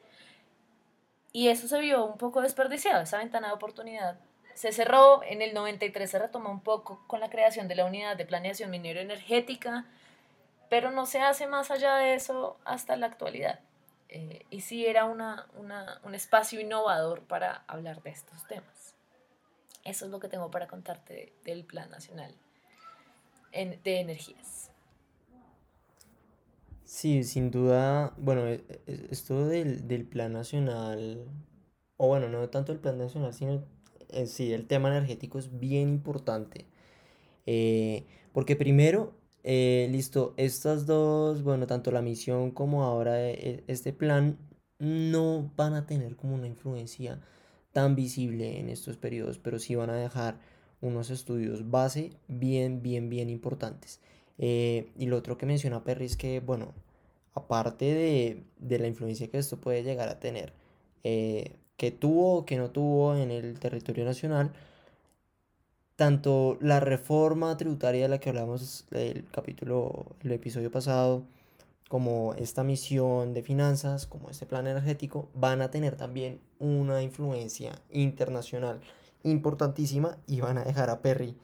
Y 1.33 1.49
eso 1.49 1.67
se 1.67 1.81
vio 1.81 2.05
un 2.05 2.19
poco 2.19 2.41
desperdiciado, 2.41 3.03
esa 3.03 3.19
ventana 3.19 3.49
de 3.49 3.55
oportunidad 3.55 4.19
se 4.55 4.71
cerró, 4.73 5.23
en 5.25 5.43
el 5.43 5.53
93 5.53 6.09
se 6.09 6.19
retomó 6.19 6.51
un 6.51 6.61
poco 6.61 7.03
con 7.09 7.19
la 7.19 7.29
creación 7.29 7.67
de 7.67 7.75
la 7.75 7.85
unidad 7.85 8.17
de 8.17 8.25
planeación 8.25 8.71
minero 8.71 9.01
energética, 9.01 9.85
pero 10.75 10.91
no 10.91 11.07
se 11.07 11.21
hace 11.21 11.47
más 11.47 11.71
allá 11.71 11.95
de 11.95 12.15
eso 12.15 12.57
hasta 12.65 12.97
la 12.97 13.07
actualidad. 13.07 13.61
Eh, 14.09 14.45
y 14.51 14.61
sí 14.63 14.85
era 14.85 15.05
una, 15.05 15.47
un 16.03 16.17
espacio 16.17 16.59
innovador 16.61 17.21
para 17.21 17.63
hablar 17.69 18.03
de 18.03 18.11
estos 18.11 18.45
temas. 18.49 18.97
Eso 19.85 20.07
es 20.07 20.11
lo 20.11 20.19
que 20.19 20.27
tengo 20.27 20.51
para 20.51 20.67
contarte 20.67 21.33
del 21.45 21.63
Plan 21.63 21.89
Nacional 21.93 22.35
de 23.53 24.01
Energías. 24.01 24.73
Sí, 26.85 27.23
sin 27.23 27.53
duda, 27.53 28.13
bueno, 28.17 28.45
e, 28.49 28.65
e, 28.89 29.07
esto 29.13 29.47
del, 29.47 29.87
del 29.87 30.05
Plan 30.05 30.33
Nacional, 30.33 31.25
o 31.99 32.09
bueno, 32.09 32.29
no 32.29 32.49
tanto 32.49 32.73
el 32.73 32.81
Plan 32.81 32.99
Nacional, 32.99 33.33
sino 33.33 33.65
en 34.09 34.27
sí 34.27 34.53
el 34.53 34.67
tema 34.67 34.89
energético 34.89 35.39
es 35.39 35.57
bien 35.57 35.89
importante. 35.89 36.67
Eh, 37.47 38.07
porque 38.33 38.57
primero, 38.57 39.15
eh, 39.45 39.89
listo, 39.91 40.35
estas 40.37 40.87
dos, 40.87 41.43
bueno, 41.43 41.67
tanto 41.67 41.91
la 41.93 42.03
misión 42.03 42.51
como 42.51 42.85
ahora 42.85 43.21
e, 43.31 43.63
este 43.69 43.93
plan 43.93 44.39
no 44.79 45.53
van 45.57 45.75
a 45.75 45.87
tener 45.87 46.17
como 46.17 46.35
una 46.35 46.47
influencia 46.47 47.21
tan 47.73 47.95
visible 47.95 48.59
en 48.59 48.71
estos 48.71 48.97
periodos, 48.97 49.39
pero 49.39 49.59
sí 49.59 49.75
van 49.75 49.91
a 49.91 49.97
dejar 49.97 50.41
unos 50.81 51.11
estudios 51.11 51.71
base 51.71 52.13
bien, 52.29 52.83
bien, 52.83 53.11
bien 53.11 53.31
importantes. 53.31 54.01
Eh, 54.39 54.91
y 54.97 55.07
lo 55.07 55.17
otro 55.19 55.39
que 55.39 55.47
menciona 55.47 55.85
Perry 55.85 56.07
es 56.07 56.17
que, 56.17 56.41
bueno, 56.41 56.73
aparte 57.35 57.87
de, 57.95 58.45
de 58.59 58.79
la 58.79 58.89
influencia 58.89 59.29
que 59.29 59.39
esto 59.39 59.61
puede 59.61 59.83
llegar 59.83 60.09
a 60.09 60.21
tener, 60.21 60.53
que 61.03 61.91
tuvo 61.91 62.39
o 62.39 62.47
que 62.47 62.57
no 62.57 62.71
tuvo 62.71 63.17
en 63.17 63.31
el 63.31 63.59
territorio 63.59 64.05
nacional, 64.05 64.53
tanto 65.97 66.59
la 66.61 66.81
reforma 66.81 67.57
tributaria 67.57 68.03
de 68.03 68.09
la 68.09 68.19
que 68.19 68.31
hablamos 68.31 68.87
el 68.91 69.27
capítulo, 69.31 70.07
el 70.23 70.33
episodio 70.33 70.71
pasado, 70.71 71.25
como 71.89 72.35
esta 72.35 72.65
misión 72.65 73.35
de 73.35 73.43
finanzas, 73.43 74.07
como 74.07 74.31
este 74.31 74.47
plan 74.47 74.67
energético, 74.67 75.29
van 75.35 75.63
a 75.63 75.71
tener 75.71 75.97
también 75.97 76.41
una 76.59 77.03
influencia 77.03 77.73
internacional 77.91 78.81
importantísima 79.23 80.19
y 80.27 80.41
van 80.41 80.59
a 80.59 80.65
dejar 80.65 80.91
a 80.91 81.01
Perry 81.01 81.37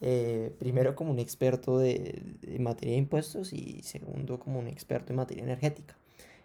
eh, 0.00 0.54
primero 0.58 0.94
como 0.94 1.10
un 1.10 1.18
experto 1.18 1.78
de, 1.78 2.22
de 2.42 2.58
materia 2.58 2.92
de 2.92 2.98
impuestos 2.98 3.52
y 3.52 3.82
segundo 3.82 4.38
como 4.38 4.58
un 4.58 4.66
experto 4.68 5.12
en 5.12 5.16
materia 5.16 5.42
energética. 5.42 5.96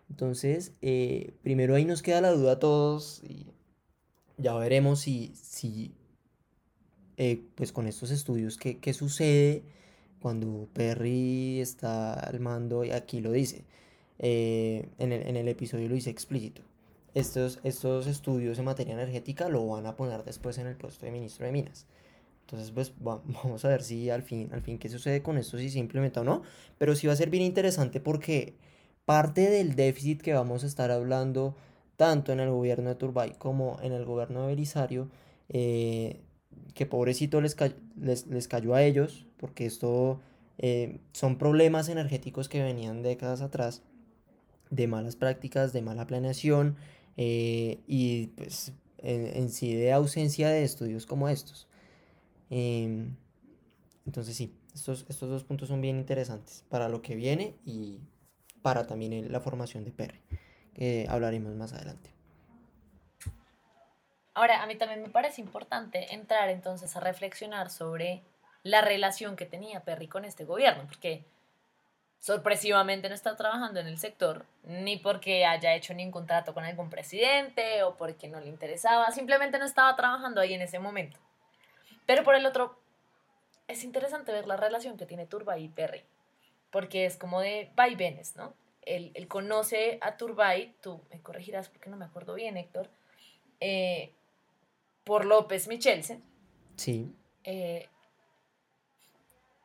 Entonces, 0.10 0.74
eh, 0.82 1.34
primero 1.42 1.76
ahí 1.76 1.86
nos 1.86 2.02
queda 2.02 2.22
la 2.22 2.32
duda 2.32 2.54
a 2.54 2.60
todos 2.60 3.22
y 3.24 3.48
ya 4.38 4.54
veremos 4.56 5.02
si, 5.02 5.34
si 5.36 5.94
eh, 7.18 7.42
pues 7.56 7.72
con 7.72 7.88
estos 7.88 8.12
estudios, 8.12 8.58
¿qué, 8.58 8.80
qué 8.80 8.94
sucede 8.94 9.64
cuando 10.22 10.68
Perry 10.74 11.60
está 11.60 12.14
al 12.14 12.40
mando 12.40 12.86
y 12.86 12.92
aquí 12.92 13.20
lo 13.22 13.32
dice. 13.32 13.66
Eh, 14.20 14.88
en, 15.00 15.12
el, 15.12 15.28
en, 15.28 15.36
el, 15.36 15.48
episodio 15.48 15.90
lo 15.90 15.96
dice 15.96 16.12
explícito. 16.12 16.62
Estos, 17.16 17.60
estos 17.64 18.08
estudios 18.08 18.60
en 18.60 18.66
materia 18.66 18.94
energética 18.94 19.50
lo 19.50 19.68
van 19.68 19.88
a 19.88 19.96
poner 19.98 20.24
después 20.24 20.58
en 20.60 20.68
el 20.68 20.76
puesto 20.76 21.06
de 21.06 21.12
ministro 21.12 21.46
de 21.46 21.52
Minas. 21.52 21.88
Entonces, 22.42 22.72
pues 22.72 22.94
vamos 23.00 23.66
a 23.66 23.68
ver 23.68 23.84
si 23.84 24.10
al 24.10 24.22
fin, 24.22 24.50
al 24.54 24.62
fin 24.62 24.78
qué 24.78 24.90
sucede 24.90 25.24
con 25.24 25.38
esto, 25.38 25.58
si 25.58 25.70
se 25.70 25.80
implementa 25.80 26.22
o 26.22 26.24
no. 26.24 26.44
Pero 26.78 26.96
sí 26.96 27.08
va 27.08 27.14
a 27.14 27.18
ser 27.18 27.32
bien 27.32 27.44
interesante 27.44 28.00
porque 28.00 28.54
parte 29.06 29.50
del 29.50 29.76
déficit 29.76 30.22
que 30.22 30.34
vamos 30.34 30.64
a 30.64 30.68
estar 30.68 30.92
hablando 30.92 31.56
tanto 31.98 32.32
en 32.32 32.40
el 32.40 32.50
gobierno 32.52 32.90
de 32.90 32.96
Turbay 32.96 33.34
como 33.38 33.80
en 33.82 33.92
el 33.92 34.06
gobierno 34.06 34.42
de 34.42 34.48
Belisario, 34.48 35.10
eh, 35.50 36.22
que 36.74 36.86
pobrecito 36.86 37.42
les, 37.42 37.56
les, 38.28 38.48
cayó 38.48 38.74
a 38.74 38.84
ellos, 38.84 39.26
porque 39.38 39.66
esto 39.66 40.20
eh, 40.58 41.00
son 41.14 41.38
problemas 41.38 41.90
energéticos 41.90 42.50
que 42.50 42.64
venían 42.64 43.04
décadas 43.04 43.42
atrás, 43.42 43.82
de 44.70 44.88
malas 44.88 45.16
prácticas, 45.16 45.74
de 45.74 45.82
mala 45.82 46.08
planeación 46.08 46.78
eh, 47.18 47.80
y 47.88 48.28
pues 48.28 48.72
en, 49.00 49.50
sí 49.50 49.76
de 49.76 49.92
ausencia 49.92 50.50
de 50.50 50.64
estudios 50.64 51.06
como 51.06 51.28
estos. 51.28 51.68
Em, 52.50 53.16
entonces 54.06 54.36
sí, 54.36 54.54
estos, 54.74 55.06
estos 55.10 55.30
dos 55.30 55.44
puntos 55.44 55.68
son 55.70 55.82
bien 55.82 55.98
interesantes 55.98 56.64
para 56.70 56.90
lo 56.90 57.02
que 57.02 57.16
viene 57.16 57.56
y 57.66 58.00
para 58.62 58.88
también 58.88 59.32
la 59.32 59.40
formación 59.42 59.84
de 59.84 59.92
Perry, 59.92 60.20
que 60.74 61.06
hablaremos 61.10 61.56
más 61.56 61.74
adelante. 61.74 62.12
Ahora, 64.34 64.64
a 64.64 64.66
mí 64.66 64.76
también 64.76 65.02
me 65.02 65.10
parece 65.10 65.42
importante 65.42 66.14
entrar 66.14 66.50
entonces 66.50 66.96
a 66.96 67.02
reflexionar 67.02 67.70
sobre 67.70 68.24
la 68.64 68.82
relación 68.82 69.36
que 69.36 69.46
tenía 69.46 69.84
Perry 69.84 70.08
con 70.08 70.24
este 70.24 70.46
gobierno, 70.46 70.86
porque 70.88 71.26
sorpresivamente 72.20 73.10
no 73.10 73.16
está 73.16 73.36
trabajando 73.36 73.80
en 73.80 73.88
el 73.88 73.98
sector, 73.98 74.46
ni 74.64 74.98
porque 74.98 75.46
haya 75.46 75.74
hecho 75.74 75.94
ningún 75.94 76.12
contrato 76.12 76.54
con 76.54 76.64
algún 76.64 76.90
presidente 76.90 77.84
o 77.84 77.98
porque 77.98 78.30
no 78.30 78.40
le 78.40 78.48
interesaba, 78.48 79.12
simplemente 79.12 79.58
no 79.58 79.66
estaba 79.66 79.96
trabajando 79.96 80.40
ahí 80.40 80.54
en 80.54 80.62
ese 80.62 80.80
momento. 80.80 81.18
Pero 82.06 82.24
por 82.24 82.36
el 82.36 82.46
otro, 82.46 82.80
es 83.68 83.84
interesante 83.84 84.32
ver 84.32 84.46
la 84.48 84.56
relación 84.56 84.98
que 84.98 85.06
tiene 85.06 85.26
Turbay 85.26 85.66
y 85.66 85.70
Perry, 85.70 86.04
porque 86.70 87.06
es 87.06 87.18
como 87.18 87.42
de 87.42 87.72
vaivenes, 87.76 88.36
¿no? 88.36 88.54
Él, 88.84 89.12
él 89.16 89.28
conoce 89.28 89.98
a 90.02 90.16
Turbay, 90.16 90.76
tú 90.82 91.02
me 91.12 91.22
corregirás 91.22 91.70
porque 91.70 91.90
no 91.90 91.98
me 91.98 92.06
acuerdo 92.06 92.34
bien, 92.34 92.58
Héctor, 92.58 92.90
eh, 93.60 94.14
por 95.12 95.26
López 95.26 95.68
Michelsen. 95.68 96.24
Sí. 96.78 97.14
Eh, 97.44 97.90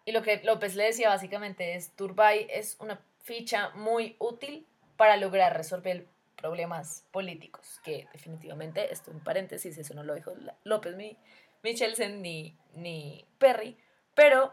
y 0.04 0.10
lo 0.10 0.20
que 0.20 0.42
López 0.42 0.74
le 0.74 0.86
decía 0.86 1.08
básicamente 1.08 1.76
es, 1.76 1.92
Turbay 1.92 2.48
es 2.50 2.76
una 2.80 3.00
ficha 3.22 3.70
muy 3.76 4.16
útil 4.18 4.66
para 4.96 5.16
lograr 5.16 5.56
resolver 5.56 6.08
problemas 6.34 7.04
políticos, 7.12 7.80
que 7.84 8.08
definitivamente, 8.12 8.92
esto 8.92 9.12
en 9.12 9.20
paréntesis, 9.20 9.78
eso 9.78 9.94
no 9.94 10.02
lo 10.02 10.16
dijo 10.16 10.32
López 10.64 10.96
Michelsen 11.62 12.22
ni, 12.22 12.58
ni 12.74 13.24
Perry, 13.38 13.78
pero 14.16 14.52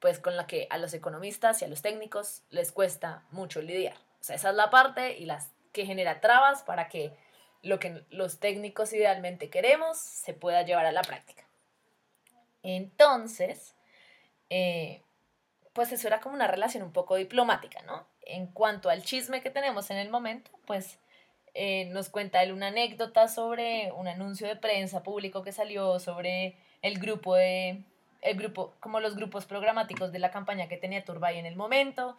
pues 0.00 0.18
con 0.18 0.36
la 0.36 0.46
que 0.46 0.66
a 0.68 0.76
los 0.76 0.92
economistas 0.92 1.62
y 1.62 1.64
a 1.64 1.68
los 1.68 1.80
técnicos 1.80 2.42
les 2.50 2.72
cuesta 2.72 3.24
mucho 3.30 3.62
lidiar. 3.62 3.96
O 4.20 4.24
sea, 4.24 4.36
esa 4.36 4.50
es 4.50 4.56
la 4.56 4.68
parte 4.68 5.16
y 5.16 5.24
las 5.24 5.50
que 5.72 5.86
genera 5.86 6.20
trabas 6.20 6.62
para 6.62 6.90
que 6.90 7.16
lo 7.66 7.80
que 7.80 8.04
los 8.10 8.38
técnicos 8.38 8.92
idealmente 8.92 9.50
queremos 9.50 9.98
se 9.98 10.34
pueda 10.34 10.62
llevar 10.62 10.86
a 10.86 10.92
la 10.92 11.02
práctica. 11.02 11.44
Entonces, 12.62 13.74
eh, 14.50 15.02
pues 15.72 15.90
eso 15.92 16.06
era 16.06 16.20
como 16.20 16.36
una 16.36 16.46
relación 16.46 16.84
un 16.84 16.92
poco 16.92 17.16
diplomática, 17.16 17.82
¿no? 17.82 18.06
En 18.22 18.46
cuanto 18.46 18.88
al 18.88 19.02
chisme 19.02 19.42
que 19.42 19.50
tenemos 19.50 19.90
en 19.90 19.96
el 19.96 20.10
momento, 20.10 20.50
pues 20.64 20.98
eh, 21.54 21.86
nos 21.86 22.08
cuenta 22.08 22.42
él 22.42 22.52
una 22.52 22.68
anécdota 22.68 23.28
sobre 23.28 23.90
un 23.92 24.06
anuncio 24.06 24.46
de 24.46 24.56
prensa 24.56 25.02
público 25.02 25.42
que 25.42 25.52
salió 25.52 25.98
sobre 25.98 26.56
el 26.82 26.98
grupo 27.00 27.34
de, 27.34 27.82
el 28.22 28.36
grupo, 28.36 28.74
como 28.78 29.00
los 29.00 29.16
grupos 29.16 29.44
programáticos 29.44 30.12
de 30.12 30.20
la 30.20 30.30
campaña 30.30 30.68
que 30.68 30.76
tenía 30.76 31.04
Turbay 31.04 31.38
en 31.38 31.46
el 31.46 31.56
momento, 31.56 32.16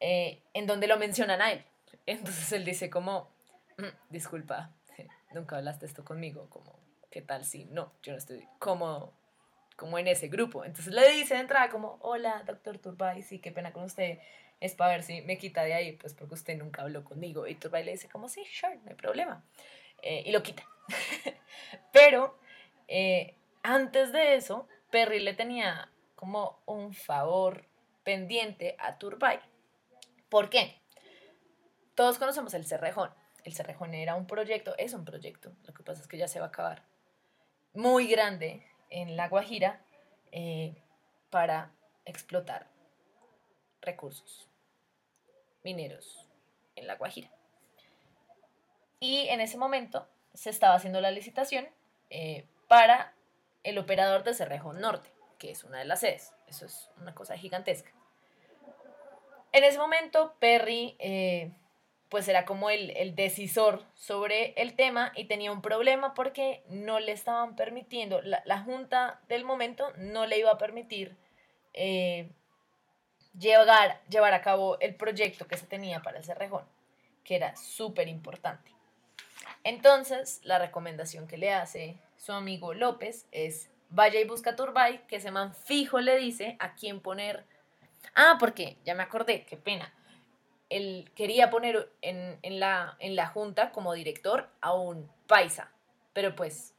eh, 0.00 0.42
en 0.52 0.66
donde 0.66 0.88
lo 0.88 0.98
mencionan 0.98 1.42
a 1.42 1.52
él. 1.52 1.64
Entonces 2.06 2.50
él 2.52 2.64
dice 2.64 2.90
como, 2.90 3.30
mm, 3.78 4.10
disculpa, 4.10 4.72
nunca 5.32 5.56
hablaste 5.56 5.86
esto 5.86 6.04
conmigo, 6.04 6.48
como, 6.50 6.78
¿qué 7.10 7.22
tal 7.22 7.44
si 7.44 7.64
no? 7.66 7.92
Yo 8.02 8.12
no 8.12 8.18
estoy 8.18 8.46
como 8.58 9.98
en 9.98 10.08
ese 10.08 10.28
grupo. 10.28 10.64
Entonces 10.64 10.92
le 10.92 11.08
dice 11.10 11.34
de 11.34 11.40
entrada 11.40 11.70
como, 11.70 11.98
hola, 12.00 12.42
doctor 12.46 12.78
Turbay, 12.78 13.22
sí, 13.22 13.38
qué 13.38 13.50
pena 13.50 13.72
con 13.72 13.84
usted, 13.84 14.18
es 14.60 14.74
para 14.74 14.92
ver 14.92 15.02
si 15.02 15.22
me 15.22 15.38
quita 15.38 15.62
de 15.62 15.74
ahí, 15.74 15.92
pues 15.92 16.14
porque 16.14 16.34
usted 16.34 16.58
nunca 16.58 16.82
habló 16.82 17.02
conmigo. 17.02 17.46
Y 17.46 17.54
Turbay 17.54 17.84
le 17.84 17.92
dice 17.92 18.08
como, 18.08 18.28
sí, 18.28 18.44
sure, 18.44 18.76
no 18.76 18.90
hay 18.90 18.96
problema. 18.96 19.42
Eh, 20.02 20.22
y 20.26 20.32
lo 20.32 20.42
quita. 20.42 20.62
Pero 21.92 22.38
eh, 22.88 23.36
antes 23.62 24.12
de 24.12 24.34
eso, 24.34 24.68
Perry 24.90 25.20
le 25.20 25.34
tenía 25.34 25.90
como 26.14 26.60
un 26.66 26.92
favor 26.92 27.64
pendiente 28.04 28.76
a 28.78 28.98
Turbay. 28.98 29.40
¿Por 30.28 30.50
qué? 30.50 30.80
Todos 31.94 32.18
conocemos 32.18 32.52
el 32.54 32.66
Cerrejón. 32.66 33.10
El 33.44 33.54
Cerrejón 33.54 33.94
era 33.94 34.14
un 34.14 34.26
proyecto, 34.26 34.74
es 34.78 34.94
un 34.94 35.04
proyecto, 35.04 35.52
lo 35.66 35.74
que 35.74 35.82
pasa 35.82 36.02
es 36.02 36.08
que 36.08 36.18
ya 36.18 36.28
se 36.28 36.40
va 36.40 36.46
a 36.46 36.48
acabar. 36.48 36.82
Muy 37.72 38.06
grande, 38.08 38.66
en 38.90 39.16
La 39.16 39.28
Guajira 39.28 39.80
eh, 40.32 40.74
para 41.30 41.72
explotar 42.04 42.66
recursos 43.80 44.48
mineros 45.62 46.26
en 46.76 46.86
La 46.86 46.96
Guajira. 46.96 47.30
Y 48.98 49.28
en 49.28 49.40
ese 49.40 49.56
momento 49.56 50.06
se 50.34 50.50
estaba 50.50 50.74
haciendo 50.74 51.00
la 51.00 51.10
licitación 51.10 51.66
eh, 52.10 52.46
para 52.68 53.14
el 53.62 53.78
operador 53.78 54.24
de 54.24 54.34
Cerrejo 54.34 54.72
Norte, 54.72 55.10
que 55.38 55.50
es 55.50 55.64
una 55.64 55.78
de 55.78 55.84
las 55.84 56.00
sedes. 56.00 56.32
Eso 56.46 56.66
es 56.66 56.90
una 57.00 57.14
cosa 57.14 57.36
gigantesca. 57.36 57.92
En 59.52 59.64
ese 59.64 59.78
momento, 59.78 60.34
Perry 60.38 60.96
eh, 60.98 61.52
pues 62.10 62.26
era 62.26 62.44
como 62.44 62.70
el, 62.70 63.14
decisor 63.14 63.84
sobre 63.94 64.52
el 64.60 64.74
tema 64.74 65.12
y 65.14 65.24
tenía 65.24 65.52
un 65.52 65.62
problema 65.62 66.12
porque 66.12 66.64
no 66.68 66.98
le 66.98 67.12
estaban 67.12 67.54
permitiendo, 67.54 68.20
la, 68.20 68.58
junta 68.62 69.20
del 69.28 69.44
momento 69.44 69.92
no 69.96 70.26
le 70.26 70.38
iba 70.38 70.50
a 70.50 70.58
permitir 70.58 71.16
eh, 71.72 72.28
llevar, 73.38 74.00
llevar 74.08 74.34
a 74.34 74.42
cabo 74.42 74.78
el 74.80 74.96
proyecto 74.96 75.46
que 75.46 75.56
se 75.56 75.66
tenía 75.66 76.02
para 76.02 76.18
el 76.18 76.24
Cerrejón, 76.24 76.64
que 77.22 77.36
era 77.36 77.54
súper 77.54 78.08
importante. 78.08 78.72
Entonces, 79.62 80.40
la 80.42 80.58
recomendación 80.58 81.28
que 81.28 81.38
le 81.38 81.52
hace 81.52 81.96
su 82.16 82.32
amigo 82.32 82.74
López 82.74 83.26
es 83.30 83.70
vaya 83.88 84.18
y 84.18 84.24
busca 84.24 84.50
a 84.50 84.56
Turbay, 84.56 85.06
que 85.06 85.16
ese 85.16 85.30
man 85.30 85.54
fijo 85.54 86.00
le 86.00 86.16
dice 86.16 86.56
a 86.58 86.74
quién 86.74 87.00
poner. 87.00 87.44
Ah, 88.16 88.36
porque 88.40 88.78
ya 88.84 88.94
me 88.94 89.04
acordé, 89.04 89.44
qué 89.44 89.56
pena 89.56 89.94
él 90.70 91.10
quería 91.16 91.50
poner 91.50 91.92
en, 92.00 92.38
la, 92.60 92.96
en 93.00 93.16
la 93.16 93.26
junta 93.26 93.72
como 93.72 93.92
director 93.92 94.48
a 94.60 94.72
un 94.72 95.10
paisa, 95.26 95.70
pero 96.12 96.34
pues 96.34 96.74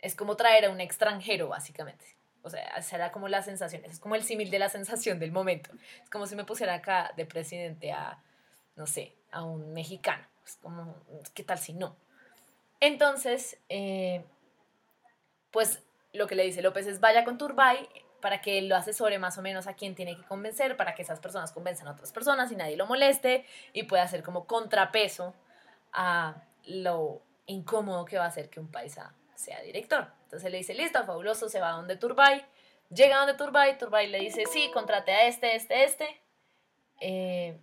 es 0.00 0.14
como 0.14 0.36
traer 0.36 0.66
a 0.66 0.70
un 0.70 0.80
extranjero, 0.80 1.48
básicamente. 1.48 2.04
O 2.42 2.50
sea, 2.50 2.80
será 2.82 3.12
como 3.12 3.28
la 3.28 3.42
sensación, 3.42 3.84
es 3.84 4.00
como 4.00 4.16
el 4.16 4.24
símil 4.24 4.50
de 4.50 4.58
la 4.58 4.68
sensación 4.68 5.18
del 5.18 5.32
momento. 5.32 5.70
Es 6.02 6.10
como 6.10 6.26
si 6.26 6.36
me 6.36 6.44
pusiera 6.44 6.74
acá 6.74 7.12
de 7.16 7.24
presidente 7.24 7.92
a, 7.92 8.22
no 8.76 8.86
sé, 8.86 9.14
a 9.30 9.44
un 9.44 9.72
mexicano. 9.72 10.26
Es 10.44 10.56
como, 10.56 10.96
¿qué 11.34 11.44
tal 11.44 11.58
si 11.58 11.72
no? 11.72 11.96
Entonces, 12.80 13.58
eh, 13.68 14.24
pues 15.50 15.82
lo 16.12 16.26
que 16.26 16.34
le 16.34 16.44
dice 16.44 16.62
López 16.62 16.86
es 16.86 17.00
vaya 17.00 17.24
con 17.24 17.38
Turbay, 17.38 17.88
para 18.20 18.40
que 18.40 18.58
él 18.58 18.68
lo 18.68 18.76
asesore 18.76 19.18
más 19.18 19.38
o 19.38 19.42
menos 19.42 19.66
a 19.66 19.74
quién 19.74 19.94
tiene 19.94 20.16
que 20.16 20.24
convencer, 20.24 20.76
para 20.76 20.94
que 20.94 21.02
esas 21.02 21.20
personas 21.20 21.52
convenzan 21.52 21.88
a 21.88 21.92
otras 21.92 22.12
personas 22.12 22.50
y 22.50 22.56
nadie 22.56 22.76
lo 22.76 22.86
moleste 22.86 23.44
y 23.72 23.84
pueda 23.84 24.02
hacer 24.02 24.22
como 24.22 24.46
contrapeso 24.46 25.34
a 25.92 26.42
lo 26.64 27.22
incómodo 27.46 28.04
que 28.04 28.18
va 28.18 28.26
a 28.26 28.30
ser 28.30 28.50
que 28.50 28.60
un 28.60 28.70
paisa 28.70 29.14
sea 29.34 29.60
director. 29.62 30.08
Entonces 30.24 30.50
le 30.50 30.58
dice, 30.58 30.74
listo, 30.74 31.02
fabuloso, 31.04 31.48
se 31.48 31.60
va 31.60 31.70
a 31.70 31.76
donde 31.76 31.96
Turbay, 31.96 32.44
llega 32.90 33.18
donde 33.18 33.34
Turbay, 33.34 33.78
Turbay 33.78 34.08
le 34.08 34.18
dice, 34.20 34.44
sí, 34.46 34.70
contrate 34.72 35.12
a 35.12 35.26
este, 35.26 35.56
este, 35.56 35.84
este, 35.84 36.22
eh, 37.00 37.58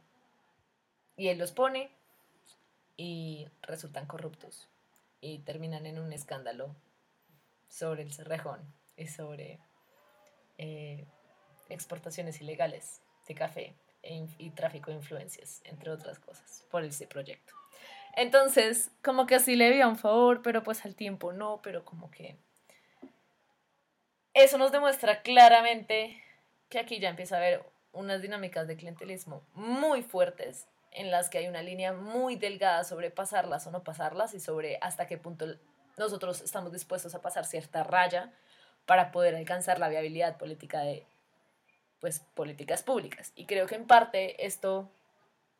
y 1.18 1.28
él 1.28 1.38
los 1.38 1.52
pone 1.52 1.92
y 2.98 3.48
resultan 3.62 4.06
corruptos 4.06 4.70
y 5.22 5.40
terminan 5.40 5.86
en 5.86 6.00
un 6.00 6.14
escándalo 6.14 6.76
sobre 7.68 8.04
el 8.04 8.14
cerrejón 8.14 8.74
y 8.96 9.08
sobre 9.08 9.60
eh, 10.58 11.06
exportaciones 11.70 12.42
ilegales 12.42 13.02
de 13.28 13.36
café 13.36 13.76
e 14.04 14.28
y 14.38 14.52
tráfico 14.52 14.92
de 14.92 14.98
influencias, 14.98 15.62
entre 15.66 15.90
otras 15.92 16.20
cosas, 16.20 16.66
por 16.70 16.84
ese 16.84 17.08
proyecto. 17.08 17.54
Entonces, 18.16 18.92
como 19.04 19.26
que 19.26 19.36
así 19.36 19.56
le 19.56 19.70
veía 19.70 19.88
un 19.88 19.98
favor, 19.98 20.42
pero 20.42 20.64
pues 20.64 20.86
al 20.86 20.96
tiempo 20.96 21.34
no, 21.34 21.62
pero 21.62 21.84
como 21.84 22.10
que... 22.12 22.38
Eso 24.34 24.58
nos 24.58 24.72
demuestra 24.72 25.22
claramente 25.22 26.22
que 26.70 26.80
aquí 26.80 27.00
ya 27.00 27.10
empieza 27.10 27.36
a 27.36 27.40
haber 27.40 27.64
unas 27.94 28.22
dinámicas 28.22 28.68
de 28.68 28.76
clientelismo 28.76 29.46
muy 29.54 30.04
fuertes 30.04 30.68
en 30.92 31.12
las 31.12 31.30
que 31.30 31.40
hay 31.40 31.48
una 31.48 31.62
línea 31.62 31.94
muy 31.94 32.36
delgada 32.36 32.84
sobre 32.84 33.12
pasarlas 33.12 33.68
o 33.68 33.72
no 33.72 33.84
pasarlas 33.84 34.34
y 34.34 34.40
sobre 34.40 34.78
hasta 34.82 35.08
qué 35.08 35.18
punto 35.18 35.46
nosotros 35.98 36.42
estamos 36.42 36.72
dispuestos 36.72 37.16
a 37.16 37.22
pasar 37.22 37.46
cierta 37.46 37.84
raya 37.84 38.34
para 38.86 39.12
poder 39.12 39.36
alcanzar 39.36 39.80
la 39.80 39.90
viabilidad 39.90 40.38
política 40.38 40.82
de 40.82 41.06
pues 42.00 42.20
políticas 42.20 42.84
públicas. 42.84 43.32
Y 43.36 43.46
creo 43.46 43.68
que 43.68 43.76
en 43.76 43.88
parte 43.88 44.46
esto, 44.46 44.90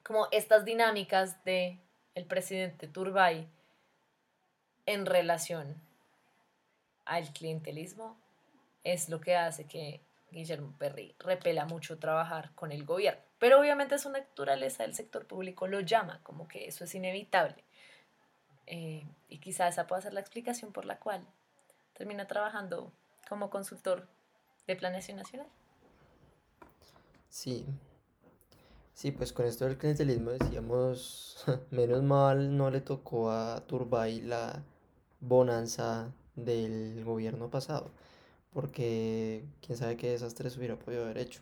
como 0.04 0.28
estas 0.32 0.66
dinámicas 0.66 1.44
de 1.44 1.80
el 2.14 2.26
presidente 2.26 2.88
Turbay 2.88 3.48
en 4.86 5.06
relación 5.06 5.76
al 7.06 7.32
clientelismo 7.34 8.18
es 8.84 9.10
lo 9.10 9.20
que 9.20 9.36
hace 9.36 9.66
que 9.66 10.02
Guillermo 10.32 10.74
Perry 10.78 11.16
repela 11.20 11.66
mucho 11.66 11.98
trabajar 11.98 12.52
con 12.56 12.72
el 12.72 12.86
gobierno. 12.86 13.22
Pero 13.40 13.60
obviamente 13.60 13.98
su 13.98 14.10
naturaleza 14.10 14.84
del 14.84 14.94
sector 14.94 15.26
público 15.26 15.68
lo 15.68 15.80
llama, 15.82 16.20
como 16.24 16.48
que 16.48 16.68
eso 16.68 16.84
es 16.84 16.96
inevitable. 16.96 17.64
Eh, 18.68 19.06
y 19.30 19.40
quizás 19.40 19.74
esa 19.74 19.88
pueda 19.88 20.02
ser 20.02 20.14
la 20.14 20.20
explicación 20.20 20.72
por 20.72 20.86
la 20.86 20.98
cual 21.00 21.26
termina 21.94 22.28
trabajando 22.28 22.92
como 23.28 23.50
consultor 23.50 24.08
de 24.68 24.76
planeación 24.76 25.18
nacional. 25.18 25.48
Sí. 27.30 27.66
Sí, 28.94 29.12
pues 29.12 29.34
con 29.34 29.46
esto 29.46 29.66
del 29.66 29.78
clientelismo 29.78 30.32
decíamos, 30.32 31.44
menos 31.72 32.02
mal 32.02 32.56
no 32.56 32.70
le 32.70 32.82
tocó 32.82 33.30
a 33.30 33.66
Turbay 33.68 34.22
la, 34.22 34.64
bonanza 35.28 36.14
del 36.36 37.04
gobierno 37.04 37.50
pasado, 37.50 37.92
porque 38.54 39.44
quién 39.66 39.78
sabe 39.78 39.98
qué 39.98 40.12
desastres 40.12 40.58
hubiera 40.58 40.78
podido 40.78 41.04
haber 41.06 41.18
hecho. 41.18 41.42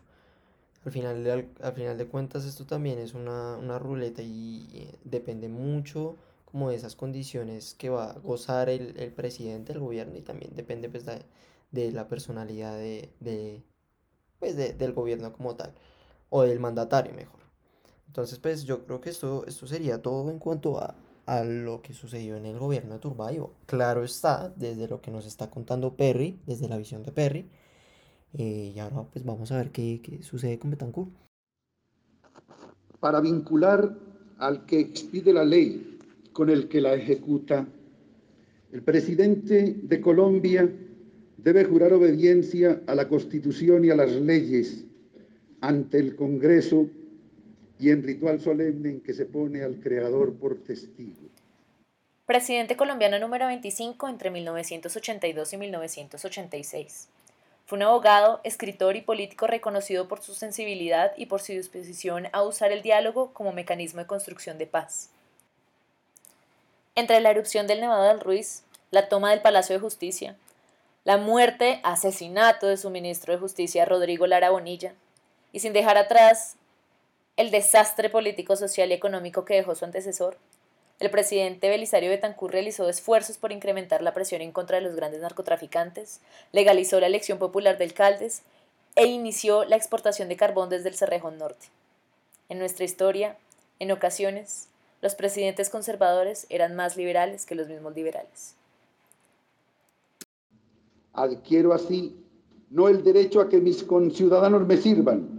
Al 0.86 0.92
final, 0.92 1.24
de, 1.24 1.50
al, 1.62 1.74
final 1.74 1.98
de 1.98 2.08
cuentas 2.08 2.46
esto 2.46 2.66
también 2.66 3.00
es 3.00 3.14
una, 3.14 3.58
una 3.58 3.80
ruleta 3.80 4.22
y 4.22 4.90
depende 5.06 5.48
mucho 5.48 6.18
como 6.46 6.70
de 6.70 6.76
esas 6.76 6.96
condiciones 6.96 7.74
que 7.76 7.90
va 7.90 8.12
a 8.12 8.20
gozar 8.20 8.70
el, 8.70 9.00
el 9.00 9.12
presidente, 9.12 9.74
el 9.74 9.80
gobierno 9.80 10.18
y 10.18 10.22
también 10.22 10.56
depende 10.56 10.90
pues 10.90 11.06
de, 11.06 11.22
de 11.74 11.92
la 11.92 12.08
personalidad 12.08 12.78
de, 12.78 13.64
pues 14.40 14.56
de, 14.56 14.74
del 14.74 14.94
gobierno 14.94 15.34
como 15.34 15.56
tal 15.56 15.74
o 16.30 16.44
del 16.44 16.60
mandatario 16.60 17.14
mejor. 17.14 17.42
Entonces 18.08 18.40
pues 18.40 18.64
yo 18.64 18.86
creo 18.86 19.02
que 19.02 19.10
esto, 19.10 19.44
esto 19.48 19.68
sería 19.68 20.02
todo 20.02 20.30
en 20.30 20.40
cuanto 20.40 20.80
a, 20.80 20.96
a 21.26 21.44
lo 21.44 21.82
que 21.82 21.94
sucedió 21.94 22.38
en 22.38 22.46
el 22.46 22.60
gobierno 22.60 22.94
de 22.94 23.00
Turbayo. 23.00 23.52
Claro 23.66 24.04
está, 24.04 24.54
desde 24.56 24.88
lo 24.88 25.02
que 25.02 25.12
nos 25.12 25.26
está 25.26 25.50
contando 25.50 25.96
Perry, 25.96 26.40
desde 26.46 26.70
la 26.70 26.78
visión 26.78 27.04
de 27.04 27.12
Perry. 27.12 27.50
Eh, 28.34 28.72
y 28.76 28.80
ahora 28.80 29.04
pues 29.12 29.26
vamos 29.26 29.52
a 29.52 29.58
ver 29.58 29.72
qué, 29.72 30.00
qué 30.04 30.22
sucede 30.22 30.60
con 30.60 30.72
Betancourt. 30.72 31.12
Para 33.00 33.20
vincular 33.20 33.98
al 34.38 34.66
que 34.66 34.80
expide 34.80 35.34
la 35.34 35.44
ley 35.44 36.00
con 36.34 36.50
el 36.50 36.68
que 36.68 36.82
la 36.82 36.94
ejecuta, 36.94 37.68
el 38.72 38.84
presidente 38.84 39.80
de 39.84 40.02
Colombia 40.02 40.72
debe 41.44 41.66
jurar 41.66 41.92
obediencia 41.92 42.82
a 42.88 42.96
la 42.96 43.08
Constitución 43.10 43.84
y 43.84 43.90
a 43.90 43.96
las 43.96 44.12
leyes 44.12 44.86
ante 45.60 46.00
el 46.00 46.16
Congreso 46.16 46.88
y 47.80 47.90
en 47.90 48.02
ritual 48.02 48.40
solemne 48.40 48.90
en 48.90 49.02
que 49.02 49.14
se 49.14 49.26
pone 49.26 49.62
al 49.62 49.80
Creador 49.82 50.34
por 50.36 50.64
testigo. 50.64 51.28
Presidente 52.26 52.78
colombiano 52.78 53.20
número 53.20 53.48
25 53.48 54.08
entre 54.08 54.32
1982 54.32 55.54
y 55.54 55.58
1986. 55.58 57.10
Fue 57.66 57.78
un 57.78 57.84
abogado, 57.84 58.40
escritor 58.46 58.96
y 58.96 59.02
político 59.02 59.46
reconocido 59.46 60.08
por 60.08 60.22
su 60.22 60.34
sensibilidad 60.34 61.12
y 61.18 61.26
por 61.26 61.42
su 61.42 61.52
disposición 61.52 62.28
a 62.32 62.44
usar 62.44 62.72
el 62.72 62.82
diálogo 62.82 63.34
como 63.34 63.52
mecanismo 63.52 64.00
de 64.00 64.08
construcción 64.08 64.58
de 64.58 64.68
paz. 64.68 65.10
Entre 66.96 67.20
la 67.20 67.32
erupción 67.32 67.68
del 67.68 67.82
Nevado 67.82 68.08
del 68.08 68.22
Ruiz, 68.22 68.64
la 68.92 69.10
toma 69.10 69.32
del 69.32 69.42
Palacio 69.42 69.76
de 69.76 69.82
Justicia, 69.82 70.38
la 71.06 71.18
muerte, 71.18 71.82
asesinato 71.84 72.68
de 72.68 72.78
su 72.78 72.90
ministro 72.90 73.34
de 73.34 73.40
Justicia 73.40 73.86
Rodrigo 73.86 74.26
Lara 74.26 74.52
Bonilla, 74.52 74.94
y 75.52 75.60
sin 75.60 75.74
dejar 75.74 75.98
atrás 75.98 76.56
el 77.36 77.52
desastre 77.52 78.10
político, 78.10 78.56
social 78.56 78.92
y 78.92 78.94
económico 78.94 79.44
que 79.44 79.56
dejó 79.56 79.76
su 79.76 79.86
antecesor, 79.86 80.38
el 81.00 81.10
presidente 81.10 81.70
Belisario 81.70 82.10
Betancourt 82.10 82.54
realizó 82.54 82.88
esfuerzos 82.88 83.38
por 83.38 83.52
incrementar 83.52 84.02
la 84.02 84.14
presión 84.14 84.42
en 84.42 84.54
contra 84.54 84.78
de 84.78 84.84
los 84.84 84.96
grandes 84.96 85.20
narcotraficantes, 85.20 86.22
legalizó 86.54 87.00
la 87.00 87.08
elección 87.08 87.40
popular 87.40 87.78
de 87.78 87.86
alcaldes 87.86 88.44
e 88.96 89.08
inició 89.08 89.66
la 89.66 89.76
exportación 89.76 90.30
de 90.30 90.38
carbón 90.38 90.70
desde 90.70 90.90
el 90.90 90.96
Cerrejón 90.96 91.38
Norte. 91.38 91.66
En 92.48 92.60
nuestra 92.60 92.86
historia, 92.86 93.36
en 93.80 93.92
ocasiones, 93.92 94.70
los 95.02 95.16
presidentes 95.16 95.70
conservadores 95.70 96.46
eran 96.50 96.76
más 96.76 96.96
liberales 96.96 97.46
que 97.46 97.56
los 97.56 97.68
mismos 97.68 97.96
liberales. 97.96 98.56
Adquiero 101.14 101.74
así 101.74 102.24
no 102.70 102.88
el 102.90 103.04
derecho 103.04 103.40
a 103.40 103.48
que 103.48 103.62
mis 103.62 103.84
conciudadanos 103.84 104.66
me 104.66 104.78
sirvan, 104.78 105.30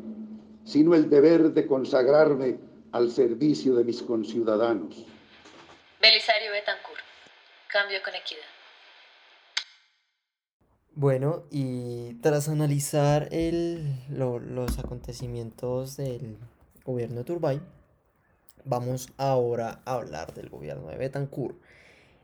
sino 0.64 0.94
el 0.94 1.10
deber 1.10 1.52
de 1.52 1.66
consagrarme 1.66 2.58
al 2.92 3.10
servicio 3.10 3.74
de 3.74 3.82
mis 3.82 4.00
conciudadanos. 4.02 5.04
Belisario 6.00 6.52
Betancourt, 6.52 7.00
cambio 7.66 7.98
con 8.04 8.14
equidad. 8.14 8.40
Bueno, 10.94 11.42
y 11.50 12.14
tras 12.20 12.48
analizar 12.48 13.28
el, 13.32 13.96
lo, 14.08 14.38
los 14.38 14.78
acontecimientos 14.78 15.96
del 15.96 16.38
gobierno 16.84 17.16
de 17.16 17.24
Turbay, 17.24 17.60
vamos 18.64 19.08
ahora 19.16 19.80
a 19.84 19.94
hablar 19.94 20.34
del 20.34 20.50
gobierno 20.50 20.86
de 20.86 20.96
Betancourt, 20.96 21.56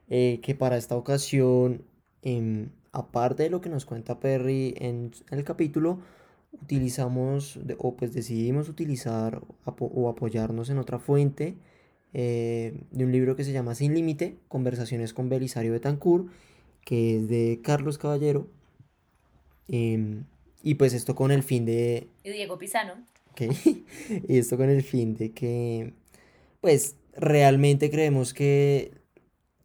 eh, 0.08 0.40
que 0.40 0.54
para 0.54 0.76
esta 0.76 0.94
ocasión, 0.94 1.84
eh, 2.22 2.68
aparte 2.92 3.44
de 3.44 3.50
lo 3.50 3.60
que 3.60 3.68
nos 3.68 3.84
cuenta 3.84 4.20
Perry 4.20 4.74
en 4.78 5.12
el 5.30 5.44
capítulo, 5.44 6.00
utilizamos 6.52 7.58
o 7.78 7.96
pues 7.96 8.12
decidimos 8.12 8.68
utilizar 8.68 9.40
o 9.64 10.08
apoyarnos 10.08 10.70
en 10.70 10.78
otra 10.78 10.98
fuente 10.98 11.56
eh, 12.12 12.74
de 12.90 13.04
un 13.04 13.12
libro 13.12 13.36
que 13.36 13.44
se 13.44 13.52
llama 13.52 13.74
Sin 13.74 13.94
Límite, 13.94 14.38
Conversaciones 14.48 15.14
con 15.14 15.28
Belisario 15.28 15.72
Betancourt, 15.72 16.28
que 16.84 17.16
es 17.16 17.28
de 17.28 17.60
Carlos 17.62 17.98
Caballero. 17.98 18.48
Em, 19.68 20.24
y 20.62 20.74
pues 20.74 20.92
esto 20.92 21.14
con 21.14 21.30
el 21.30 21.42
fin 21.42 21.64
de... 21.64 22.08
Y 22.24 22.30
Diego 22.30 22.58
Pisano. 22.58 22.94
y 24.28 24.38
esto 24.38 24.56
con 24.56 24.68
el 24.68 24.82
fin 24.82 25.14
de 25.14 25.32
que, 25.32 25.94
pues, 26.60 26.96
realmente 27.14 27.90
creemos 27.90 28.34
que 28.34 28.99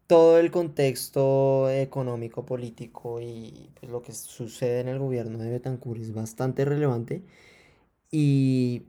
todo 0.07 0.37
el 0.37 0.51
contexto 0.51 1.69
económico, 1.69 2.45
político 2.45 3.19
y 3.21 3.71
pues, 3.79 3.91
lo 3.91 4.01
que 4.01 4.13
sucede 4.13 4.81
en 4.81 4.87
el 4.87 4.99
gobierno 4.99 5.39
de 5.39 5.49
Betancourt 5.49 6.01
es 6.01 6.13
bastante 6.13 6.65
relevante. 6.65 7.23
Y 8.11 8.83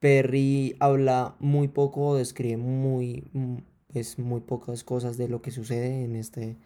Perry 0.00 0.76
habla 0.78 1.34
muy 1.40 1.68
poco, 1.68 2.16
describe 2.16 2.56
muy, 2.56 3.24
pues, 3.92 4.18
muy 4.18 4.40
pocas 4.40 4.84
cosas 4.84 5.16
de 5.16 5.28
lo 5.28 5.42
que 5.42 5.50
sucede 5.50 6.04
en 6.04 6.14
este, 6.16 6.56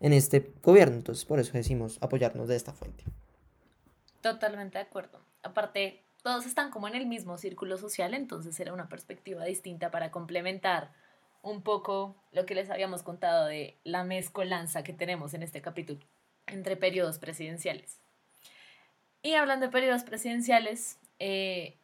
en 0.00 0.12
este 0.12 0.52
gobierno. 0.62 0.96
Entonces, 0.96 1.24
por 1.24 1.40
eso 1.40 1.52
decimos 1.52 1.98
apoyarnos 2.00 2.48
de 2.48 2.56
esta 2.56 2.72
fuente. 2.72 3.04
Totalmente 4.22 4.78
de 4.78 4.84
acuerdo. 4.84 5.20
Aparte, 5.42 6.02
todos 6.22 6.46
están 6.46 6.70
como 6.70 6.88
en 6.88 6.94
el 6.94 7.06
mismo 7.06 7.38
círculo 7.38 7.78
social, 7.78 8.14
entonces 8.14 8.58
era 8.60 8.72
una 8.72 8.88
perspectiva 8.88 9.44
distinta 9.44 9.90
para 9.90 10.10
complementar 10.10 10.92
un 11.42 11.62
poco 11.62 12.16
lo 12.32 12.46
que 12.46 12.54
les 12.54 12.70
habíamos 12.70 13.02
contado 13.02 13.46
de 13.46 13.78
la 13.84 14.04
mezcolanza 14.04 14.84
que 14.84 14.92
tenemos 14.92 15.34
en 15.34 15.42
este 15.42 15.62
capítulo 15.62 16.00
entre 16.46 16.76
periodos 16.76 17.18
presidenciales. 17.18 18.00
Y 19.22 19.34
hablando 19.34 19.66
de 19.66 19.72
periodos 19.72 20.04
presidenciales, 20.04 20.98
eh, 21.18 21.76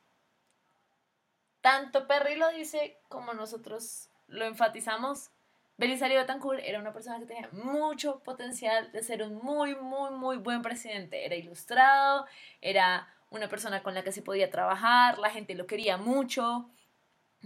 tanto 1.61 2.07
Perry 2.07 2.37
lo 2.37 2.51
dice 2.51 2.97
como 3.09 3.35
nosotros 3.35 4.09
lo 4.29 4.45
enfatizamos. 4.45 5.31
Belisario 5.79 6.19
Betancourt 6.19 6.61
era 6.64 6.81
una 6.81 6.92
persona 6.92 7.19
que 7.19 7.27
tenía 7.27 7.51
mucho 7.53 8.21
potencial 8.21 8.90
de 8.92 9.03
ser 9.03 9.23
un 9.23 9.35
muy, 9.35 9.75
muy, 9.75 10.11
muy 10.11 10.38
buen 10.38 10.62
presidente. 10.62 11.27
Era 11.27 11.35
ilustrado, 11.35 12.27
era 12.62 13.09
una 13.31 13.49
persona 13.49 13.83
con 13.83 13.95
la 13.95 14.03
que 14.03 14.12
se 14.12 14.23
podía 14.23 14.51
trabajar, 14.51 15.19
la 15.19 15.31
gente 15.31 15.55
lo 15.55 15.66
quería 15.66 15.99
mucho, 15.99 16.71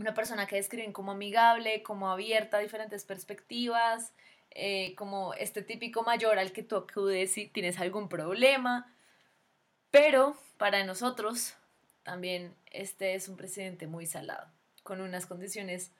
una 0.00 0.14
persona 0.14 0.46
que 0.46 0.56
describen 0.56 0.92
como 0.92 1.12
amigable, 1.12 1.82
como 1.82 2.10
abierta 2.10 2.56
a 2.56 2.60
diferentes 2.60 3.04
perspectivas, 3.04 4.12
eh, 4.50 4.94
como 4.96 5.34
este 5.34 5.62
típico 5.62 6.02
mayor 6.02 6.38
al 6.38 6.52
que 6.52 6.62
tú 6.62 6.76
acudes 6.76 7.32
si 7.32 7.48
tienes 7.48 7.78
algún 7.78 8.08
problema. 8.08 8.92
Pero 9.90 10.36
para 10.56 10.84
nosotros 10.84 11.54
también 12.02 12.54
este 12.66 13.14
es 13.14 13.28
un 13.28 13.36
presidente 13.36 13.86
muy 13.86 14.06
salado, 14.06 14.50
con 14.82 15.00
unas 15.00 15.26
condiciones 15.26 15.92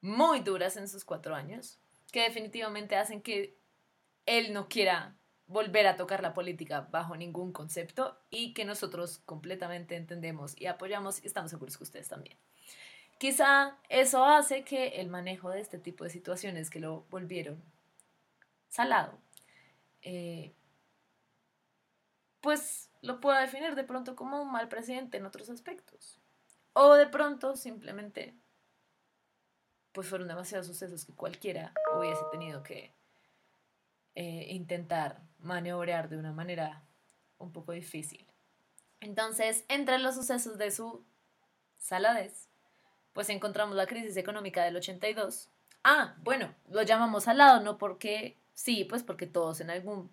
muy 0.00 0.40
duras 0.40 0.76
en 0.76 0.88
sus 0.88 1.04
cuatro 1.04 1.34
años, 1.34 1.78
que 2.12 2.22
definitivamente 2.22 2.96
hacen 2.96 3.22
que 3.22 3.56
él 4.26 4.52
no 4.52 4.68
quiera 4.68 5.16
volver 5.46 5.86
a 5.86 5.96
tocar 5.96 6.22
la 6.22 6.34
política 6.34 6.88
bajo 6.90 7.16
ningún 7.16 7.52
concepto 7.52 8.18
y 8.30 8.54
que 8.54 8.64
nosotros 8.64 9.18
completamente 9.24 9.96
entendemos 9.96 10.58
y 10.60 10.66
apoyamos 10.66 11.22
y 11.22 11.26
estamos 11.26 11.50
seguros 11.50 11.76
que 11.76 11.84
ustedes 11.84 12.08
también. 12.08 12.36
Quizá 13.18 13.78
eso 13.88 14.24
hace 14.24 14.64
que 14.64 15.00
el 15.00 15.08
manejo 15.08 15.50
de 15.50 15.60
este 15.60 15.78
tipo 15.78 16.04
de 16.04 16.10
situaciones 16.10 16.70
que 16.70 16.80
lo 16.80 17.02
volvieron 17.10 17.62
salado, 18.68 19.18
eh, 20.02 20.52
pues 22.40 22.90
lo 23.02 23.20
pueda 23.20 23.40
definir 23.40 23.74
de 23.74 23.84
pronto 23.84 24.16
como 24.16 24.42
un 24.42 24.50
mal 24.50 24.68
presidente 24.68 25.16
en 25.16 25.26
otros 25.26 25.48
aspectos. 25.48 26.20
O 26.72 26.94
de 26.94 27.06
pronto 27.06 27.56
simplemente 27.56 28.34
pues 29.92 30.08
fueron 30.08 30.26
demasiados 30.26 30.66
sucesos 30.66 31.06
que 31.06 31.14
cualquiera 31.14 31.72
hubiese 31.96 32.22
tenido 32.32 32.64
que 32.64 32.92
eh, 34.16 34.46
intentar 34.50 35.22
maniobrar 35.38 36.08
de 36.08 36.16
una 36.16 36.32
manera 36.32 36.84
un 37.38 37.52
poco 37.52 37.72
difícil. 37.72 38.26
Entonces, 39.00 39.64
entre 39.68 39.98
los 39.98 40.16
sucesos 40.16 40.58
de 40.58 40.72
su 40.72 41.04
saladez, 41.78 42.48
pues 43.14 43.30
encontramos 43.30 43.76
la 43.76 43.86
crisis 43.86 44.16
económica 44.18 44.62
del 44.64 44.76
82. 44.76 45.48
Ah, 45.84 46.16
bueno, 46.22 46.54
lo 46.68 46.82
llamamos 46.82 47.28
al 47.28 47.38
lado, 47.38 47.60
no 47.60 47.78
porque 47.78 48.36
sí, 48.52 48.84
pues 48.84 49.02
porque 49.02 49.26
todos 49.26 49.60
en 49.60 49.70
algún 49.70 50.10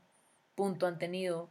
punto 0.55 0.85
han 0.85 0.99
tenido, 0.99 1.49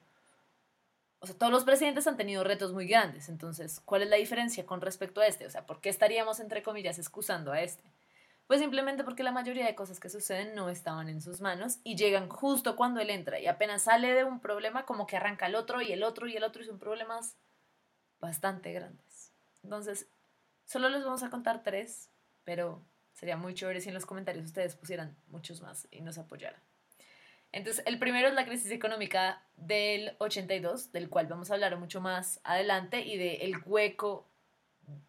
o 1.18 1.26
sea, 1.26 1.36
todos 1.36 1.52
los 1.52 1.64
presidentes 1.64 2.06
han 2.06 2.16
tenido 2.16 2.44
retos 2.44 2.72
muy 2.72 2.86
grandes. 2.86 3.28
Entonces, 3.28 3.82
¿cuál 3.84 4.02
es 4.02 4.08
la 4.08 4.16
diferencia 4.16 4.64
con 4.64 4.80
respecto 4.80 5.20
a 5.20 5.26
este? 5.26 5.44
O 5.44 5.50
sea, 5.50 5.66
¿por 5.66 5.80
qué 5.80 5.88
estaríamos, 5.88 6.40
entre 6.40 6.62
comillas, 6.62 6.98
excusando 6.98 7.52
a 7.52 7.60
este? 7.60 7.82
Pues 8.46 8.60
simplemente 8.60 9.04
porque 9.04 9.22
la 9.22 9.32
mayoría 9.32 9.66
de 9.66 9.74
cosas 9.74 10.00
que 10.00 10.08
suceden 10.08 10.54
no 10.54 10.70
estaban 10.70 11.08
en 11.08 11.20
sus 11.20 11.40
manos 11.40 11.78
y 11.84 11.96
llegan 11.96 12.28
justo 12.28 12.76
cuando 12.76 13.00
él 13.00 13.10
entra 13.10 13.38
y 13.38 13.46
apenas 13.46 13.82
sale 13.82 14.12
de 14.12 14.24
un 14.24 14.40
problema 14.40 14.84
como 14.84 15.06
que 15.06 15.16
arranca 15.16 15.46
el 15.46 15.54
otro 15.54 15.80
y 15.82 15.92
el 15.92 16.02
otro 16.02 16.26
y 16.26 16.36
el 16.36 16.42
otro 16.42 16.62
y 16.62 16.66
son 16.66 16.78
problemas 16.78 17.36
bastante 18.20 18.72
grandes. 18.72 19.32
Entonces, 19.62 20.08
solo 20.70 20.88
les 20.88 21.02
vamos 21.02 21.24
a 21.24 21.30
contar 21.30 21.64
tres, 21.64 22.10
pero 22.44 22.80
sería 23.12 23.36
muy 23.36 23.54
chévere 23.54 23.80
si 23.80 23.88
en 23.88 23.94
los 23.94 24.06
comentarios 24.06 24.46
ustedes 24.46 24.76
pusieran 24.76 25.16
muchos 25.26 25.62
más 25.62 25.88
y 25.90 26.00
nos 26.00 26.16
apoyaran. 26.16 26.62
Entonces, 27.50 27.82
el 27.86 27.98
primero 27.98 28.28
es 28.28 28.34
la 28.34 28.46
crisis 28.46 28.70
económica 28.70 29.42
del 29.56 30.14
82, 30.18 30.92
del 30.92 31.08
cual 31.08 31.26
vamos 31.26 31.50
a 31.50 31.54
hablar 31.54 31.76
mucho 31.76 32.00
más 32.00 32.38
adelante, 32.44 33.00
y 33.00 33.18
del 33.18 33.42
el 33.42 33.56
hueco 33.66 34.28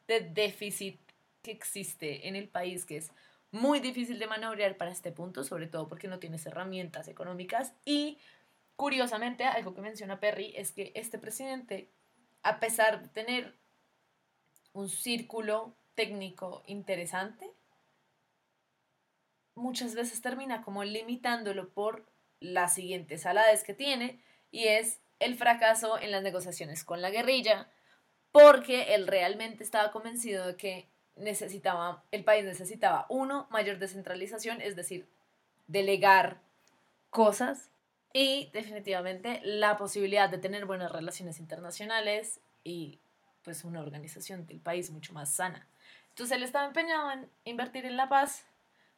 de 0.07 0.21
déficit 0.21 0.99
que 1.43 1.51
existe 1.51 2.27
en 2.27 2.35
el 2.35 2.49
país, 2.49 2.83
que 2.83 2.97
es 2.97 3.11
muy 3.51 3.79
difícil 3.79 4.17
de 4.17 4.25
manobrear 4.25 4.77
para 4.77 4.89
este 4.89 5.11
punto, 5.11 5.43
sobre 5.43 5.67
todo 5.67 5.87
porque 5.87 6.07
no 6.07 6.17
tienes 6.17 6.43
herramientas 6.47 7.07
económicas. 7.07 7.73
Y 7.85 8.17
curiosamente, 8.75 9.43
algo 9.43 9.75
que 9.75 9.81
menciona 9.81 10.19
Perry 10.19 10.53
es 10.55 10.71
que 10.71 10.91
este 10.95 11.19
presidente, 11.19 11.91
a 12.41 12.59
pesar 12.59 13.03
de 13.03 13.09
tener 13.09 13.60
un 14.73 14.89
círculo 14.89 15.75
técnico 15.95 16.63
interesante, 16.67 17.51
muchas 19.55 19.95
veces 19.95 20.21
termina 20.21 20.61
como 20.61 20.83
limitándolo 20.83 21.69
por 21.69 22.05
las 22.39 22.73
siguientes 22.73 23.25
alades 23.25 23.63
que 23.63 23.73
tiene 23.73 24.19
y 24.49 24.67
es 24.67 24.99
el 25.19 25.35
fracaso 25.35 25.99
en 25.99 26.11
las 26.11 26.23
negociaciones 26.23 26.83
con 26.83 27.01
la 27.01 27.11
guerrilla 27.11 27.69
porque 28.31 28.95
él 28.95 29.07
realmente 29.07 29.63
estaba 29.63 29.91
convencido 29.91 30.47
de 30.47 30.55
que 30.55 30.89
necesitaba, 31.15 32.03
el 32.11 32.23
país 32.23 32.45
necesitaba, 32.45 33.05
uno, 33.09 33.47
mayor 33.51 33.77
descentralización, 33.77 34.61
es 34.61 34.75
decir, 34.75 35.07
delegar 35.67 36.41
cosas 37.09 37.69
y 38.13 38.49
definitivamente 38.53 39.41
la 39.43 39.77
posibilidad 39.77 40.29
de 40.29 40.37
tener 40.37 40.65
buenas 40.65 40.91
relaciones 40.91 41.39
internacionales 41.39 42.39
y 42.63 43.00
pues 43.43 43.63
una 43.63 43.81
organización 43.81 44.45
del 44.45 44.59
país 44.59 44.91
mucho 44.91 45.13
más 45.13 45.33
sana. 45.33 45.67
Entonces 46.09 46.35
él 46.35 46.43
estaba 46.43 46.65
empeñado 46.67 47.11
en 47.11 47.29
invertir 47.45 47.85
en 47.85 47.97
la 47.97 48.09
paz 48.09 48.45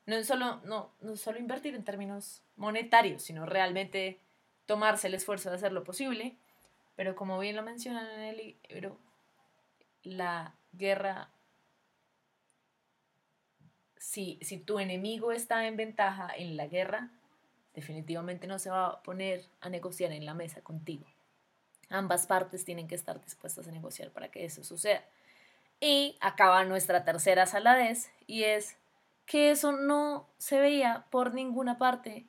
no 0.06 0.16
es 0.16 0.28
solo, 0.28 0.60
no, 0.66 0.92
no 1.02 1.16
solo 1.16 1.40
invertir 1.40 1.76
en 1.76 1.84
términos 1.84 2.42
monetarios, 2.58 3.24
sino 3.24 3.46
realmente 3.46 4.20
tomarse 4.66 5.08
el 5.08 5.14
esfuerzo 5.14 5.50
de 5.50 5.56
hacer 5.56 5.72
lo 5.72 5.84
posible. 5.84 6.36
Pero 6.96 7.16
como 7.16 7.40
bien 7.40 7.56
lo 7.56 7.64
mencionan 7.64 8.10
en 8.12 8.20
el 8.20 8.56
libro, 8.70 8.98
la 10.04 10.54
guerra, 10.74 11.30
si, 13.98 14.38
si 14.42 14.58
tu 14.58 14.80
enemigo 14.80 15.32
está 15.32 15.66
en 15.68 15.78
ventaja 15.78 16.30
en 16.36 16.58
la 16.58 16.68
guerra, 16.68 17.10
definitivamente 17.74 18.46
no 18.46 18.60
se 18.60 18.70
va 18.70 18.88
a 18.88 19.04
poner 19.04 19.46
a 19.62 19.70
negociar 19.70 20.12
en 20.12 20.26
la 20.26 20.34
mesa 20.34 20.62
contigo. 20.62 21.06
Ambas 21.94 22.26
partes 22.26 22.66
tienen 22.66 22.88
que 22.88 22.96
estar 22.96 23.24
dispuestas 23.24 23.68
a 23.68 23.72
negociar 23.72 24.10
para 24.10 24.32
que 24.32 24.46
eso 24.46 24.64
suceda. 24.64 25.04
Y 25.80 26.18
acaba 26.22 26.66
nuestra 26.66 27.06
tercera 27.06 27.46
saladez 27.46 28.10
y 28.26 28.46
es 28.46 28.78
que 29.28 29.52
eso 29.52 29.74
no 29.74 30.28
se 30.40 30.60
veía 30.60 31.06
por 31.12 31.36
ninguna 31.36 31.78
parte 31.78 32.26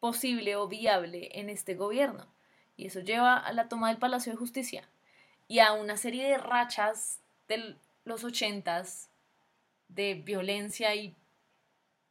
posible 0.00 0.56
o 0.56 0.66
viable 0.66 1.30
en 1.34 1.48
este 1.50 1.76
gobierno. 1.76 2.26
Y 2.76 2.86
eso 2.86 2.98
lleva 2.98 3.36
a 3.36 3.52
la 3.52 3.68
toma 3.68 3.90
del 3.90 3.98
Palacio 3.98 4.32
de 4.32 4.38
Justicia 4.38 4.88
y 5.46 5.60
a 5.60 5.72
una 5.72 5.96
serie 5.96 6.26
de 6.26 6.36
rachas 6.36 7.20
de 7.46 7.76
los 8.04 8.24
ochentas 8.24 9.08
de 9.86 10.14
violencia 10.14 10.96
y 10.96 11.14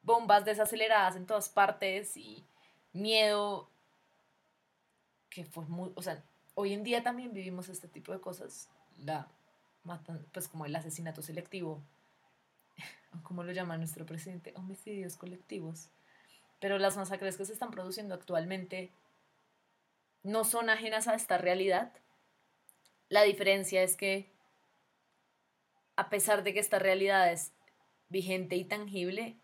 bombas 0.03 0.45
desaceleradas 0.45 1.17
en 1.17 1.25
todas 1.25 1.49
partes 1.49 2.15
y 2.15 2.45
miedo 2.93 3.69
que 5.30 5.45
fue 5.45 5.65
muy, 5.65 5.91
o 5.95 6.01
sea, 6.01 6.23
hoy 6.55 6.73
en 6.73 6.84
día 6.84 7.03
también 7.03 7.34
vivimos 7.34 7.69
este 7.69 7.88
tipo 7.88 8.11
de 8.11 8.19
cosas, 8.19 8.69
la 8.97 9.27
pues 10.34 10.47
como 10.47 10.65
el 10.65 10.75
asesinato 10.75 11.21
selectivo 11.21 11.82
como 13.23 13.43
lo 13.43 13.51
llama 13.51 13.77
nuestro 13.77 14.05
presidente, 14.05 14.53
homicidios 14.55 15.15
colectivos. 15.17 15.89
Pero 16.59 16.77
las 16.77 16.97
masacres 16.97 17.38
que 17.38 17.45
se 17.45 17.53
están 17.53 17.71
produciendo 17.71 18.13
actualmente 18.13 18.91
no 20.23 20.43
son 20.43 20.69
ajenas 20.69 21.07
a 21.07 21.15
esta 21.15 21.38
realidad. 21.38 21.93
La 23.07 23.23
diferencia 23.23 23.82
es 23.82 23.95
que, 23.95 24.30
a 25.95 26.09
pesar 26.09 26.43
de 26.43 26.53
que 26.53 26.59
esta 26.59 26.80
realidad 26.80 27.32
es 27.32 27.53
vigente 28.09 28.55
y 28.55 28.65
tangible, 28.65 29.38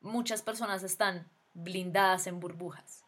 muchas 0.00 0.42
personas 0.42 0.82
están 0.82 1.30
blindadas 1.54 2.26
en 2.26 2.40
burbujas. 2.40 3.04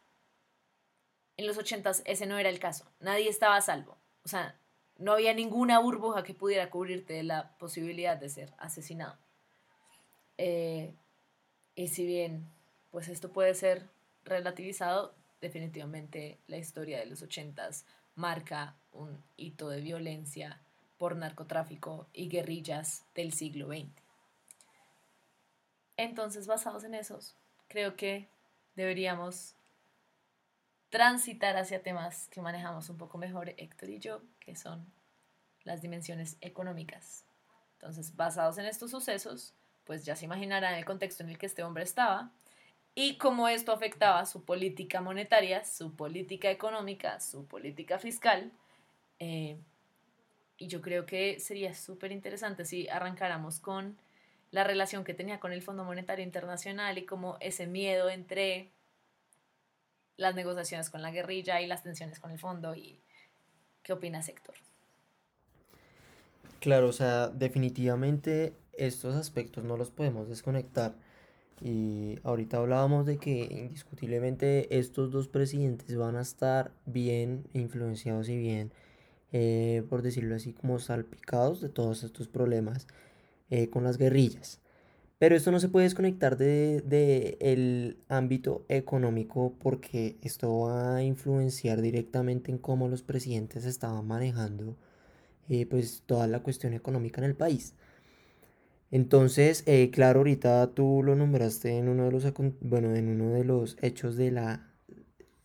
En 1.37 1.47
los 1.47 1.57
ochentas 1.57 2.01
ese 2.05 2.25
no 2.25 2.37
era 2.37 2.49
el 2.49 2.59
caso. 2.59 2.85
Nadie 2.99 3.29
estaba 3.29 3.57
a 3.57 3.61
salvo. 3.61 3.97
O 4.23 4.27
sea, 4.27 4.55
no 4.97 5.11
había 5.11 5.33
ninguna 5.33 5.79
burbuja 5.79 6.23
que 6.23 6.33
pudiera 6.33 6.69
cubrirte 6.69 7.13
de 7.13 7.23
la 7.23 7.57
posibilidad 7.57 8.17
de 8.17 8.29
ser 8.29 8.53
asesinado. 8.57 9.17
Eh, 10.37 10.93
y 11.75 11.87
si 11.89 12.05
bien, 12.05 12.47
pues 12.91 13.09
esto 13.09 13.31
puede 13.31 13.53
ser 13.55 13.89
relativizado, 14.23 15.13
definitivamente 15.41 16.39
la 16.47 16.57
historia 16.57 16.99
de 16.99 17.05
los 17.05 17.21
ochentas 17.21 17.85
marca 18.15 18.75
un 18.93 19.21
hito 19.35 19.69
de 19.69 19.81
violencia 19.81 20.61
por 20.97 21.15
narcotráfico 21.15 22.07
y 22.13 22.29
guerrillas 22.29 23.03
del 23.13 23.33
siglo 23.33 23.67
XX. 23.67 23.89
Entonces, 25.97 26.47
basados 26.47 26.83
en 26.83 26.93
esos, 26.93 27.35
creo 27.67 27.95
que 27.95 28.27
deberíamos 28.75 29.54
transitar 30.89 31.57
hacia 31.57 31.83
temas 31.83 32.27
que 32.29 32.41
manejamos 32.41 32.89
un 32.89 32.97
poco 32.97 33.17
mejor 33.17 33.49
Héctor 33.57 33.89
y 33.89 33.99
yo, 33.99 34.21
que 34.39 34.55
son 34.55 34.85
las 35.63 35.81
dimensiones 35.81 36.37
económicas. 36.41 37.25
Entonces, 37.73 38.15
basados 38.15 38.57
en 38.57 38.65
estos 38.65 38.91
sucesos, 38.91 39.53
pues 39.83 40.05
ya 40.05 40.15
se 40.15 40.25
imaginarán 40.25 40.75
el 40.75 40.85
contexto 40.85 41.23
en 41.23 41.29
el 41.29 41.37
que 41.37 41.45
este 41.45 41.63
hombre 41.63 41.83
estaba 41.83 42.31
y 42.95 43.17
cómo 43.17 43.47
esto 43.47 43.71
afectaba 43.73 44.25
su 44.25 44.45
política 44.45 45.01
monetaria, 45.01 45.65
su 45.65 45.95
política 45.95 46.49
económica, 46.49 47.19
su 47.19 47.45
política 47.45 47.99
fiscal. 47.99 48.51
Eh, 49.19 49.57
y 50.57 50.67
yo 50.67 50.81
creo 50.81 51.05
que 51.05 51.39
sería 51.39 51.73
súper 51.73 52.11
interesante 52.11 52.63
si 52.63 52.87
arrancáramos 52.87 53.59
con 53.59 53.97
la 54.51 54.63
relación 54.63 55.03
que 55.03 55.13
tenía 55.13 55.41
con 55.41 55.51
el 55.51 55.61
Fondo 55.61 55.83
Monetario 55.83 56.23
Internacional 56.23 56.97
y 56.97 57.05
cómo 57.05 57.37
ese 57.41 57.67
miedo 57.67 58.09
entre 58.09 58.71
las 60.17 60.35
negociaciones 60.35 60.89
con 60.89 61.01
la 61.01 61.11
guerrilla 61.11 61.61
y 61.61 61.67
las 61.67 61.83
tensiones 61.83 62.19
con 62.19 62.31
el 62.31 62.39
fondo. 62.39 62.75
y 62.75 62.99
¿Qué 63.83 63.93
opinas, 63.93 64.29
Héctor? 64.29 64.55
Claro, 66.59 66.87
o 66.89 66.93
sea, 66.93 67.27
definitivamente 67.27 68.53
estos 68.73 69.15
aspectos 69.15 69.63
no 69.63 69.77
los 69.77 69.91
podemos 69.91 70.27
desconectar. 70.27 70.95
Y 71.61 72.19
ahorita 72.23 72.57
hablábamos 72.57 73.05
de 73.05 73.17
que 73.17 73.45
indiscutiblemente 73.49 74.77
estos 74.77 75.11
dos 75.11 75.27
presidentes 75.27 75.95
van 75.95 76.15
a 76.15 76.21
estar 76.21 76.71
bien 76.85 77.47
influenciados 77.53 78.27
y 78.29 78.37
bien, 78.37 78.73
eh, 79.31 79.83
por 79.89 80.01
decirlo 80.01 80.35
así, 80.35 80.53
como 80.53 80.79
salpicados 80.79 81.61
de 81.61 81.69
todos 81.69 82.03
estos 82.03 82.27
problemas 82.27 82.87
eh, 83.49 83.69
con 83.69 83.83
las 83.83 83.97
guerrillas. 83.97 84.59
Pero 85.17 85.35
esto 85.35 85.51
no 85.51 85.59
se 85.59 85.69
puede 85.69 85.85
desconectar 85.85 86.37
de, 86.37 86.81
de, 86.81 87.37
el 87.39 87.97
ámbito 88.09 88.65
económico 88.67 89.53
porque 89.59 90.17
esto 90.21 90.59
va 90.59 90.97
a 90.97 91.03
influenciar 91.03 91.81
directamente 91.81 92.51
en 92.51 92.57
cómo 92.57 92.87
los 92.89 93.01
presidentes 93.01 93.65
estaban 93.65 94.05
manejando 94.07 94.75
eh, 95.49 95.65
pues 95.67 96.03
toda 96.05 96.27
la 96.27 96.39
cuestión 96.41 96.73
económica 96.73 97.21
en 97.21 97.25
el 97.25 97.35
país. 97.35 97.75
Entonces, 98.91 99.63
eh, 99.67 99.89
claro, 99.91 100.19
ahorita 100.19 100.67
tú 100.73 101.01
lo 101.03 101.15
nombraste 101.15 101.77
en 101.77 101.89
uno 101.89 102.05
de 102.05 102.11
los, 102.11 102.25
bueno, 102.61 102.95
en 102.95 103.09
uno 103.09 103.33
de 103.33 103.43
los 103.43 103.77
hechos 103.81 104.15
de 104.15 104.31
la, 104.31 104.69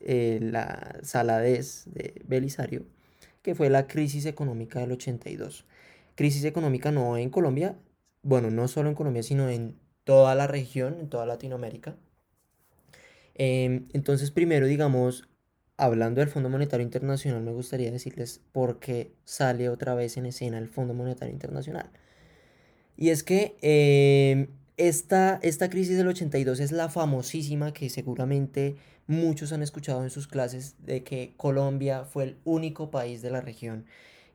eh, 0.01 0.39
la 0.43 0.99
saladez 1.03 1.85
de 1.87 2.23
Belisario, 2.27 2.85
que 3.43 3.55
fue 3.55 3.71
la 3.71 3.87
crisis 3.87 4.27
económica 4.27 4.81
del 4.81 4.93
82. 4.93 5.65
Crisis 6.15 6.45
económica 6.45 6.93
no 6.93 7.17
en 7.17 7.31
Colombia, 7.31 7.77
bueno, 8.23 8.51
no 8.51 8.69
solo 8.69 8.89
en 8.89 8.95
Colombia, 8.95 9.23
sino 9.23 9.49
en 9.49 9.77
toda 10.05 10.35
la 10.35 10.47
región, 10.47 10.99
en 11.01 11.09
toda 11.09 11.27
Latinoamérica. 11.27 11.97
Em, 13.35 13.89
entonces, 13.93 14.31
primero, 14.31 14.67
digamos, 14.67 15.29
hablando 15.77 16.21
del 16.21 16.29
Fondo 16.29 16.49
Monetario 16.51 16.85
Internacional, 16.85 17.43
me 17.43 17.53
gustaría 17.53 17.91
decirles 17.91 18.41
por 18.53 18.81
qué 18.81 19.13
sale 19.25 19.69
otra 19.69 19.95
vez 19.95 20.17
en 20.17 20.27
escena 20.27 20.59
el 20.59 20.69
Fondo 20.69 20.95
Monetario 20.95 21.33
Internacional. 21.33 21.91
Y 22.97 23.09
es 23.09 23.23
que 23.23 23.57
em, 23.63 24.49
esta, 24.77 25.41
esta 25.43 25.71
crisis 25.71 25.97
del 25.97 26.09
82 26.09 26.61
es 26.61 26.73
la 26.73 26.89
famosísima 26.89 27.73
que 27.73 27.89
seguramente 27.89 28.77
muchos 29.07 29.53
han 29.53 29.63
escuchado 29.63 30.03
en 30.03 30.11
sus 30.11 30.29
clases 30.29 30.77
de 30.85 31.03
que 31.03 31.33
Colombia 31.37 32.05
fue 32.05 32.25
el 32.25 32.37
único 32.45 32.91
país 32.91 33.23
de 33.23 33.31
la 33.31 33.41
región 33.41 33.87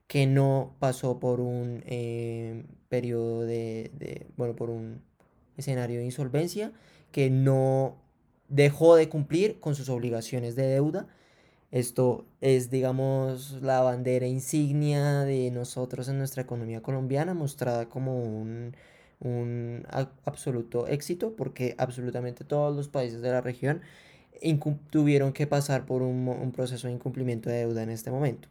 que 0.08 0.28
no 0.28 0.76
pasó 0.80 1.20
por 1.20 1.40
un 1.40 1.84
em, 1.86 2.66
periodo 2.90 3.42
de, 3.42 4.28
bueno, 4.38 4.56
por 4.56 4.70
un 4.70 5.02
escenario 5.58 6.00
de 6.00 6.06
insolvencia, 6.06 6.72
que 7.12 7.30
no 7.30 7.98
dejó 8.50 8.96
de 8.96 9.10
cumplir 9.10 9.60
con 9.60 9.76
sus 9.76 9.90
obligaciones 9.90 10.56
de 10.56 10.68
deuda. 10.68 11.08
Esto 11.72 12.26
es, 12.42 12.70
digamos, 12.70 13.62
la 13.62 13.82
bandera 13.82 14.28
insignia 14.28 15.22
de 15.22 15.52
nosotros 15.52 16.08
en 16.10 16.18
nuestra 16.20 16.44
economía 16.44 16.82
colombiana, 16.82 17.34
mostrada 17.34 17.90
como 17.90 18.22
un, 18.24 18.76
un 19.20 19.86
absoluto 20.26 20.88
éxito, 20.88 21.36
porque 21.36 21.76
absolutamente 21.78 22.44
todos 22.44 22.76
los 22.76 22.90
países 22.90 23.22
de 23.22 23.32
la 23.32 23.42
región 23.42 23.82
tuvieron 24.90 25.34
que 25.34 25.48
pasar 25.48 25.86
por 25.86 26.02
un, 26.02 26.52
proceso 26.54 26.88
de 26.88 26.94
incumplimiento 26.94 27.50
de 27.50 27.58
deuda 27.58 27.84
en 27.84 27.90
este 27.90 28.12
momento. 28.12 28.48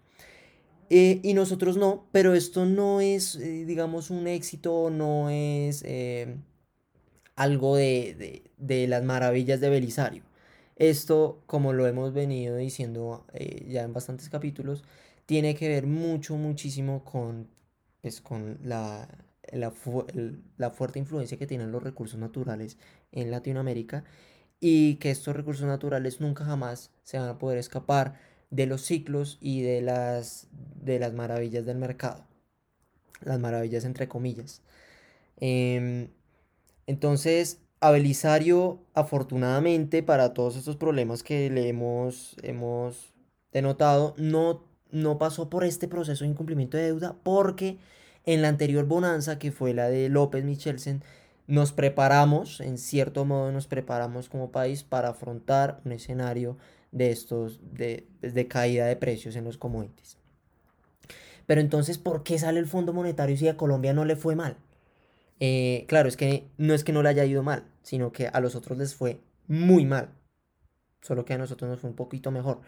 Eh, 0.97 1.19
y 1.25 1.35
nosotros 1.35 1.77
no, 1.77 2.07
pero 2.13 2.35
esto 2.35 2.67
no 2.67 3.01
es, 3.01 3.35
eh, 3.35 3.65
digamos, 3.65 4.11
un 4.11 4.29
éxito, 4.29 4.91
no 4.91 5.29
es 5.29 5.83
eh, 5.85 6.37
algo 7.35 7.75
de, 7.77 8.45
de, 8.59 8.87
las 8.87 9.03
maravillas 9.03 9.61
de 9.61 9.71
Belisario. 9.71 10.23
Esto, 10.77 11.43
como 11.47 11.73
lo 11.73 11.89
hemos 11.89 12.13
venido 12.13 12.57
diciendo 12.57 13.27
ya 13.67 13.83
en 13.83 13.93
bastantes 13.93 14.29
capítulos, 14.29 14.85
tiene 15.27 15.57
que 15.57 15.69
ver 15.69 15.85
mucho, 15.89 16.37
muchísimo 16.37 17.05
con, 17.05 17.49
pues, 18.01 18.21
con 18.21 18.61
la, 18.63 19.09
la, 19.53 19.73
la 20.59 20.71
fuerte 20.71 21.01
influencia 21.01 21.39
que 21.39 21.49
tienen 21.49 21.73
los 21.73 21.83
recursos 21.83 22.21
naturales 22.21 22.79
en 23.11 23.33
Latinoamérica 23.33 24.05
y 24.61 24.97
que 24.97 25.11
estos 25.11 25.35
recursos 25.35 25.67
naturales 25.67 26.21
nunca 26.21 26.45
jamás 26.45 26.93
se 27.03 27.19
van 27.19 27.31
a 27.31 27.39
poder 27.39 27.59
escapar 27.59 28.15
de 28.55 28.67
los 28.67 28.83
ciclos 28.83 29.39
y 29.41 29.63
de 29.63 29.83
las, 29.83 30.47
de 30.83 30.99
las 30.99 31.13
maravillas 31.13 31.67
del 31.67 31.79
mercado. 31.79 32.25
Las 33.21 33.41
maravillas 33.41 33.85
entre 33.85 34.09
comillas. 34.09 34.63
Em, 35.39 36.09
entonces, 36.87 37.61
a 37.81 37.91
Belisario, 37.91 38.81
afortunadamente, 38.95 40.03
para 40.03 40.35
todos 40.35 40.57
estos 40.57 40.77
problemas 40.77 41.23
que 41.23 41.51
le 41.51 41.69
hemos, 41.69 42.37
hemos 42.43 43.13
denotado, 43.53 44.15
no, 44.19 44.65
no 44.91 45.19
pasó 45.19 45.51
por 45.51 45.65
este 45.65 45.89
proceso 45.89 46.25
de 46.25 46.31
incumplimiento 46.31 46.77
de 46.77 46.85
deuda 46.85 47.17
porque 47.23 47.79
en 48.25 48.43
la 48.43 48.49
anterior 48.49 48.87
bonanza, 48.87 49.39
que 49.39 49.53
fue 49.53 49.75
la 49.75 49.89
de 49.89 50.09
López 50.09 50.45
Michelsen, 50.45 51.03
nos 51.47 51.73
preparamos, 51.73 52.61
en 52.61 52.79
cierto 52.79 53.25
modo 53.25 53.53
nos 53.53 53.67
preparamos 53.67 54.29
como 54.29 54.51
país 54.51 54.83
para 54.83 55.11
afrontar 55.11 55.81
un 55.85 55.93
escenario 55.93 56.57
de 56.95 57.11
estos, 57.11 57.61
de, 57.73 58.07
de 58.23 58.49
caída 58.49 58.87
de 58.87 58.97
precios 58.97 59.35
en 59.37 59.45
los 59.45 59.59
commodities. 59.59 60.17
Pero 61.45 61.61
entonces, 61.61 61.99
¿por 61.99 62.23
qué 62.23 62.39
sale 62.39 62.61
el 62.61 62.67
Fondo 62.67 62.93
Monetario 62.93 63.37
si 63.37 63.49
a 63.49 63.57
Colombia 63.57 63.93
no 63.93 64.05
le 64.05 64.17
fue 64.17 64.37
mal? 64.37 64.57
Eh, 65.41 65.85
claro, 65.89 66.09
es 66.09 66.17
que 66.17 66.47
no 66.57 66.73
es 66.73 66.85
que 66.85 66.93
no 66.93 67.03
le 67.03 67.09
haya 67.09 67.25
ido 67.25 67.43
mal, 67.43 67.65
sino 67.83 68.13
que 68.13 68.29
a 68.29 68.41
los 68.41 68.55
otros 68.55 68.79
les 68.79 68.95
fue 68.95 69.21
muy 69.49 69.85
mal. 69.85 70.11
Solo 71.03 71.25
que 71.25 71.35
a 71.35 71.39
nosotros 71.39 71.69
nos 71.69 71.81
fue 71.81 71.91
un 71.91 71.97
poquito 71.97 72.31
mejor. 72.31 72.61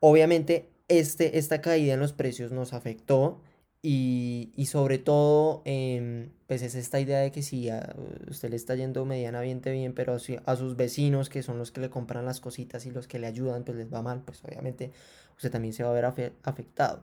Obviamente, 0.00 0.70
este, 0.86 1.38
esta 1.38 1.60
caída 1.60 1.94
en 1.94 2.00
los 2.00 2.12
precios 2.12 2.52
nos 2.52 2.72
afectó 2.72 3.42
y, 3.80 4.66
sobre 4.66 4.98
todo, 4.98 5.62
em, 5.64 6.30
pues 6.46 6.62
es 6.62 6.74
esta 6.74 6.98
idea 7.00 7.20
de 7.20 7.30
que 7.30 7.42
si 7.42 7.68
a 7.70 7.94
usted 8.28 8.50
le 8.50 8.56
está 8.56 8.74
yendo 8.74 9.04
medianamente 9.04 9.70
bien, 9.70 9.94
pero 9.94 10.18
si 10.18 10.36
a 10.44 10.56
sus 10.56 10.76
vecinos, 10.76 11.28
que 11.28 11.42
son 11.42 11.58
los 11.58 11.70
que 11.70 11.80
le 11.80 11.90
compran 11.90 12.24
las 12.24 12.40
cositas 12.40 12.86
y 12.86 12.90
los 12.90 13.06
que 13.06 13.18
le 13.18 13.28
ayudan, 13.28 13.64
pues 13.64 13.76
les 13.76 13.92
va 13.92 14.02
mal, 14.02 14.22
pues 14.24 14.42
obviamente 14.44 14.90
usted 15.36 15.50
también 15.50 15.72
se 15.74 15.84
va 15.84 15.90
a 15.90 15.92
ver 15.92 16.32
afectado. 16.42 17.02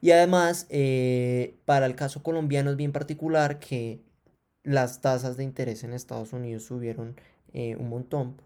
Y 0.00 0.12
además, 0.12 0.66
eh, 0.70 1.56
para 1.64 1.86
el 1.86 1.96
caso 1.96 2.22
colombiano 2.22 2.70
es 2.70 2.76
bien 2.76 2.92
particular 2.92 3.58
que 3.58 4.00
las 4.62 5.00
tasas 5.00 5.36
de 5.36 5.44
interés 5.44 5.82
en 5.84 5.92
Estados 5.92 6.32
Unidos 6.32 6.64
subieron 6.64 7.16
eh, 7.52 7.76
un 7.76 7.88
montón. 7.88 8.36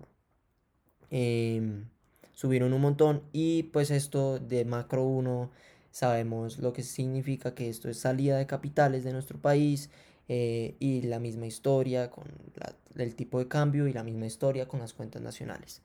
Em, 1.11 1.89
subieron 2.35 2.73
un 2.73 2.81
montón 2.81 3.23
y 3.33 3.65
pues 3.65 3.91
esto 3.91 4.39
de 4.39 4.65
macro 4.65 5.05
1 5.05 5.51
sabemos 5.99 6.59
lo 6.59 6.73
que 6.73 6.85
significa 6.85 7.57
que 7.57 7.69
esto 7.69 7.89
es 7.89 7.99
salida 7.99 8.39
de 8.39 8.47
capitales 8.47 9.03
de 9.03 9.13
nuestro 9.13 9.41
país 9.41 9.91
eh, 10.29 10.77
y 10.79 11.03
la 11.03 11.19
misma 11.19 11.47
historia 11.47 12.09
con 12.09 12.27
el 12.97 13.17
tipo 13.17 13.41
de 13.41 13.49
cambio 13.49 13.89
y 13.89 13.93
la 13.93 14.05
misma 14.05 14.27
historia 14.27 14.69
con 14.69 14.79
las 14.79 14.93
cuentas 14.93 15.23
nacionales. 15.23 15.83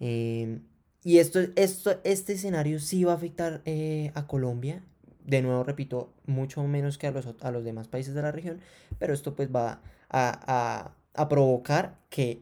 Em, 0.00 0.62
y 1.04 1.18
esto, 1.18 1.40
esto, 1.56 2.00
este 2.04 2.32
escenario 2.32 2.80
sí 2.80 3.04
va 3.04 3.12
a 3.12 3.16
afectar 3.16 3.60
eh, 3.66 4.12
a 4.14 4.26
Colombia. 4.26 4.82
De 5.26 5.42
nuevo, 5.42 5.62
repito, 5.62 6.14
mucho 6.24 6.62
menos 6.62 6.96
que 6.96 7.06
a 7.06 7.10
los, 7.10 7.26
a 7.42 7.50
los 7.50 7.64
demás 7.64 7.86
países 7.86 8.14
de 8.14 8.22
la 8.22 8.32
región, 8.32 8.60
pero 8.98 9.12
esto 9.12 9.36
pues 9.36 9.54
va 9.54 9.82
a, 10.08 10.94
a 11.12 11.28
provocar 11.28 11.98
que 12.08 12.40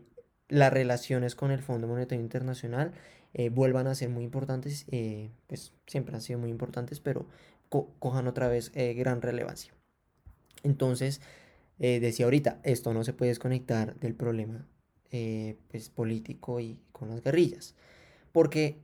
las 0.49 0.72
relaciones 0.72 1.34
con 1.34 1.51
el 1.51 1.62
Fondo 1.62 1.89
Monetario 1.89 2.22
Internacional 2.22 2.93
eh, 3.39 3.51
vuelvan 3.51 3.87
a 3.87 3.95
ser 3.95 4.09
muy 4.09 4.24
importantes, 4.24 4.87
eh, 4.91 5.30
pues 5.47 5.74
siempre 5.87 6.14
han 6.14 6.22
sido 6.22 6.39
muy 6.39 6.49
importantes, 6.49 7.01
pero 7.01 7.26
cojan 7.68 8.28
otra 8.28 8.49
vez 8.49 8.72
eh, 8.74 8.95
gran 8.95 9.20
relevancia. 9.20 9.74
Entonces, 10.62 11.20
decía 11.78 12.24
ahorita, 12.24 12.61
esto 12.62 12.95
no 12.95 13.05
se 13.05 13.12
puede 13.12 13.28
desconectar 13.32 13.95
del 14.01 14.14
problema 14.14 14.66
pues, 15.11 15.91
político 15.91 16.61
y 16.61 16.78
con 16.93 17.11
las 17.11 17.22
guerrillas, 17.22 17.74
porque 18.32 18.80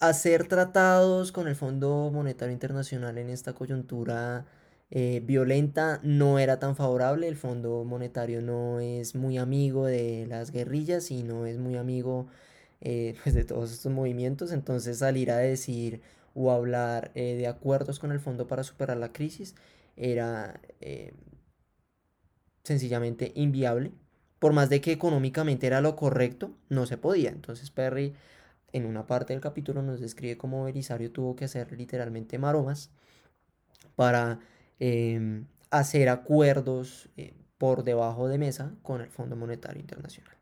hacer 0.00 0.48
tratados 0.48 1.30
con 1.30 1.46
el 1.46 1.54
Fondo 1.54 2.10
Monetario 2.12 2.52
Internacional 2.52 3.18
en 3.18 3.30
esta 3.30 3.52
coyuntura 3.52 4.46
violenta 4.90 6.00
no 6.02 6.40
era 6.40 6.58
tan 6.58 6.74
favorable. 6.74 7.28
El 7.28 7.36
Fondo 7.36 7.84
Monetario 7.84 8.42
no 8.42 8.80
es 8.80 9.14
muy 9.14 9.38
amigo 9.38 9.86
de 9.86 10.26
las 10.28 10.50
guerrillas 10.50 11.12
y 11.12 11.22
no 11.22 11.46
es 11.46 11.58
muy 11.58 11.76
amigo 11.76 12.26
eh, 12.84 13.14
pues 13.22 13.34
de 13.36 13.44
todos 13.44 13.72
estos 13.72 13.92
movimientos, 13.92 14.50
entonces 14.50 14.98
salir 14.98 15.30
a 15.30 15.36
decir 15.38 16.02
o 16.34 16.50
hablar 16.50 17.12
eh, 17.14 17.36
de 17.36 17.46
acuerdos 17.46 18.00
con 18.00 18.10
el 18.10 18.18
fondo 18.18 18.48
para 18.48 18.64
superar 18.64 18.96
la 18.96 19.12
crisis 19.12 19.54
era 19.96 20.60
eh, 20.80 21.14
sencillamente 22.64 23.32
inviable. 23.36 23.92
Por 24.40 24.52
más 24.52 24.68
de 24.68 24.80
que 24.80 24.90
económicamente 24.90 25.68
era 25.68 25.80
lo 25.80 25.94
correcto, 25.94 26.56
no 26.70 26.86
se 26.86 26.98
podía. 26.98 27.30
Entonces 27.30 27.70
Perry 27.70 28.14
en 28.72 28.86
una 28.86 29.06
parte 29.06 29.32
del 29.32 29.42
capítulo 29.42 29.82
nos 29.82 30.00
describe 30.00 30.36
cómo 30.36 30.64
Belisario 30.64 31.12
tuvo 31.12 31.36
que 31.36 31.44
hacer 31.44 31.70
literalmente 31.72 32.38
maromas 32.38 32.90
para 33.94 34.40
em, 34.80 35.46
hacer 35.70 36.08
acuerdos 36.08 37.08
por 37.58 37.84
debajo 37.84 38.28
de 38.28 38.38
mesa 38.38 38.74
con 38.82 39.02
el 39.02 39.10
Fondo 39.10 39.36
Monetario 39.36 39.80
Internacional. 39.80 40.41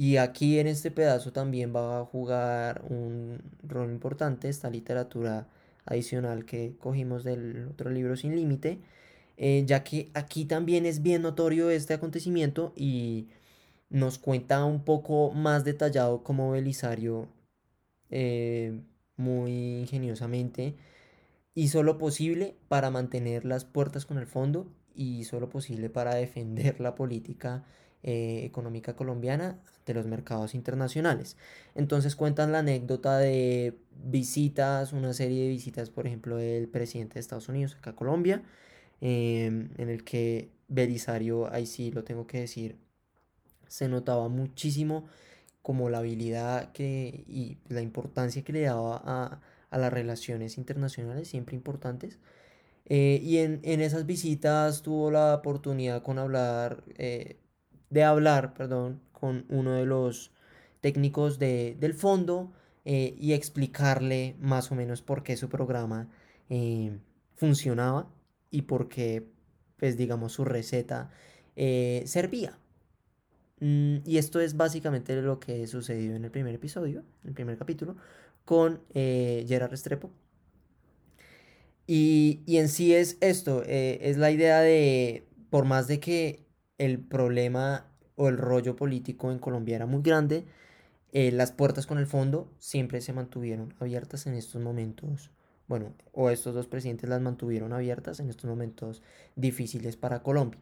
Y 0.00 0.16
aquí 0.16 0.58
en 0.58 0.66
este 0.66 0.90
pedazo 0.90 1.30
también 1.30 1.76
va 1.76 2.00
a 2.00 2.04
jugar 2.06 2.82
un 2.88 3.42
rol 3.62 3.90
importante 3.90 4.48
esta 4.48 4.70
literatura 4.70 5.46
adicional 5.84 6.46
que 6.46 6.74
cogimos 6.78 7.22
del 7.22 7.68
otro 7.68 7.90
libro 7.90 8.16
Sin 8.16 8.34
Límite, 8.34 8.78
eh, 9.36 9.62
ya 9.66 9.84
que 9.84 10.10
aquí 10.14 10.46
también 10.46 10.86
es 10.86 11.02
bien 11.02 11.20
notorio 11.20 11.68
este 11.68 11.92
acontecimiento 11.92 12.72
y 12.76 13.28
nos 13.90 14.18
cuenta 14.18 14.64
un 14.64 14.84
poco 14.84 15.32
más 15.32 15.64
detallado 15.64 16.22
cómo 16.22 16.50
Belisario 16.52 17.28
eh, 18.08 18.80
muy 19.18 19.80
ingeniosamente 19.80 20.76
hizo 21.54 21.82
lo 21.82 21.98
posible 21.98 22.56
para 22.68 22.90
mantener 22.90 23.44
las 23.44 23.66
puertas 23.66 24.06
con 24.06 24.16
el 24.16 24.26
fondo 24.26 24.66
y 24.94 25.18
hizo 25.18 25.40
lo 25.40 25.50
posible 25.50 25.90
para 25.90 26.14
defender 26.14 26.80
la 26.80 26.94
política 26.94 27.66
eh, 28.02 28.42
económica 28.44 28.96
colombiana 28.96 29.58
de 29.84 29.94
los 29.94 30.06
mercados 30.06 30.54
internacionales. 30.54 31.36
Entonces 31.74 32.16
cuentan 32.16 32.52
la 32.52 32.60
anécdota 32.60 33.18
de 33.18 33.76
visitas, 34.04 34.92
una 34.92 35.12
serie 35.12 35.42
de 35.44 35.48
visitas, 35.48 35.90
por 35.90 36.06
ejemplo, 36.06 36.36
del 36.36 36.68
presidente 36.68 37.14
de 37.14 37.20
Estados 37.20 37.48
Unidos 37.48 37.76
acá 37.76 37.90
a 37.90 37.96
Colombia, 37.96 38.42
em, 39.00 39.70
en 39.78 39.88
el 39.90 40.04
que 40.04 40.50
Belisario, 40.68 41.52
ahí 41.52 41.66
sí 41.66 41.90
lo 41.90 42.04
tengo 42.04 42.26
que 42.26 42.40
decir, 42.40 42.76
se 43.68 43.88
notaba 43.88 44.28
muchísimo 44.28 45.06
como 45.62 45.90
la 45.90 45.98
habilidad 45.98 46.72
que, 46.72 47.24
y 47.28 47.58
la 47.68 47.82
importancia 47.82 48.42
que 48.42 48.52
le 48.52 48.62
daba 48.62 49.02
a, 49.04 49.40
las 49.78 49.92
relaciones 49.92 50.58
internacionales, 50.58 51.28
siempre 51.28 51.54
importantes. 51.56 52.18
Eh, 52.86 53.20
y 53.22 53.38
en, 53.38 53.60
esas 53.62 54.06
visitas 54.06 54.82
tuvo 54.82 55.10
la 55.10 55.34
oportunidad 55.36 56.02
con 56.02 56.18
hablar 56.18 56.82
eh, 56.98 57.36
de 57.90 58.04
hablar, 58.04 58.54
perdón, 58.54 59.00
con 59.12 59.44
uno 59.48 59.74
de 59.74 59.84
los 59.84 60.32
técnicos 60.80 61.38
del 61.38 61.94
fondo 61.94 62.52
eh, 62.84 63.14
y 63.18 63.34
explicarle 63.34 64.36
más 64.40 64.72
o 64.72 64.74
menos 64.74 65.02
por 65.02 65.22
qué 65.22 65.36
su 65.36 65.48
programa 65.48 66.08
eh, 66.48 66.98
funcionaba 67.34 68.08
y 68.50 68.62
por 68.62 68.88
qué, 68.88 69.26
pues 69.76 69.96
digamos, 69.96 70.32
su 70.32 70.44
receta 70.44 71.10
eh, 71.56 72.02
servía. 72.06 72.58
Mm, 73.60 73.98
y 74.06 74.16
esto 74.16 74.40
es 74.40 74.56
básicamente 74.56 75.20
lo 75.20 75.38
que 75.38 75.66
sucedió 75.66 76.14
en 76.16 76.24
el 76.24 76.30
primer 76.30 76.54
episodio, 76.54 77.00
en 77.22 77.28
el 77.28 77.34
primer 77.34 77.58
capítulo, 77.58 77.96
con 78.44 78.80
Gerard 78.94 79.70
Restrepo. 79.70 80.10
Y, 81.86 82.40
y, 82.46 82.58
en 82.58 82.68
sí 82.68 82.94
es 82.94 83.18
esto, 83.20 83.62
es 83.64 84.16
la 84.16 84.30
idea 84.30 84.60
de, 84.60 85.26
por 85.50 85.64
más 85.64 85.88
de 85.88 85.98
que 85.98 86.46
el 86.80 86.98
problema 86.98 87.84
o 88.16 88.28
el 88.30 88.38
rollo 88.38 88.74
político 88.74 89.30
en 89.30 89.38
Colombia 89.38 89.76
era 89.76 89.84
muy 89.84 90.00
grande, 90.00 90.46
eh, 91.12 91.30
las 91.30 91.52
puertas 91.52 91.86
con 91.86 91.98
el 91.98 92.06
fondo 92.06 92.50
siempre 92.58 93.02
se 93.02 93.12
mantuvieron 93.12 93.74
abiertas 93.80 94.26
en 94.26 94.34
estos 94.34 94.62
momentos. 94.62 95.30
Bueno, 95.68 95.92
o 96.12 96.30
estos 96.30 96.54
dos 96.54 96.68
presidentes 96.68 97.08
las 97.10 97.20
mantuvieron 97.20 97.74
abiertas 97.74 98.18
en 98.18 98.30
estos 98.30 98.48
momentos 98.48 99.02
difíciles 99.36 99.96
para 99.96 100.22
Colombia. 100.22 100.58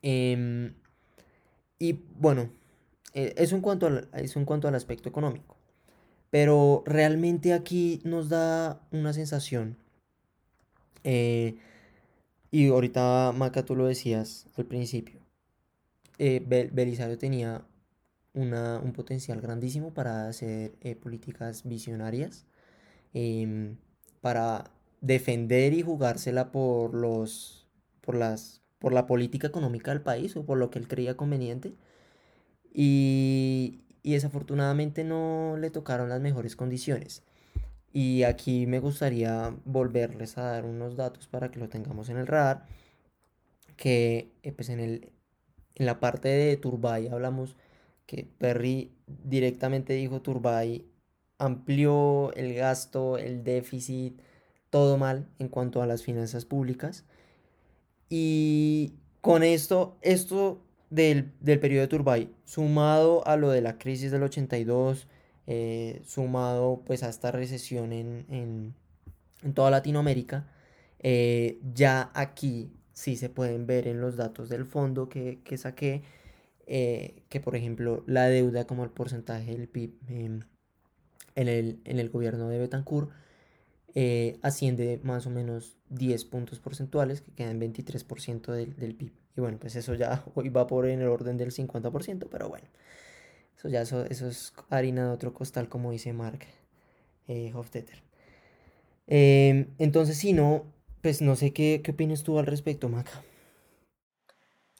Em, 0.00 0.72
y 1.78 1.92
bueno, 2.18 2.50
eh, 3.12 3.34
eso, 3.36 3.54
en 3.54 3.60
cuanto 3.60 3.86
al, 3.86 4.08
en 4.14 4.44
cuanto 4.46 4.66
al 4.66 4.74
aspecto 4.74 5.10
económico. 5.10 5.56
Pero 6.30 6.82
realmente 6.86 7.52
aquí 7.52 8.00
nos 8.04 8.30
da 8.30 8.80
una 8.92 9.12
sensación. 9.12 9.76
Eh, 11.04 11.58
y 12.64 12.68
ahorita, 12.68 13.32
Maca, 13.36 13.64
tú 13.64 13.76
lo 13.76 13.86
decías 13.86 14.46
al 14.56 14.66
principio. 14.66 15.20
Eh, 16.18 16.42
Belisario 16.72 17.18
tenía 17.18 17.66
una, 18.34 18.80
un 18.80 18.92
potencial 18.92 19.40
grandísimo 19.40 19.92
para 19.94 20.28
hacer 20.28 20.72
políticas 21.02 21.64
visionarias, 21.64 22.46
em, 23.14 23.76
para 24.20 24.70
defender 25.00 25.74
y 25.74 25.82
jugársela 25.82 26.52
por 26.52 26.94
los 26.94 27.66
por 28.00 28.16
las 28.16 28.62
por 28.78 28.92
la 28.92 29.06
política 29.06 29.48
económica 29.48 29.90
del 29.92 30.02
país 30.02 30.36
o 30.36 30.44
por 30.46 30.58
lo 30.58 30.70
que 30.70 30.78
él 30.78 30.88
creía 30.88 31.16
conveniente. 31.16 31.74
Y, 32.72 33.80
y 34.02 34.12
desafortunadamente 34.12 35.04
no 35.04 35.56
le 35.58 35.70
tocaron 35.70 36.08
las 36.08 36.20
mejores 36.20 36.56
condiciones. 36.56 37.22
Y 37.96 38.24
aquí 38.24 38.66
me 38.66 38.78
gustaría 38.78 39.56
volverles 39.64 40.36
a 40.36 40.42
dar 40.42 40.66
unos 40.66 40.96
datos 40.96 41.28
para 41.28 41.50
que 41.50 41.58
lo 41.58 41.70
tengamos 41.70 42.10
en 42.10 42.18
el 42.18 42.26
radar. 42.26 42.66
Que 43.78 44.34
eh, 44.42 44.52
pues 44.52 44.68
en, 44.68 44.80
el, 44.80 45.08
en 45.76 45.86
la 45.86 45.98
parte 45.98 46.28
de 46.28 46.58
Turbay 46.58 47.08
hablamos 47.08 47.56
que 48.04 48.28
Perry 48.36 48.92
directamente 49.06 49.94
dijo 49.94 50.20
Turbay 50.20 50.84
amplió 51.38 52.34
el 52.34 52.52
gasto, 52.52 53.16
el 53.16 53.42
déficit, 53.44 54.20
todo 54.68 54.98
mal 54.98 55.26
en 55.38 55.48
cuanto 55.48 55.80
a 55.80 55.86
las 55.86 56.02
finanzas 56.02 56.44
públicas. 56.44 57.06
Y 58.10 58.92
con 59.22 59.42
esto, 59.42 59.96
esto 60.02 60.60
del, 60.90 61.32
periodo 61.42 61.80
de 61.80 61.88
Turbay, 61.88 62.30
sumado 62.44 63.26
a 63.26 63.36
lo 63.36 63.48
de 63.48 63.62
la 63.62 63.78
crisis 63.78 64.10
del 64.10 64.22
82, 64.24 65.08
eh, 65.46 66.02
sumado 66.04 66.82
pues 66.86 67.02
a 67.02 67.08
esta 67.08 67.30
recesión 67.30 67.92
en, 67.92 68.74
toda 69.54 69.70
Latinoamérica, 69.70 70.48
eh, 71.00 71.60
ya 71.74 72.10
aquí 72.14 72.72
sí 72.92 73.16
se 73.16 73.28
pueden 73.28 73.66
ver 73.66 73.86
en 73.86 74.00
los 74.00 74.16
datos 74.16 74.48
del 74.48 74.64
fondo 74.64 75.08
que, 75.08 75.40
saqué, 75.56 76.02
eh, 76.66 77.22
que 77.28 77.40
por 77.40 77.54
ejemplo 77.54 78.02
la 78.06 78.26
deuda 78.26 78.66
como 78.66 78.84
el 78.84 78.90
porcentaje 78.90 79.52
del 79.52 79.68
PIB 79.68 79.94
em, 80.08 80.40
en, 81.34 81.48
el, 81.48 81.80
en 81.84 81.98
el 81.98 82.10
gobierno 82.10 82.48
de 82.48 82.58
Betancourt 82.58 83.10
eh, 83.98 84.38
asciende 84.42 85.00
más 85.04 85.26
o 85.26 85.30
menos 85.30 85.78
10 85.88 86.26
puntos 86.26 86.60
porcentuales, 86.60 87.22
que 87.22 87.32
quedan 87.32 87.58
23% 87.58 88.52
del, 88.52 88.76
del 88.76 88.94
PIB. 88.94 89.12
Y 89.38 89.40
bueno, 89.40 89.58
pues 89.58 89.74
eso 89.74 89.94
ya 89.94 90.22
hoy 90.34 90.50
va 90.50 90.66
por 90.66 90.86
en 90.86 91.00
el 91.00 91.08
orden 91.08 91.38
del 91.38 91.50
50%, 91.50 92.28
pero 92.30 92.50
bueno, 92.50 92.68
eso 93.56 93.68
ya 93.68 93.82
eso, 93.82 94.04
eso 94.06 94.28
es 94.28 94.52
harina 94.70 95.06
de 95.06 95.10
otro 95.10 95.32
costal, 95.32 95.68
como 95.68 95.90
dice 95.90 96.12
Mark 96.12 96.46
eh, 97.28 97.52
Hofstetter. 97.54 98.02
Em, 99.06 99.68
entonces, 99.78 100.18
si 100.18 100.32
no, 100.32 100.64
pues 101.02 101.22
no 101.22 101.36
sé 101.36 101.52
qué, 101.52 101.80
qué 101.82 101.92
opinas 101.92 102.22
tú 102.22 102.38
al 102.38 102.46
respecto, 102.46 102.88
Maca. 102.88 103.22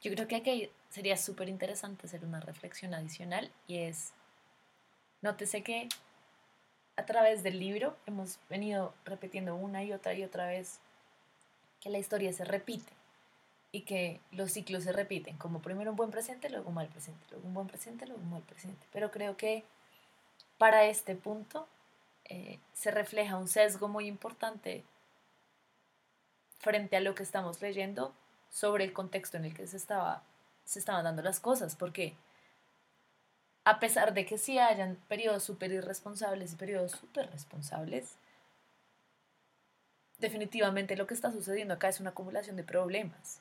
Yo 0.02 0.12
creo 0.12 0.28
que 0.28 0.36
aquí 0.36 0.70
sería 0.90 1.16
súper 1.16 1.48
interesante 1.48 2.06
hacer 2.06 2.24
una 2.24 2.40
reflexión 2.40 2.94
adicional 2.94 3.50
y 3.66 3.78
es, 3.78 4.12
nótese 5.22 5.62
que 5.62 5.88
a 6.96 7.04
través 7.04 7.42
del 7.42 7.58
libro 7.58 7.96
hemos 8.06 8.38
venido 8.48 8.94
repitiendo 9.04 9.54
una 9.54 9.84
y 9.84 9.92
otra 9.92 10.14
y 10.14 10.24
otra 10.24 10.46
vez 10.46 10.80
que 11.80 11.90
la 11.90 11.98
historia 11.98 12.32
se 12.32 12.44
repite 12.44 12.95
y 13.72 13.82
que 13.82 14.20
los 14.30 14.52
ciclos 14.52 14.84
se 14.84 14.92
repiten, 14.92 15.36
como 15.36 15.60
primero 15.60 15.90
un 15.90 15.96
buen 15.96 16.10
presente, 16.10 16.48
luego 16.48 16.68
un 16.68 16.74
mal 16.74 16.88
presente, 16.88 17.26
luego 17.30 17.46
un 17.46 17.54
buen 17.54 17.66
presente, 17.66 18.06
luego 18.06 18.22
un 18.22 18.30
mal 18.30 18.42
presente. 18.42 18.86
Pero 18.92 19.10
creo 19.10 19.36
que 19.36 19.64
para 20.58 20.84
este 20.84 21.14
punto 21.14 21.68
eh, 22.24 22.58
se 22.72 22.90
refleja 22.90 23.36
un 23.36 23.48
sesgo 23.48 23.88
muy 23.88 24.06
importante 24.06 24.84
frente 26.58 26.96
a 26.96 27.00
lo 27.00 27.14
que 27.14 27.22
estamos 27.22 27.60
leyendo 27.60 28.14
sobre 28.50 28.84
el 28.84 28.92
contexto 28.92 29.36
en 29.36 29.44
el 29.44 29.54
que 29.54 29.66
se, 29.66 29.76
estaba, 29.76 30.22
se 30.64 30.78
estaban 30.78 31.04
dando 31.04 31.22
las 31.22 31.40
cosas, 31.40 31.76
porque 31.76 32.16
a 33.64 33.78
pesar 33.80 34.14
de 34.14 34.24
que 34.24 34.38
sí 34.38 34.58
hayan 34.58 34.96
periodos 35.08 35.42
súper 35.42 35.72
irresponsables 35.72 36.52
y 36.52 36.56
periodos 36.56 36.92
súper 36.92 37.30
responsables, 37.30 38.16
definitivamente 40.18 40.96
lo 40.96 41.06
que 41.06 41.14
está 41.14 41.32
sucediendo 41.32 41.74
acá 41.74 41.88
es 41.88 42.00
una 42.00 42.10
acumulación 42.10 42.56
de 42.56 42.64
problemas. 42.64 43.40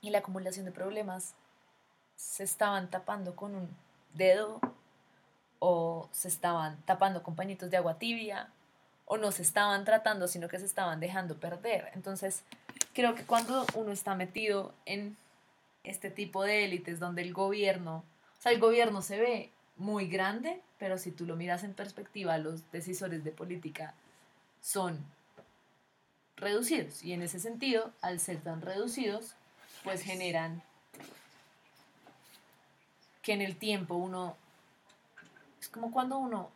Y 0.00 0.10
la 0.10 0.18
acumulación 0.18 0.64
de 0.64 0.72
problemas 0.72 1.34
se 2.16 2.44
estaban 2.44 2.90
tapando 2.90 3.36
con 3.36 3.54
un 3.54 3.68
dedo 4.14 4.60
o 5.58 6.08
se 6.12 6.28
estaban 6.28 6.80
tapando 6.86 7.22
con 7.22 7.36
pañitos 7.36 7.70
de 7.70 7.76
agua 7.76 7.98
tibia 7.98 8.48
o 9.06 9.16
no 9.16 9.32
se 9.32 9.42
estaban 9.42 9.84
tratando, 9.84 10.28
sino 10.28 10.48
que 10.48 10.58
se 10.58 10.66
estaban 10.66 11.00
dejando 11.00 11.36
perder. 11.38 11.90
Entonces, 11.94 12.44
creo 12.94 13.14
que 13.14 13.24
cuando 13.24 13.66
uno 13.74 13.92
está 13.92 14.14
metido 14.14 14.72
en 14.86 15.16
este 15.84 16.10
tipo 16.10 16.44
de 16.44 16.64
élites 16.64 17.00
donde 17.00 17.22
el 17.22 17.32
gobierno 17.32 18.04
o 18.40 18.42
sea, 18.42 18.52
el 18.52 18.58
gobierno 18.58 19.02
se 19.02 19.20
ve 19.20 19.50
muy 19.76 20.08
grande, 20.08 20.62
pero 20.78 20.96
si 20.96 21.10
tú 21.10 21.26
lo 21.26 21.36
miras 21.36 21.62
en 21.62 21.74
perspectiva, 21.74 22.38
los 22.38 22.72
decisores 22.72 23.22
de 23.22 23.32
política 23.32 23.92
son 24.62 24.98
reducidos. 26.36 27.04
Y 27.04 27.12
en 27.12 27.20
ese 27.20 27.38
sentido, 27.38 27.92
al 28.00 28.18
ser 28.18 28.40
tan 28.40 28.62
reducidos, 28.62 29.34
pues 29.84 30.02
generan 30.02 30.62
que 33.22 33.32
en 33.32 33.42
el 33.42 33.56
tiempo 33.56 33.94
uno... 33.94 34.36
Es 35.60 35.68
como 35.68 35.90
cuando 35.92 36.18
uno 36.18 36.50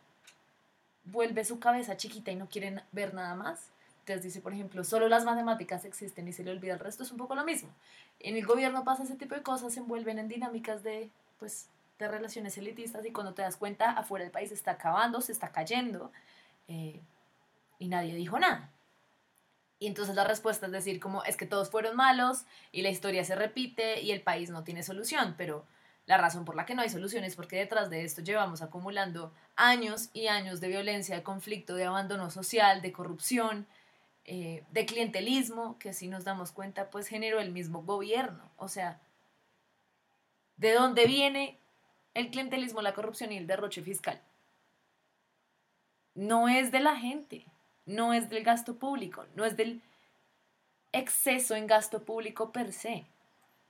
vuelve 1.05 1.45
su 1.45 1.59
cabeza 1.59 1.95
chiquita 1.95 2.31
y 2.31 2.35
no 2.35 2.47
quiere 2.47 2.81
ver 2.91 3.13
nada 3.13 3.35
más. 3.35 3.69
Entonces 3.99 4.23
dice, 4.23 4.41
por 4.41 4.53
ejemplo, 4.53 4.83
solo 4.83 5.07
las 5.07 5.25
matemáticas 5.25 5.85
existen 5.85 6.27
y 6.27 6.33
se 6.33 6.43
le 6.43 6.51
olvida 6.51 6.73
el 6.73 6.79
resto, 6.79 7.03
es 7.03 7.11
un 7.11 7.17
poco 7.17 7.35
lo 7.35 7.43
mismo. 7.43 7.69
En 8.19 8.35
el 8.35 8.45
gobierno 8.45 8.83
pasa 8.83 9.03
ese 9.03 9.15
tipo 9.15 9.35
de 9.35 9.41
cosas, 9.41 9.73
se 9.73 9.79
envuelven 9.79 10.19
en 10.19 10.27
dinámicas 10.27 10.83
de, 10.83 11.09
pues, 11.39 11.67
de 11.97 12.07
relaciones 12.07 12.57
elitistas 12.57 13.05
y 13.05 13.11
cuando 13.11 13.33
te 13.33 13.41
das 13.41 13.57
cuenta 13.57 13.91
afuera 13.91 14.23
del 14.23 14.31
país 14.31 14.51
está 14.51 14.71
acabando, 14.71 15.21
se 15.21 15.31
está 15.31 15.49
cayendo 15.49 16.11
eh, 16.67 16.99
y 17.79 17.87
nadie 17.87 18.13
dijo 18.15 18.37
nada. 18.37 18.69
Y 19.85 19.87
entonces 19.87 20.15
la 20.15 20.23
respuesta 20.23 20.65
es 20.65 20.71
decir 20.71 20.99
como 20.99 21.23
es 21.25 21.37
que 21.37 21.45
todos 21.45 21.69
fueron 21.69 21.95
malos 21.95 22.45
y 22.71 22.81
la 22.81 22.89
historia 22.89 23.23
se 23.23 23.35
repite 23.35 24.01
y 24.01 24.09
el 24.09 24.23
país 24.23 24.49
no 24.49 24.63
tiene 24.63 24.81
solución, 24.81 25.35
pero 25.37 25.67
la 26.07 26.17
razón 26.17 26.43
por 26.43 26.55
la 26.55 26.65
que 26.65 26.73
no 26.73 26.81
hay 26.81 26.89
solución 26.89 27.23
es 27.23 27.35
porque 27.35 27.57
detrás 27.57 27.91
de 27.91 28.03
esto 28.03 28.23
llevamos 28.23 28.63
acumulando 28.63 29.31
años 29.55 30.09
y 30.11 30.25
años 30.25 30.59
de 30.59 30.69
violencia, 30.69 31.15
de 31.15 31.21
conflicto, 31.21 31.75
de 31.75 31.83
abandono 31.83 32.31
social, 32.31 32.81
de 32.81 32.91
corrupción, 32.91 33.67
eh, 34.23 34.63
de 34.71 34.87
clientelismo, 34.87 35.77
que 35.77 35.93
si 35.93 36.07
nos 36.07 36.23
damos 36.23 36.51
cuenta 36.51 36.89
pues 36.89 37.05
generó 37.05 37.39
el 37.39 37.51
mismo 37.51 37.83
gobierno. 37.83 38.49
O 38.55 38.67
sea, 38.67 38.99
¿de 40.57 40.73
dónde 40.73 41.05
viene 41.05 41.59
el 42.15 42.31
clientelismo, 42.31 42.81
la 42.81 42.95
corrupción 42.95 43.31
y 43.31 43.37
el 43.37 43.45
derroche 43.45 43.83
fiscal. 43.83 44.19
No 46.15 46.49
es 46.49 46.71
de 46.71 46.79
la 46.79 46.95
gente, 46.95 47.45
no 47.85 48.13
es 48.13 48.29
del 48.29 48.43
gasto 48.43 48.75
público, 48.75 49.25
no 49.35 49.45
es 49.45 49.57
del 49.57 49.81
exceso 50.91 51.55
en 51.55 51.67
gasto 51.67 52.03
público 52.03 52.51
per 52.51 52.71
se, 52.71 53.05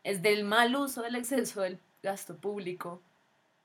es 0.03 0.21
del 0.21 0.43
mal 0.43 0.75
uso 0.75 1.01
del 1.01 1.15
exceso 1.15 1.61
del 1.61 1.79
gasto 2.03 2.35
público 2.37 3.01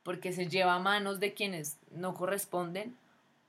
porque 0.02 0.32
se 0.32 0.48
lleva 0.48 0.74
a 0.74 0.78
manos 0.78 1.20
de 1.20 1.34
quienes 1.34 1.78
no 1.90 2.14
corresponden 2.14 2.96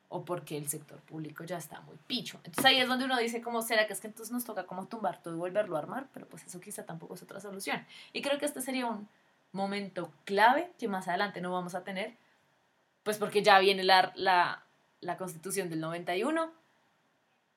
o 0.09 0.25
porque 0.25 0.57
el 0.57 0.67
sector 0.67 0.99
público 0.99 1.45
ya 1.45 1.57
está 1.57 1.79
muy 1.81 1.95
picho. 2.05 2.37
Entonces 2.43 2.65
ahí 2.65 2.79
es 2.79 2.87
donde 2.89 3.05
uno 3.05 3.17
dice, 3.17 3.41
¿cómo 3.41 3.61
será 3.61 3.87
que 3.87 3.93
es 3.93 4.01
que 4.01 4.07
entonces 4.07 4.33
nos 4.33 4.43
toca 4.43 4.65
como 4.65 4.87
tumbar 4.87 5.23
todo 5.23 5.33
y 5.33 5.37
volverlo 5.37 5.77
a 5.77 5.79
armar? 5.79 6.07
Pero 6.13 6.27
pues 6.27 6.45
eso 6.45 6.59
quizá 6.59 6.85
tampoco 6.85 7.13
es 7.13 7.23
otra 7.23 7.39
solución. 7.39 7.85
Y 8.11 8.21
creo 8.21 8.37
que 8.37 8.45
este 8.45 8.61
sería 8.61 8.87
un 8.87 9.07
momento 9.53 10.11
clave 10.25 10.69
que 10.77 10.89
más 10.89 11.07
adelante 11.07 11.39
no 11.39 11.53
vamos 11.53 11.75
a 11.75 11.85
tener, 11.85 12.17
pues 13.03 13.17
porque 13.17 13.41
ya 13.41 13.57
viene 13.59 13.83
la, 13.83 14.11
la, 14.15 14.65
la 14.99 15.15
constitución 15.15 15.69
del 15.69 15.79
91, 15.79 16.51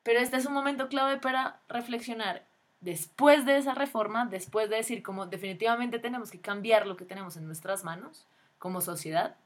pero 0.04 0.20
este 0.20 0.36
es 0.36 0.46
un 0.46 0.52
momento 0.52 0.88
clave 0.88 1.16
para 1.16 1.60
reflexionar 1.68 2.44
después 2.84 3.46
de 3.46 3.56
esa 3.56 3.74
reforma, 3.74 4.26
después 4.26 4.68
de 4.70 4.76
decir 4.76 5.02
como 5.02 5.26
definitivamente 5.26 5.98
tenemos 5.98 6.30
que 6.30 6.40
cambiar 6.40 6.86
lo 6.86 6.96
que 6.96 7.06
tenemos 7.06 7.36
en 7.36 7.46
nuestras 7.46 7.82
manos 7.82 8.26
como 8.58 8.82
sociedad, 8.82 9.36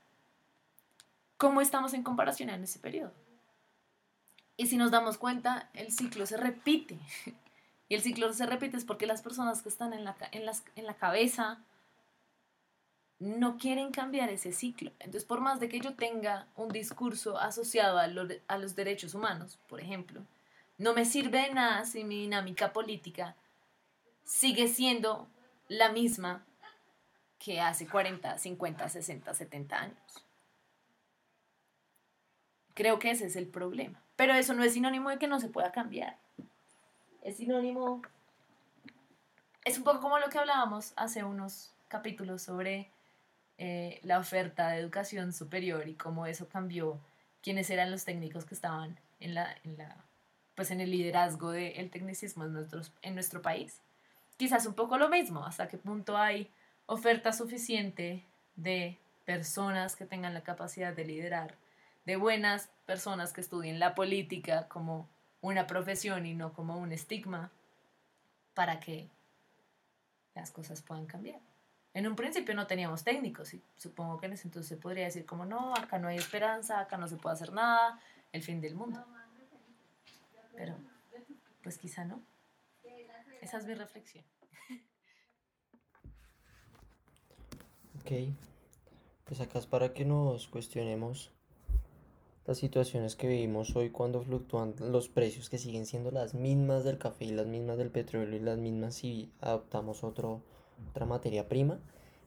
¿cómo 1.37 1.61
estamos 1.61 1.95
en 1.95 2.03
comparación 2.03 2.51
en 2.51 2.65
ese 2.65 2.81
periodo? 2.81 3.13
Y 4.57 4.67
si 4.67 4.77
nos 4.77 4.91
damos 4.91 5.19
cuenta, 5.19 5.71
el 5.73 5.93
ciclo 5.93 6.27
se 6.27 6.37
repite. 6.37 6.99
Y 7.89 7.95
el 7.95 8.03
ciclo 8.03 8.31
se 8.35 8.45
repite 8.45 8.77
es 8.77 8.85
porque 8.85 9.07
las 9.07 9.23
personas 9.23 9.63
que 9.63 9.71
están 9.71 9.95
en 9.95 10.05
la, 10.05 10.15
en 10.33 10.45
las, 10.45 10.63
en 10.77 10.85
la 10.85 10.93
cabeza 10.93 11.59
no 13.19 13.57
quieren 13.57 13.93
cambiar 13.93 14.29
ese 14.29 14.53
ciclo. 14.53 14.91
Entonces, 14.99 15.25
por 15.25 15.41
más 15.41 15.59
de 15.59 15.69
que 15.69 15.81
yo 15.81 15.95
tenga 15.95 16.47
un 16.55 16.69
discurso 16.69 17.39
asociado 17.39 17.99
a, 17.99 18.09
a 18.49 18.59
los 18.59 18.77
derechos 18.77 19.15
humanos, 19.15 19.59
por 19.69 19.81
ejemplo, 19.81 20.23
no 20.79 20.95
me 20.95 21.05
sirve 21.05 21.43
de 21.43 21.55
nada 21.55 21.85
si 21.85 22.05
mi 22.05 22.23
dinámica 22.23 22.73
política 22.73 23.37
sigue 24.25 24.69
siendo 24.69 25.29
la 25.69 25.91
misma 25.91 26.47
que 27.39 27.61
hace 27.61 27.87
40, 27.87 28.39
50, 28.39 28.89
60, 28.89 29.35
70 29.35 29.79
años. 29.79 30.25
Creo 32.75 32.99
que 32.99 33.11
ese 33.11 33.27
es 33.27 33.37
el 33.37 33.49
problema. 33.49 34.03
Pero 34.17 34.35
eso 34.35 34.55
no 34.55 34.65
es 34.65 34.73
sinónimo 34.73 35.11
de 35.11 35.19
que 35.19 35.29
no 35.29 35.41
se 35.41 35.49
pueda 35.49 35.73
cambiar. 35.73 36.19
Es 37.23 37.37
sinónimo... 37.37 38.03
Es 39.65 39.79
un 39.79 39.85
poco 39.85 40.01
como 40.01 40.19
lo 40.19 40.29
que 40.29 40.39
hablábamos 40.39 40.93
hace 40.97 41.25
unos 41.25 41.73
capítulos 41.89 42.43
sobre 42.43 42.91
eh, 43.59 44.01
la 44.03 44.19
oferta 44.19 44.69
de 44.69 44.79
educación 44.79 45.33
superior 45.33 45.89
y 45.89 45.95
cómo 45.95 46.27
eso 46.27 46.49
cambió 46.49 47.01
quiénes 47.43 47.69
eran 47.71 47.91
los 47.91 48.05
técnicos 48.05 48.45
que 48.45 48.55
estaban 48.55 48.99
en, 49.21 49.35
la, 49.35 49.57
en, 49.65 49.77
la, 49.77 50.05
pues 50.59 50.73
en 50.73 50.81
el 50.81 50.91
liderazgo 50.91 51.53
del 51.53 51.89
tecnicismo 51.89 52.45
en, 52.45 52.53
nuestros, 52.53 52.91
en 53.03 53.15
nuestro 53.15 53.41
país. 53.41 53.81
Quizás 54.37 54.67
un 54.67 54.75
poco 54.75 54.99
lo 54.99 55.09
mismo, 55.09 55.47
hasta 55.47 55.69
qué 55.69 55.79
punto 55.79 56.17
hay 56.19 56.51
oferta 56.87 57.33
suficiente 57.33 58.25
de 58.57 58.99
personas 59.25 59.95
que 59.95 60.05
tengan 60.05 60.35
la 60.35 60.43
capacidad 60.43 60.93
de 60.93 61.05
liderar, 61.05 61.55
de 62.07 62.17
buenas 62.17 62.71
personas 62.87 63.33
que 63.33 63.41
estudien 63.41 63.79
la 63.79 63.95
política 63.95 64.67
como 64.67 65.09
una 65.43 65.69
profesión 65.69 66.27
y 66.27 66.35
no 66.35 66.53
como 66.53 66.77
un 66.77 66.91
estigma, 66.91 67.53
para 68.53 68.81
que 68.81 69.09
las 70.35 70.51
cosas 70.51 70.83
puedan 70.83 71.07
cambiar. 71.07 71.39
En 71.95 72.09
un 72.09 72.17
principio 72.17 72.53
no 72.57 72.67
teníamos 72.67 73.05
técnicos 73.05 73.55
y 73.55 73.63
supongo 73.77 74.19
que 74.19 74.27
en 74.27 74.33
ese 74.33 74.49
entonces 74.49 74.71
se 74.71 74.77
podría 74.77 75.05
decir 75.05 75.25
como 75.25 75.45
no, 75.45 75.73
acá 75.77 76.01
no 76.01 76.09
hay 76.09 76.17
esperanza, 76.17 76.81
acá 76.81 76.97
no 76.97 77.07
se 77.07 77.15
puede 77.15 77.35
hacer 77.35 77.53
nada, 77.53 78.01
el 78.33 78.43
fin 78.43 78.61
del 78.61 78.75
mundo. 78.75 79.07
Pero 80.59 80.77
pues 81.63 81.79
quizá 81.79 82.05
no. 82.05 82.21
Esa 83.41 83.59
es 83.59 83.67
mi 83.67 83.75
reflexión. 83.75 84.25
Ok, 88.01 88.35
pues 89.25 89.41
acá 89.41 89.61
es 89.61 89.67
para 89.67 89.95
que 89.95 90.05
nos 90.05 90.49
cuestionemos 90.49 91.31
las 92.45 92.59
situaciones 92.59 93.15
que 93.15 93.29
vivimos 93.29 93.77
hoy 93.77 93.91
cuando 93.91 94.23
fluctúan 94.23 94.75
los 94.81 95.09
precios 95.09 95.49
que 95.49 95.59
siguen 95.59 95.87
siendo 95.87 96.11
las 96.11 96.35
mismas 96.35 96.83
del 96.83 96.99
café 96.99 97.27
y 97.27 97.33
las 97.33 97.47
mismas 97.47 97.79
del 97.79 97.91
petróleo 97.91 98.37
y 98.37 98.41
las 98.41 98.59
mismas 98.59 98.97
si 98.97 99.31
adoptamos 99.41 100.03
otro 100.03 100.43
otra 100.91 101.07
materia 101.07 101.49
prima, 101.49 101.79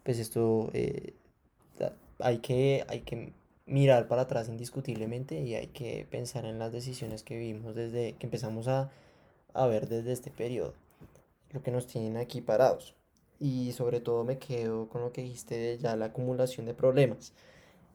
pues 0.04 0.20
esto 0.20 0.70
eh, 0.74 1.16
hay, 2.20 2.38
que, 2.40 2.86
hay 2.88 3.02
que 3.02 3.34
mirar 3.66 4.08
para 4.08 4.24
atrás 4.24 4.50
indiscutiblemente 4.50 5.42
y 5.42 5.56
hay 5.56 5.68
que 5.68 6.08
pensar 6.10 6.46
en 6.46 6.60
las 6.60 6.72
decisiones 6.72 7.24
que 7.24 7.38
vivimos 7.38 7.76
desde 7.76 8.14
que 8.14 8.28
empezamos 8.28 8.68
a, 8.68 8.92
a 9.54 9.68
ver 9.68 9.88
desde 9.88 10.12
este 10.12 10.32
periodo, 10.32 10.74
lo 11.52 11.62
que 11.62 11.72
nos 11.72 11.88
tienen 11.88 12.18
aquí 12.18 12.42
parados. 12.42 12.96
Y 13.40 13.72
sobre 13.74 14.02
todo 14.02 14.24
me 14.24 14.38
quedo 14.38 14.88
con 14.90 15.02
lo 15.02 15.12
que 15.12 15.24
dijiste 15.24 15.78
ya 15.80 15.96
la 15.96 16.06
acumulación 16.06 16.66
de 16.66 16.74
problemas. 16.74 17.34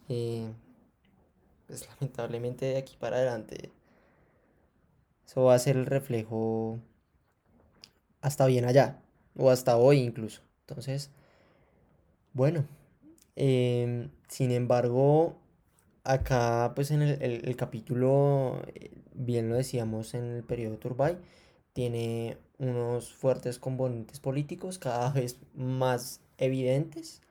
Eh, 0.09 0.49
pues 1.67 1.89
lamentablemente 1.89 2.67
de 2.67 2.77
aquí 2.79 2.97
para 2.99 3.17
adelante 3.17 3.71
eso 5.27 5.43
va 5.45 5.55
a 5.55 5.59
ser 5.59 5.77
el 5.77 5.87
reflejo 5.87 6.79
hasta 8.21 8.47
bien 8.47 8.64
allá, 8.64 9.01
o 9.37 9.51
hasta 9.51 9.77
hoy 9.77 9.99
incluso. 9.99 10.43
Entonces, 10.61 11.11
bueno, 12.33 12.64
em, 13.35 14.11
sin 14.29 14.53
embargo, 14.53 15.37
acá 16.07 16.73
pues 16.75 16.91
en 16.91 17.03
el, 17.03 17.57
capítulo, 17.57 18.63
eh, 18.75 18.91
bien 19.15 19.49
lo 19.49 19.57
decíamos 19.57 20.15
en 20.15 20.25
el 20.25 20.45
periodo 20.45 20.79
Turbay, 20.79 21.19
tiene 21.73 22.39
unos 22.59 23.13
fuertes 23.13 23.59
componentes 23.59 24.21
políticos 24.21 24.79
cada 24.79 25.11
vez 25.11 25.39
más 25.55 26.21
evidentes 26.39 27.23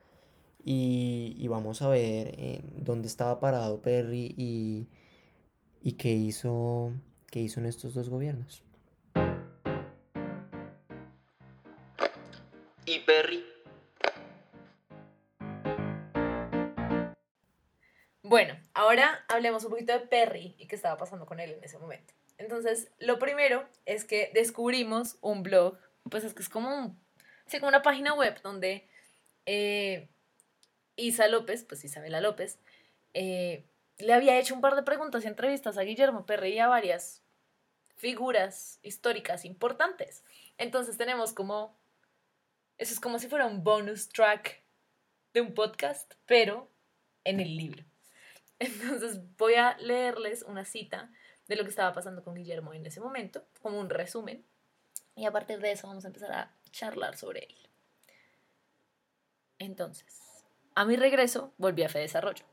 y, 0.64 1.46
vamos 1.48 1.82
a 1.82 1.88
ver 1.88 2.34
eh, 2.38 2.62
dónde 2.76 3.08
estaba 3.08 3.40
parado 3.40 3.80
Perry 3.82 4.34
y, 4.36 4.88
y 5.80 5.92
qué 5.92 6.12
hizo, 6.12 6.92
qué 7.30 7.40
hizo 7.40 7.60
en 7.60 7.66
estos 7.66 7.94
dos 7.94 8.08
gobiernos. 8.08 8.65
Hablemos 19.46 19.64
un 19.64 19.70
poquito 19.70 19.92
de 19.92 20.00
Perry 20.00 20.54
y 20.58 20.66
qué 20.66 20.76
estaba 20.76 20.96
pasando 20.96 21.26
con 21.26 21.40
él 21.40 21.52
en 21.52 21.64
ese 21.64 21.78
momento. 21.78 22.14
Entonces, 22.38 22.90
lo 22.98 23.18
primero 23.18 23.68
es 23.86 24.04
que 24.04 24.30
descubrimos 24.34 25.16
un 25.20 25.42
blog, 25.42 25.78
pues 26.10 26.24
es 26.24 26.34
que 26.34 26.42
es 26.42 26.48
como, 26.48 26.96
como 27.50 27.68
una 27.68 27.82
página 27.82 28.14
web 28.14 28.40
donde 28.42 28.88
eh, 29.46 30.08
Isa 30.96 31.28
López, 31.28 31.64
pues 31.64 31.84
Isabela 31.84 32.20
López, 32.20 32.58
eh, 33.14 33.64
le 33.98 34.12
había 34.12 34.38
hecho 34.38 34.54
un 34.54 34.60
par 34.60 34.76
de 34.76 34.82
preguntas 34.82 35.24
y 35.24 35.28
entrevistas 35.28 35.78
a 35.78 35.82
Guillermo 35.82 36.26
Perry 36.26 36.54
y 36.54 36.58
a 36.58 36.68
varias 36.68 37.22
figuras 37.96 38.78
históricas 38.82 39.44
importantes. 39.44 40.22
Entonces 40.58 40.98
tenemos 40.98 41.32
como 41.32 41.78
eso 42.78 42.92
es 42.92 43.00
como 43.00 43.18
si 43.18 43.28
fuera 43.28 43.46
un 43.46 43.64
bonus 43.64 44.08
track 44.10 44.62
de 45.32 45.40
un 45.40 45.54
podcast, 45.54 46.12
pero 46.26 46.70
en 47.24 47.40
el 47.40 47.56
libro. 47.56 47.84
Entonces 48.58 49.20
voy 49.36 49.54
a 49.54 49.76
leerles 49.78 50.42
una 50.42 50.64
cita 50.64 51.10
de 51.48 51.56
lo 51.56 51.64
que 51.64 51.70
estaba 51.70 51.92
pasando 51.92 52.24
con 52.24 52.34
Guillermo 52.34 52.72
en 52.72 52.86
ese 52.86 53.00
momento, 53.00 53.44
como 53.60 53.78
un 53.78 53.90
resumen, 53.90 54.44
y 55.14 55.26
a 55.26 55.32
partir 55.32 55.60
de 55.60 55.72
eso 55.72 55.86
vamos 55.86 56.04
a 56.04 56.08
empezar 56.08 56.32
a 56.32 56.54
charlar 56.70 57.16
sobre 57.16 57.44
él. 57.44 57.56
Entonces, 59.58 60.44
a 60.74 60.84
mi 60.84 60.96
regreso 60.96 61.54
volví 61.56 61.82
a 61.82 61.88
Fe 61.88 62.00
Desarrollo. 62.00 62.44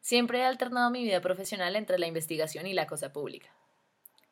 Siempre 0.00 0.38
he 0.38 0.44
alternado 0.44 0.90
mi 0.90 1.02
vida 1.02 1.20
profesional 1.20 1.76
entre 1.76 1.98
la 1.98 2.06
investigación 2.06 2.66
y 2.66 2.72
la 2.72 2.86
cosa 2.86 3.12
pública. 3.12 3.50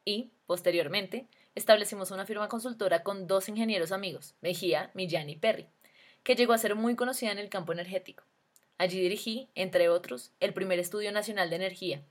Y, 0.04 0.32
posteriormente, 0.46 1.28
establecimos 1.54 2.10
una 2.10 2.24
firma 2.24 2.48
consultora 2.48 3.02
con 3.02 3.26
dos 3.26 3.48
ingenieros 3.48 3.92
amigos, 3.92 4.34
Mejía, 4.40 4.90
Millán 4.94 5.28
y 5.28 5.36
Perry, 5.36 5.68
que 6.22 6.36
llegó 6.36 6.52
a 6.52 6.58
ser 6.58 6.74
muy 6.74 6.96
conocida 6.96 7.32
en 7.32 7.38
el 7.38 7.50
campo 7.50 7.72
energético. 7.72 8.24
Allí 8.78 9.00
dirigí, 9.00 9.50
entre 9.56 9.88
otros, 9.88 10.32
el 10.38 10.54
primer 10.54 10.78
estudio 10.78 11.10
nacional 11.10 11.50
de 11.50 11.56
energía, 11.56 12.04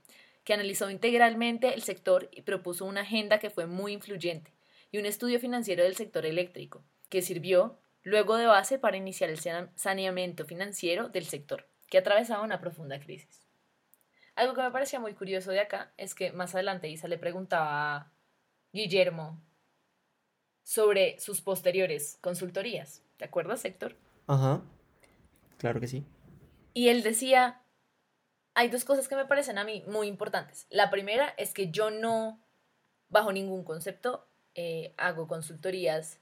que 0.44 0.52
analizó 0.52 0.90
integralmente 0.90 1.72
el 1.72 1.82
sector 1.82 2.28
y 2.30 2.42
propuso 2.42 2.84
una 2.84 3.00
agenda 3.00 3.38
que 3.38 3.50
fue 3.50 3.66
muy 3.66 3.94
influyente, 3.94 4.52
y 4.92 4.98
un 4.98 5.06
estudio 5.06 5.40
financiero 5.40 5.82
del 5.82 5.96
sector 5.96 6.26
eléctrico, 6.26 6.84
que 7.08 7.22
sirvió 7.22 7.78
luego 8.02 8.36
de 8.36 8.46
base 8.46 8.78
para 8.78 8.98
iniciar 8.98 9.30
el 9.30 9.38
saneamiento 9.76 10.44
financiero 10.44 11.08
del 11.08 11.24
sector, 11.24 11.66
que 11.88 11.98
atravesaba 11.98 12.44
una 12.44 12.60
profunda 12.60 13.00
crisis. 13.00 13.46
Algo 14.34 14.54
que 14.54 14.62
me 14.62 14.70
parecía 14.70 15.00
muy 15.00 15.14
curioso 15.14 15.50
de 15.50 15.60
acá 15.60 15.92
es 15.96 16.14
que 16.14 16.32
más 16.32 16.54
adelante 16.54 16.88
Isa 16.88 17.08
le 17.08 17.18
preguntaba 17.18 17.96
a 17.96 18.12
Guillermo 18.72 19.42
sobre 20.62 21.18
sus 21.18 21.40
posteriores 21.40 22.18
consultorías. 22.20 23.02
¿Te 23.16 23.24
acuerdas, 23.24 23.64
Héctor? 23.64 23.96
Ajá, 24.26 24.62
claro 25.56 25.80
que 25.80 25.88
sí. 25.88 26.04
Y 26.78 26.90
él 26.90 27.02
decía, 27.02 27.60
hay 28.54 28.68
dos 28.68 28.84
cosas 28.84 29.08
que 29.08 29.16
me 29.16 29.24
parecen 29.24 29.58
a 29.58 29.64
mí 29.64 29.82
muy 29.88 30.06
importantes. 30.06 30.68
La 30.70 30.90
primera 30.90 31.34
es 31.36 31.52
que 31.52 31.72
yo 31.72 31.90
no, 31.90 32.40
bajo 33.08 33.32
ningún 33.32 33.64
concepto, 33.64 34.28
eh, 34.54 34.94
hago 34.96 35.26
consultorías 35.26 36.20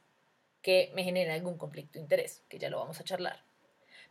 que 0.62 0.90
me 0.94 1.04
generen 1.04 1.34
algún 1.34 1.58
conflicto 1.58 1.98
de 1.98 2.04
interés, 2.04 2.42
que 2.48 2.58
ya 2.58 2.70
lo 2.70 2.78
vamos 2.78 2.98
a 2.98 3.04
charlar. 3.04 3.44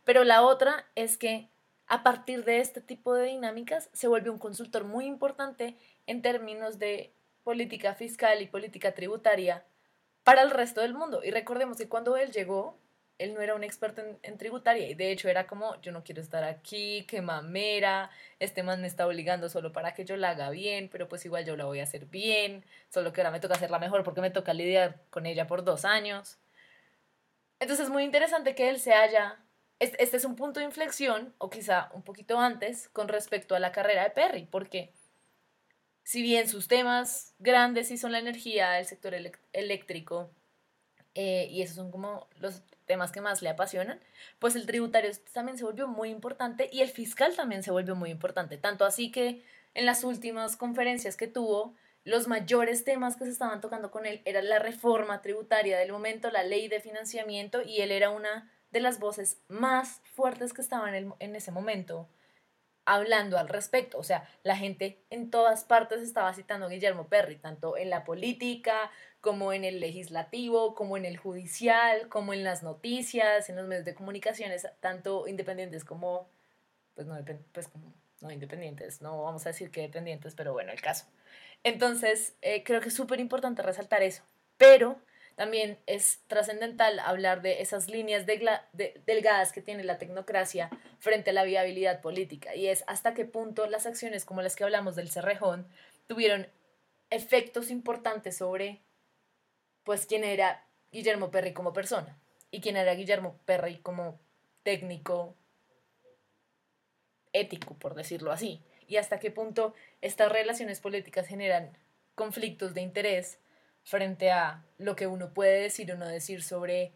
Pero 0.04 0.22
la 0.22 0.42
otra 0.42 0.86
es 0.94 1.18
que 1.18 1.50
a 1.88 2.04
partir 2.04 2.44
de 2.44 2.60
este 2.60 2.80
tipo 2.80 3.12
de 3.12 3.26
dinámicas 3.26 3.90
se 3.92 4.06
vuelve 4.06 4.30
un 4.30 4.38
consultor 4.38 4.84
muy 4.84 5.06
importante 5.06 5.76
en 6.06 6.22
términos 6.22 6.78
de 6.78 7.12
política 7.42 7.96
fiscal 7.96 8.40
y 8.40 8.46
política 8.46 8.94
tributaria 8.94 9.66
para 10.22 10.42
el 10.42 10.52
resto 10.52 10.80
del 10.80 10.94
mundo. 10.94 11.24
Y 11.24 11.32
recordemos 11.32 11.76
que 11.76 11.88
cuando 11.88 12.16
él 12.16 12.30
llegó, 12.30 12.78
él 13.18 13.34
no 13.34 13.40
era 13.40 13.54
un 13.54 13.64
experto 13.64 14.02
en, 14.22 14.38
tributaria 14.38 14.88
y 14.88 14.94
de 14.94 15.10
hecho 15.10 15.28
era 15.28 15.46
como, 15.46 15.80
yo 15.80 15.92
no 15.92 16.04
quiero 16.04 16.20
estar 16.20 16.44
aquí, 16.44 17.04
qué 17.08 17.22
mamera, 17.22 18.10
este 18.40 18.62
man 18.62 18.80
me 18.80 18.86
está 18.86 19.06
obligando 19.06 19.48
solo 19.48 19.72
para 19.72 19.94
que 19.94 20.04
yo 20.04 20.16
la 20.16 20.30
haga 20.30 20.50
bien, 20.50 20.88
pero 20.90 21.08
pues 21.08 21.24
igual 21.24 21.44
yo 21.44 21.56
la 21.56 21.64
voy 21.64 21.80
a 21.80 21.84
hacer 21.84 22.06
bien, 22.06 22.64
solo 22.90 23.12
que 23.12 23.20
ahora 23.20 23.30
me 23.30 23.40
toca 23.40 23.54
hacerla 23.54 23.78
mejor 23.78 24.04
porque 24.04 24.20
me 24.20 24.30
toca 24.30 24.52
lidiar 24.54 25.00
con 25.10 25.26
ella 25.26 25.46
por 25.46 25.64
dos 25.64 25.84
años. 25.84 26.38
Entonces 27.58 27.86
es 27.86 27.92
muy 27.92 28.04
interesante 28.04 28.54
que 28.54 28.68
él 28.68 28.78
se 28.80 28.92
haya, 28.92 29.38
este, 29.78 30.02
este 30.02 30.18
es 30.18 30.24
un 30.24 30.36
punto 30.36 30.60
de 30.60 30.66
inflexión, 30.66 31.34
o 31.38 31.48
quizá 31.50 31.90
un 31.94 32.02
poquito 32.02 32.38
antes, 32.38 32.88
con 32.90 33.08
respecto 33.08 33.54
a 33.54 33.60
la 33.60 33.72
carrera 33.72 34.04
de 34.04 34.10
Perry, 34.10 34.46
porque 34.50 34.92
si 36.04 36.22
bien 36.22 36.48
sus 36.48 36.68
temas 36.68 37.34
grandes 37.38 37.88
sí 37.88 37.96
son 37.98 38.12
la 38.12 38.18
energía, 38.18 38.78
el 38.78 38.86
sector 38.86 39.14
eléctrico, 39.52 40.30
eh, 41.14 41.48
y 41.50 41.62
esos 41.62 41.76
son 41.76 41.90
como 41.90 42.28
los 42.40 42.62
temas 42.86 43.12
que 43.12 43.20
más 43.20 43.42
le 43.42 43.48
apasionan, 43.48 44.00
pues 44.38 44.56
el 44.56 44.66
tributario 44.66 45.10
también 45.32 45.58
se 45.58 45.64
volvió 45.64 45.88
muy 45.88 46.10
importante 46.10 46.68
y 46.72 46.80
el 46.80 46.88
fiscal 46.88 47.34
también 47.36 47.62
se 47.62 47.70
volvió 47.70 47.94
muy 47.94 48.10
importante, 48.10 48.56
tanto 48.56 48.84
así 48.84 49.10
que 49.10 49.42
en 49.74 49.84
las 49.84 50.04
últimas 50.04 50.56
conferencias 50.56 51.16
que 51.16 51.26
tuvo, 51.26 51.74
los 52.04 52.28
mayores 52.28 52.84
temas 52.84 53.16
que 53.16 53.24
se 53.24 53.32
estaban 53.32 53.60
tocando 53.60 53.90
con 53.90 54.06
él 54.06 54.22
era 54.24 54.40
la 54.40 54.60
reforma 54.60 55.22
tributaria 55.22 55.76
del 55.76 55.90
momento, 55.92 56.30
la 56.30 56.44
ley 56.44 56.68
de 56.68 56.80
financiamiento, 56.80 57.62
y 57.62 57.80
él 57.80 57.90
era 57.90 58.10
una 58.10 58.50
de 58.70 58.80
las 58.80 59.00
voces 59.00 59.38
más 59.48 60.00
fuertes 60.14 60.52
que 60.52 60.62
estaban 60.62 60.94
en, 60.94 61.12
en 61.18 61.34
ese 61.34 61.50
momento 61.50 62.08
hablando 62.86 63.36
al 63.36 63.48
respecto. 63.48 63.98
O 63.98 64.02
sea, 64.02 64.28
la 64.42 64.56
gente 64.56 65.04
en 65.10 65.30
todas 65.30 65.64
partes 65.64 66.00
estaba 66.00 66.32
citando 66.32 66.66
a 66.66 66.68
Guillermo 66.70 67.08
Perry, 67.08 67.36
tanto 67.36 67.76
en 67.76 67.90
la 67.90 68.04
política, 68.04 68.90
como 69.20 69.52
en 69.52 69.64
el 69.64 69.80
legislativo, 69.80 70.74
como 70.74 70.96
en 70.96 71.04
el 71.04 71.16
judicial, 71.18 72.08
como 72.08 72.32
en 72.32 72.44
las 72.44 72.62
noticias, 72.62 73.50
en 73.50 73.56
los 73.56 73.66
medios 73.66 73.84
de 73.84 73.94
comunicaciones, 73.94 74.66
tanto 74.80 75.28
independientes 75.28 75.84
como, 75.84 76.30
pues 76.94 77.06
no, 77.06 77.16
pues 77.52 77.68
como, 77.68 77.92
no 78.20 78.30
independientes, 78.30 79.02
no 79.02 79.24
vamos 79.24 79.44
a 79.46 79.50
decir 79.50 79.70
que 79.70 79.82
dependientes, 79.82 80.34
pero 80.34 80.52
bueno, 80.52 80.72
el 80.72 80.80
caso. 80.80 81.06
Entonces, 81.64 82.36
eh, 82.40 82.62
creo 82.62 82.80
que 82.80 82.88
es 82.88 82.94
súper 82.94 83.18
importante 83.18 83.62
resaltar 83.62 84.02
eso. 84.02 84.22
Pero 84.56 84.98
también 85.36 85.78
es 85.86 86.20
trascendental 86.26 86.98
hablar 86.98 87.42
de 87.42 87.60
esas 87.60 87.88
líneas 87.88 88.24
delgadas 88.26 89.52
que 89.52 89.60
tiene 89.60 89.84
la 89.84 89.98
tecnocracia 89.98 90.70
frente 90.98 91.30
a 91.30 91.34
la 91.34 91.44
viabilidad 91.44 92.00
política 92.00 92.56
y 92.56 92.66
es 92.66 92.82
hasta 92.86 93.14
qué 93.14 93.26
punto 93.26 93.66
las 93.66 93.86
acciones 93.86 94.24
como 94.24 94.42
las 94.42 94.56
que 94.56 94.64
hablamos 94.64 94.96
del 94.96 95.10
Cerrejón 95.10 95.68
tuvieron 96.06 96.48
efectos 97.10 97.70
importantes 97.70 98.38
sobre 98.38 98.80
pues 99.84 100.06
quién 100.06 100.24
era 100.24 100.66
Guillermo 100.90 101.30
Perry 101.30 101.52
como 101.52 101.74
persona 101.74 102.18
y 102.50 102.62
quién 102.62 102.78
era 102.78 102.94
Guillermo 102.94 103.38
Perry 103.44 103.76
como 103.78 104.18
técnico 104.62 105.36
ético, 107.34 107.74
por 107.74 107.94
decirlo 107.94 108.32
así, 108.32 108.62
y 108.88 108.96
hasta 108.96 109.18
qué 109.18 109.30
punto 109.30 109.74
estas 110.00 110.32
relaciones 110.32 110.80
políticas 110.80 111.26
generan 111.26 111.76
conflictos 112.14 112.72
de 112.72 112.80
interés 112.80 113.38
frente 113.86 114.32
a 114.32 114.64
lo 114.78 114.96
que 114.96 115.06
uno 115.06 115.32
puede 115.32 115.60
decir 115.60 115.92
o 115.92 115.96
no 115.96 116.08
decir 116.08 116.42
sobre 116.42 116.92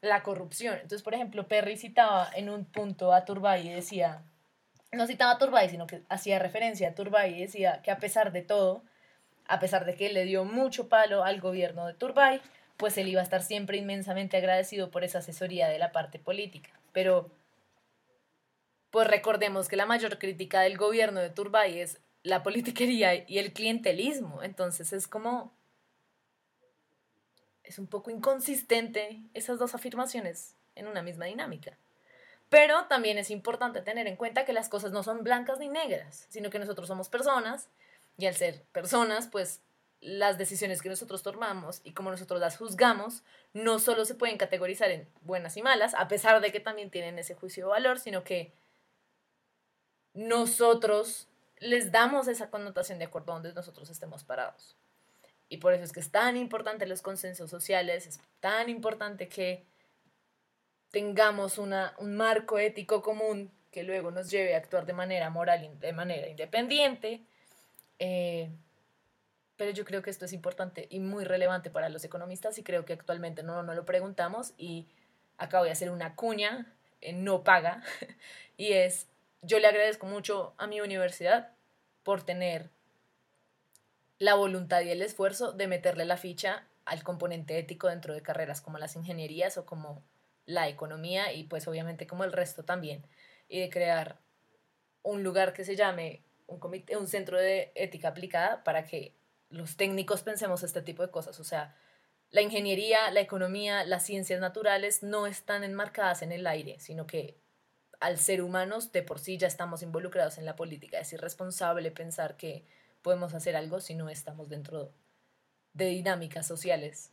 la 0.00 0.24
corrupción. 0.24 0.74
Entonces, 0.74 1.02
por 1.02 1.14
ejemplo, 1.14 1.46
Perry 1.46 1.76
citaba 1.76 2.28
en 2.34 2.50
un 2.50 2.64
punto 2.64 3.12
a 3.12 3.24
Turbay 3.24 3.68
y 3.68 3.72
decía, 3.72 4.24
no 4.90 5.06
citaba 5.06 5.30
a 5.30 5.38
Turbay, 5.38 5.70
sino 5.70 5.86
que 5.86 6.02
hacía 6.08 6.40
referencia 6.40 6.88
a 6.88 6.94
Turbay 6.96 7.34
y 7.34 7.42
decía 7.42 7.80
que 7.82 7.92
a 7.92 7.98
pesar 7.98 8.32
de 8.32 8.42
todo, 8.42 8.82
a 9.46 9.60
pesar 9.60 9.84
de 9.84 9.94
que 9.94 10.12
le 10.12 10.24
dio 10.24 10.44
mucho 10.44 10.88
palo 10.88 11.22
al 11.22 11.40
gobierno 11.40 11.86
de 11.86 11.94
Turbay, 11.94 12.40
pues 12.76 12.98
él 12.98 13.06
iba 13.06 13.20
a 13.20 13.24
estar 13.24 13.42
siempre 13.42 13.78
inmensamente 13.78 14.36
agradecido 14.36 14.90
por 14.90 15.04
esa 15.04 15.18
asesoría 15.18 15.68
de 15.68 15.78
la 15.78 15.92
parte 15.92 16.18
política. 16.18 16.70
Pero, 16.92 17.30
pues 18.90 19.06
recordemos 19.06 19.68
que 19.68 19.76
la 19.76 19.86
mayor 19.86 20.18
crítica 20.18 20.62
del 20.62 20.76
gobierno 20.76 21.20
de 21.20 21.30
Turbay 21.30 21.78
es 21.78 22.00
la 22.24 22.42
politiquería 22.42 23.30
y 23.30 23.38
el 23.38 23.52
clientelismo. 23.52 24.42
Entonces 24.42 24.92
es 24.92 25.06
como 25.06 25.52
es 27.64 27.78
un 27.78 27.86
poco 27.86 28.10
inconsistente 28.10 29.20
esas 29.34 29.58
dos 29.58 29.74
afirmaciones 29.74 30.56
en 30.74 30.86
una 30.86 31.02
misma 31.02 31.26
dinámica. 31.26 31.78
Pero 32.48 32.84
también 32.86 33.16
es 33.18 33.30
importante 33.30 33.80
tener 33.80 34.06
en 34.06 34.16
cuenta 34.16 34.44
que 34.44 34.52
las 34.52 34.68
cosas 34.68 34.92
no 34.92 35.02
son 35.02 35.24
blancas 35.24 35.58
ni 35.58 35.68
negras, 35.68 36.26
sino 36.28 36.50
que 36.50 36.58
nosotros 36.58 36.88
somos 36.88 37.08
personas 37.08 37.68
y 38.18 38.26
al 38.26 38.34
ser 38.34 38.62
personas, 38.72 39.28
pues 39.28 39.62
las 40.00 40.36
decisiones 40.36 40.82
que 40.82 40.88
nosotros 40.88 41.22
tomamos 41.22 41.80
y 41.84 41.94
como 41.94 42.10
nosotros 42.10 42.40
las 42.40 42.58
juzgamos 42.58 43.22
no 43.54 43.78
solo 43.78 44.04
se 44.04 44.16
pueden 44.16 44.36
categorizar 44.36 44.90
en 44.90 45.08
buenas 45.22 45.56
y 45.56 45.62
malas, 45.62 45.94
a 45.94 46.08
pesar 46.08 46.40
de 46.40 46.52
que 46.52 46.60
también 46.60 46.90
tienen 46.90 47.18
ese 47.18 47.34
juicio 47.34 47.66
de 47.66 47.70
valor, 47.70 48.00
sino 48.00 48.24
que 48.24 48.52
nosotros 50.12 51.28
les 51.58 51.92
damos 51.92 52.28
esa 52.28 52.50
connotación 52.50 52.98
de 52.98 53.04
acuerdo 53.04 53.32
a 53.32 53.36
donde 53.36 53.54
nosotros 53.54 53.88
estemos 53.88 54.24
parados. 54.24 54.76
Y 55.48 55.58
por 55.58 55.74
eso 55.74 55.84
es 55.84 55.92
que 55.92 56.00
es 56.00 56.10
tan 56.10 56.36
importante 56.36 56.86
los 56.86 57.02
consensos 57.02 57.50
sociales, 57.50 58.06
es 58.06 58.20
tan 58.40 58.68
importante 58.68 59.28
que 59.28 59.64
tengamos 60.90 61.58
una, 61.58 61.94
un 61.98 62.16
marco 62.16 62.58
ético 62.58 63.02
común 63.02 63.50
que 63.70 63.82
luego 63.82 64.10
nos 64.10 64.30
lleve 64.30 64.54
a 64.54 64.58
actuar 64.58 64.86
de 64.86 64.92
manera 64.92 65.30
moral, 65.30 65.78
de 65.80 65.92
manera 65.92 66.28
independiente. 66.28 67.22
Eh, 67.98 68.50
pero 69.56 69.70
yo 69.70 69.84
creo 69.84 70.02
que 70.02 70.10
esto 70.10 70.24
es 70.24 70.32
importante 70.32 70.86
y 70.90 71.00
muy 71.00 71.24
relevante 71.24 71.70
para 71.70 71.88
los 71.88 72.04
economistas 72.04 72.58
y 72.58 72.62
creo 72.62 72.84
que 72.84 72.92
actualmente 72.92 73.42
no, 73.42 73.62
no 73.62 73.74
lo 73.74 73.84
preguntamos 73.84 74.54
y 74.58 74.86
acá 75.38 75.60
voy 75.60 75.68
a 75.68 75.72
hacer 75.72 75.90
una 75.90 76.14
cuña, 76.14 76.66
no 77.14 77.42
paga, 77.44 77.82
y 78.56 78.72
es, 78.72 79.06
yo 79.40 79.58
le 79.58 79.66
agradezco 79.66 80.06
mucho 80.06 80.54
a 80.58 80.66
mi 80.66 80.80
universidad 80.80 81.50
por 82.02 82.22
tener 82.22 82.70
la 84.22 84.34
voluntad 84.34 84.82
y 84.82 84.90
el 84.90 85.02
esfuerzo 85.02 85.50
de 85.52 85.66
meterle 85.66 86.04
la 86.04 86.16
ficha 86.16 86.68
al 86.84 87.02
componente 87.02 87.58
ético 87.58 87.88
dentro 87.88 88.14
de 88.14 88.22
carreras 88.22 88.60
como 88.60 88.78
las 88.78 88.94
ingenierías 88.94 89.58
o 89.58 89.66
como 89.66 90.04
la 90.46 90.68
economía 90.68 91.32
y 91.32 91.42
pues 91.42 91.66
obviamente 91.66 92.06
como 92.06 92.22
el 92.22 92.32
resto 92.32 92.62
también 92.62 93.04
y 93.48 93.58
de 93.58 93.68
crear 93.68 94.20
un 95.02 95.24
lugar 95.24 95.52
que 95.52 95.64
se 95.64 95.74
llame 95.74 96.22
un, 96.46 96.60
comité, 96.60 96.96
un 96.96 97.08
centro 97.08 97.36
de 97.36 97.72
ética 97.74 98.08
aplicada 98.08 98.62
para 98.62 98.84
que 98.86 99.16
los 99.50 99.76
técnicos 99.76 100.22
pensemos 100.22 100.62
este 100.62 100.82
tipo 100.82 101.02
de 101.02 101.10
cosas. 101.10 101.40
O 101.40 101.44
sea, 101.44 101.76
la 102.30 102.42
ingeniería, 102.42 103.10
la 103.10 103.20
economía, 103.20 103.82
las 103.84 104.06
ciencias 104.06 104.38
naturales 104.40 105.02
no 105.02 105.26
están 105.26 105.64
enmarcadas 105.64 106.22
en 106.22 106.30
el 106.30 106.46
aire, 106.46 106.78
sino 106.78 107.08
que 107.08 107.40
al 107.98 108.18
ser 108.18 108.40
humanos 108.40 108.92
de 108.92 109.02
por 109.02 109.18
sí 109.18 109.36
ya 109.36 109.48
estamos 109.48 109.82
involucrados 109.82 110.38
en 110.38 110.44
la 110.44 110.54
política. 110.54 111.00
Es 111.00 111.12
irresponsable 111.12 111.90
pensar 111.90 112.36
que 112.36 112.64
podemos 113.02 113.34
hacer 113.34 113.56
algo 113.56 113.80
si 113.80 113.94
no 113.94 114.08
estamos 114.08 114.48
dentro 114.48 114.92
de 115.74 115.86
dinámicas 115.86 116.46
sociales 116.46 117.10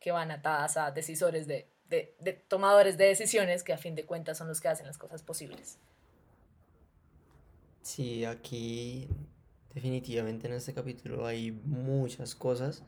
que 0.00 0.12
van 0.12 0.30
atadas 0.30 0.76
a 0.76 0.90
decisores 0.90 1.46
de, 1.46 1.68
de, 1.88 2.32
tomadores 2.48 2.96
de 2.96 3.04
decisiones 3.04 3.62
que 3.62 3.72
a 3.72 3.78
fin 3.78 3.94
de 3.94 4.04
cuentas 4.04 4.38
son 4.38 4.48
los 4.48 4.60
que 4.60 4.68
hacen 4.68 4.86
las 4.86 4.98
cosas 4.98 5.22
posibles. 5.22 5.78
Sí, 7.82 8.24
aquí 8.24 9.08
definitivamente 9.74 10.46
en 10.46 10.54
este 10.54 10.74
capítulo 10.74 11.26
hay 11.26 11.52
muchas 11.52 12.34
cosas 12.34 12.82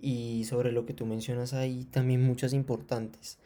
y 0.00 0.44
sobre 0.44 0.72
lo 0.72 0.86
que 0.86 0.94
tú 0.94 1.06
mencionas 1.06 1.54
hay 1.54 1.84
también 1.84 2.22
muchas 2.22 2.52
importantes. 2.52 3.38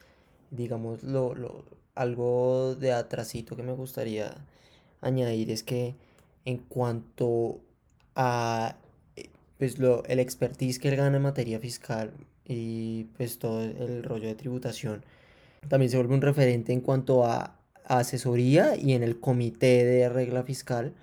Digamos, 0.50 1.02
lo, 1.02 1.34
lo, 1.34 1.64
algo 1.94 2.74
de 2.74 2.92
atrasito 2.92 3.56
que 3.56 3.62
me 3.62 3.72
gustaría 3.72 4.34
añadir 5.00 5.50
es 5.50 5.62
que 5.62 5.94
en 6.44 6.58
cuanto 6.58 7.60
a 8.14 8.76
eh, 9.16 9.30
pues 9.58 9.78
lo, 9.78 10.04
el 10.04 10.20
expertise 10.20 10.78
que 10.78 10.88
él 10.88 10.96
gana 10.96 11.16
en 11.16 11.22
materia 11.22 11.58
fiscal 11.58 12.12
y 12.46 13.04
pues 13.16 13.38
todo 13.38 13.62
el 13.62 14.02
rollo 14.02 14.28
de 14.28 14.34
tributación. 14.34 15.04
También 15.68 15.90
se 15.90 15.96
vuelve 15.96 16.14
un 16.14 16.22
referente 16.22 16.72
en 16.72 16.80
cuanto 16.80 17.24
a, 17.24 17.58
asesoría 17.84 18.76
y 18.76 18.92
en 18.92 19.02
el 19.02 19.18
comité 19.18 19.84
de 19.84 20.08
regla 20.08 20.44
fiscal, 20.44 20.94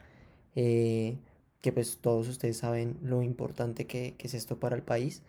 eh, 0.55 1.17
que 1.61 1.71
pues 1.71 1.97
todos 2.01 2.27
ustedes 2.27 2.57
saben 2.57 2.97
lo 3.03 3.21
importante 3.21 3.85
que, 3.85 4.15
es 4.19 4.33
esto 4.33 4.59
para 4.59 4.75
el 4.75 4.81
país. 4.81 5.21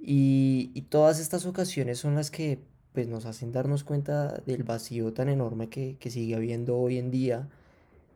Y, 0.00 0.70
y, 0.74 0.82
todas 0.82 1.18
estas 1.20 1.44
ocasiones 1.46 1.98
son 1.98 2.14
las 2.14 2.30
que 2.30 2.60
pues 2.92 3.08
nos 3.08 3.26
hacen 3.26 3.52
darnos 3.52 3.84
cuenta 3.84 4.38
del 4.46 4.62
vacío 4.62 5.12
tan 5.12 5.28
enorme 5.28 5.68
que, 5.68 5.96
que 5.98 6.10
sigue 6.10 6.36
habiendo 6.36 6.78
hoy 6.78 6.98
en 6.98 7.10
día 7.10 7.48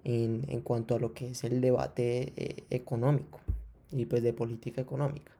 en, 0.04 0.44
en 0.48 0.60
cuanto 0.60 0.94
a 0.94 0.98
lo 0.98 1.12
que 1.14 1.30
es 1.30 1.44
el 1.44 1.60
debate 1.60 2.32
eh, 2.36 2.64
económico 2.70 3.40
y 3.90 4.06
pues 4.06 4.22
de 4.22 4.32
política 4.32 4.80
económica. 4.80 5.32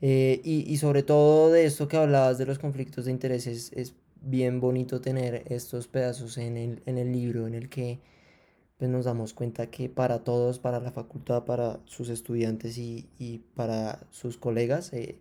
Eh, 0.00 0.40
y, 0.44 0.70
y, 0.70 0.76
sobre 0.76 1.02
todo 1.02 1.50
de 1.50 1.64
esto 1.64 1.88
que 1.88 1.96
hablabas 1.96 2.36
de 2.36 2.46
los 2.46 2.58
conflictos 2.58 3.06
de 3.06 3.12
intereses, 3.12 3.72
es 3.74 3.94
bien 4.20 4.60
bonito 4.60 5.00
tener 5.00 5.44
estos 5.48 5.88
pedazos 5.88 6.36
en 6.38 6.56
el, 6.56 6.82
en 6.86 6.98
el 6.98 7.12
libro 7.12 7.46
en 7.46 7.54
el 7.54 7.68
que 7.68 8.00
pues, 8.78 8.90
nos 8.90 9.04
damos 9.06 9.34
cuenta 9.34 9.70
que 9.70 9.88
para 9.88 10.24
todos, 10.24 10.58
para 10.58 10.80
la 10.80 10.90
facultad, 10.90 11.44
para 11.44 11.80
sus 11.86 12.08
estudiantes 12.08 12.76
y, 12.78 13.08
y 13.18 13.38
para 13.54 14.06
sus 14.10 14.36
colegas, 14.36 14.92
eh, 14.92 15.18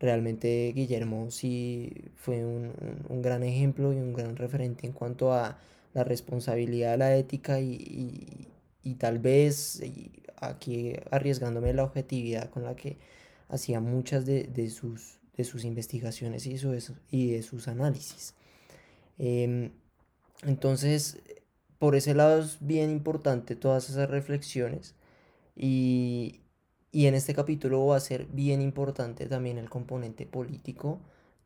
realmente 0.00 0.72
Guillermo 0.74 1.30
sí 1.30 2.10
fue 2.16 2.44
un, 2.44 2.72
un, 3.08 3.22
gran 3.22 3.42
ejemplo 3.42 3.92
y 3.92 3.96
un 3.96 4.14
gran 4.14 4.36
referente 4.36 4.86
en 4.86 4.92
cuanto 4.92 5.32
a 5.32 5.58
la 5.94 6.04
responsabilidad, 6.04 6.98
la 6.98 7.16
ética 7.16 7.60
y, 7.60 8.48
y, 8.82 8.94
tal 8.96 9.18
vez 9.20 9.80
aquí 10.36 10.92
arriesgándome 11.10 11.72
la 11.72 11.84
objetividad 11.84 12.50
con 12.50 12.64
la 12.64 12.76
que 12.76 12.98
hacía 13.48 13.80
muchas 13.80 14.26
de, 14.26 14.44
de 14.44 14.68
sus, 14.70 15.20
de 15.36 15.44
sus 15.44 15.64
investigaciones 15.64 16.46
y, 16.46 16.54
eso, 16.54 16.74
y 17.10 17.30
de 17.30 17.42
sus 17.42 17.68
análisis. 17.68 18.34
Em, 19.18 19.70
entonces, 20.42 21.22
por 21.78 21.94
ese 21.94 22.14
lado 22.14 22.42
es 22.42 22.58
bien 22.60 22.90
importante 22.90 23.56
todas 23.56 23.88
esas 23.88 24.10
reflexiones 24.10 24.94
y, 25.56 26.40
y 26.90 27.06
en 27.06 27.14
este 27.14 27.34
capítulo 27.34 27.86
va 27.86 27.96
a 27.96 28.00
ser 28.00 28.26
bien 28.26 28.60
importante 28.60 29.26
también 29.26 29.58
el 29.58 29.70
componente 29.70 30.26
político 30.26 31.00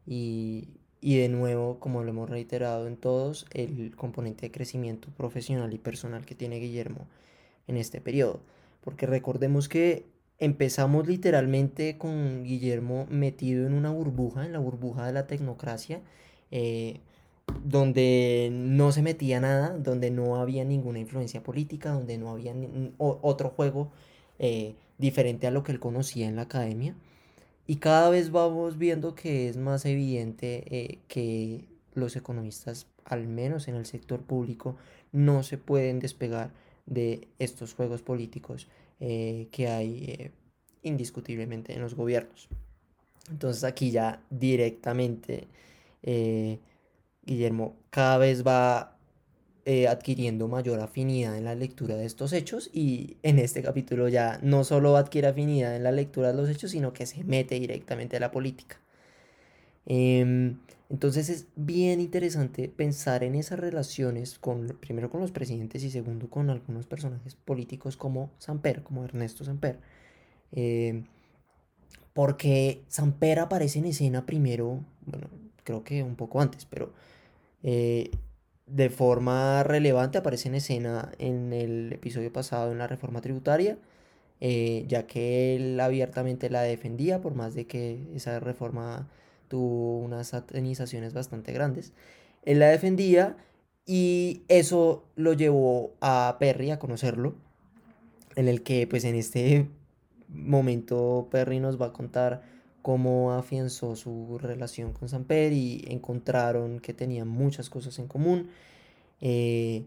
y, 0.06 0.68
y 1.00 1.16
de 1.18 1.28
nuevo, 1.28 1.78
como 1.78 2.02
lo 2.02 2.10
hemos 2.10 2.28
reiterado 2.28 2.86
en 2.86 2.96
todos, 2.96 3.46
el 3.52 3.94
componente 3.94 4.42
de 4.42 4.50
crecimiento 4.50 5.08
profesional 5.16 5.72
y 5.72 5.78
personal 5.78 6.26
que 6.26 6.34
tiene 6.34 6.58
Guillermo 6.58 7.06
en 7.66 7.76
este 7.76 8.00
periodo. 8.00 8.40
Porque 8.82 9.06
recordemos 9.06 9.68
que 9.68 10.06
empezamos 10.38 11.06
literalmente 11.06 11.98
con 11.98 12.44
Guillermo 12.44 13.06
metido 13.10 13.66
en 13.66 13.74
una 13.74 13.90
burbuja, 13.90 14.46
en 14.46 14.52
la 14.52 14.58
burbuja 14.58 15.06
de 15.06 15.12
la 15.12 15.26
tecnocracia, 15.26 16.00
eh, 16.50 17.00
donde 17.64 18.50
no 18.52 18.92
se 18.92 19.02
metía 19.02 19.40
nada, 19.40 19.76
donde 19.78 20.10
no 20.10 20.36
había 20.36 20.64
ninguna 20.64 20.98
influencia 20.98 21.42
política, 21.42 21.92
donde 21.92 22.18
no 22.18 22.30
había 22.30 22.54
otro 22.98 23.50
juego 23.50 23.90
eh, 24.38 24.74
diferente 24.98 25.46
a 25.46 25.50
lo 25.50 25.62
que 25.62 25.72
él 25.72 25.80
conocía 25.80 26.28
en 26.28 26.36
la 26.36 26.42
academia. 26.42 26.94
Y 27.68 27.76
cada 27.76 28.10
vez 28.10 28.32
vamos 28.32 28.78
viendo 28.78 29.14
que 29.14 29.48
es 29.48 29.56
más 29.56 29.84
evidente 29.84 30.64
eh, 30.74 30.98
que 31.06 31.66
los 31.94 32.16
economistas, 32.16 32.86
al 33.04 33.28
menos 33.28 33.68
en 33.68 33.76
el 33.76 33.86
sector 33.86 34.22
público, 34.22 34.76
no 35.12 35.44
se 35.44 35.58
pueden 35.58 36.00
despegar 36.00 36.50
de 36.86 37.28
estos 37.38 37.74
juegos 37.74 38.02
políticos 38.02 38.68
eh, 38.98 39.46
que 39.52 39.68
hay 39.68 40.32
indiscutiblemente 40.82 41.74
en 41.74 41.82
los 41.82 41.94
gobiernos. 41.94 42.48
Entonces 43.30 43.62
aquí 43.64 43.90
ya 43.90 44.22
directamente 44.30 45.46
Guillermo 47.26 47.76
cada 47.90 48.16
vez 48.16 48.44
va 48.46 48.97
eh, 49.70 49.86
adquiriendo 49.86 50.48
mayor 50.48 50.80
afinidad 50.80 51.36
en 51.36 51.44
la 51.44 51.54
lectura 51.54 51.94
de 51.94 52.06
estos 52.06 52.32
hechos 52.32 52.70
y 52.72 53.18
en 53.22 53.38
este 53.38 53.62
capítulo 53.62 54.08
ya 54.08 54.40
no 54.42 54.64
solo 54.64 54.96
adquiere 54.96 55.28
afinidad 55.28 55.76
en 55.76 55.82
la 55.82 55.92
lectura 55.92 56.28
de 56.28 56.38
los 56.38 56.48
hechos, 56.48 56.70
sino 56.70 56.94
que 56.94 57.04
se 57.04 57.22
mete 57.22 57.60
directamente 57.60 58.16
a 58.16 58.20
la 58.20 58.30
política. 58.30 58.80
Em, 59.84 60.56
entonces 60.88 61.28
es 61.28 61.48
bien 61.54 62.00
interesante 62.00 62.70
pensar 62.70 63.22
en 63.24 63.34
esas 63.34 63.60
relaciones, 63.60 64.38
con, 64.38 64.68
primero 64.80 65.10
con 65.10 65.20
los 65.20 65.32
presidentes 65.32 65.84
y 65.84 65.90
segundo 65.90 66.30
con 66.30 66.48
algunos 66.48 66.86
personajes 66.86 67.34
políticos 67.34 67.98
como 67.98 68.30
Samper, 68.38 68.82
como 68.82 69.04
Ernesto 69.04 69.44
Samper. 69.44 69.80
Em, 70.52 71.04
porque 72.14 72.84
Samper 72.88 73.40
aparece 73.40 73.80
en 73.80 73.84
escena 73.84 74.24
primero, 74.24 74.80
bueno, 75.04 75.28
creo 75.62 75.84
que 75.84 76.02
un 76.02 76.16
poco 76.16 76.40
antes, 76.40 76.64
pero 76.64 76.90
eh, 77.62 78.10
de 78.68 78.90
forma 78.90 79.62
relevante 79.62 80.18
aparece 80.18 80.48
en 80.48 80.54
escena 80.56 81.12
en 81.18 81.52
el 81.52 81.92
episodio 81.92 82.32
pasado 82.32 82.72
en 82.72 82.78
la 82.78 82.86
reforma 82.86 83.20
tributaria, 83.20 83.78
eh, 84.40 84.84
ya 84.88 85.06
que 85.06 85.56
él 85.56 85.80
abiertamente 85.80 86.50
la 86.50 86.62
defendía, 86.62 87.20
por 87.20 87.34
más 87.34 87.54
de 87.54 87.66
que 87.66 87.98
esa 88.14 88.40
reforma 88.40 89.08
tuvo 89.48 89.98
unas 89.98 90.28
satanizaciones 90.28 91.14
bastante 91.14 91.52
grandes. 91.52 91.92
Él 92.44 92.58
la 92.60 92.68
defendía 92.68 93.36
y 93.86 94.42
eso 94.48 95.04
lo 95.16 95.32
llevó 95.32 95.94
a 96.00 96.36
Perry 96.38 96.70
a 96.70 96.78
conocerlo, 96.78 97.34
en 98.36 98.48
el 98.48 98.62
que 98.62 98.86
pues 98.86 99.04
en 99.04 99.14
este 99.14 99.68
momento 100.28 101.28
Perry 101.30 101.58
nos 101.58 101.80
va 101.80 101.86
a 101.86 101.92
contar 101.92 102.42
cómo 102.88 103.34
afianzó 103.34 103.96
su 103.96 104.38
relación 104.38 104.94
con 104.94 105.10
Samper 105.10 105.52
y 105.52 105.84
encontraron 105.88 106.80
que 106.80 106.94
tenían 106.94 107.28
muchas 107.28 107.68
cosas 107.68 107.98
en 107.98 108.08
común. 108.08 108.48
Eh, 109.20 109.84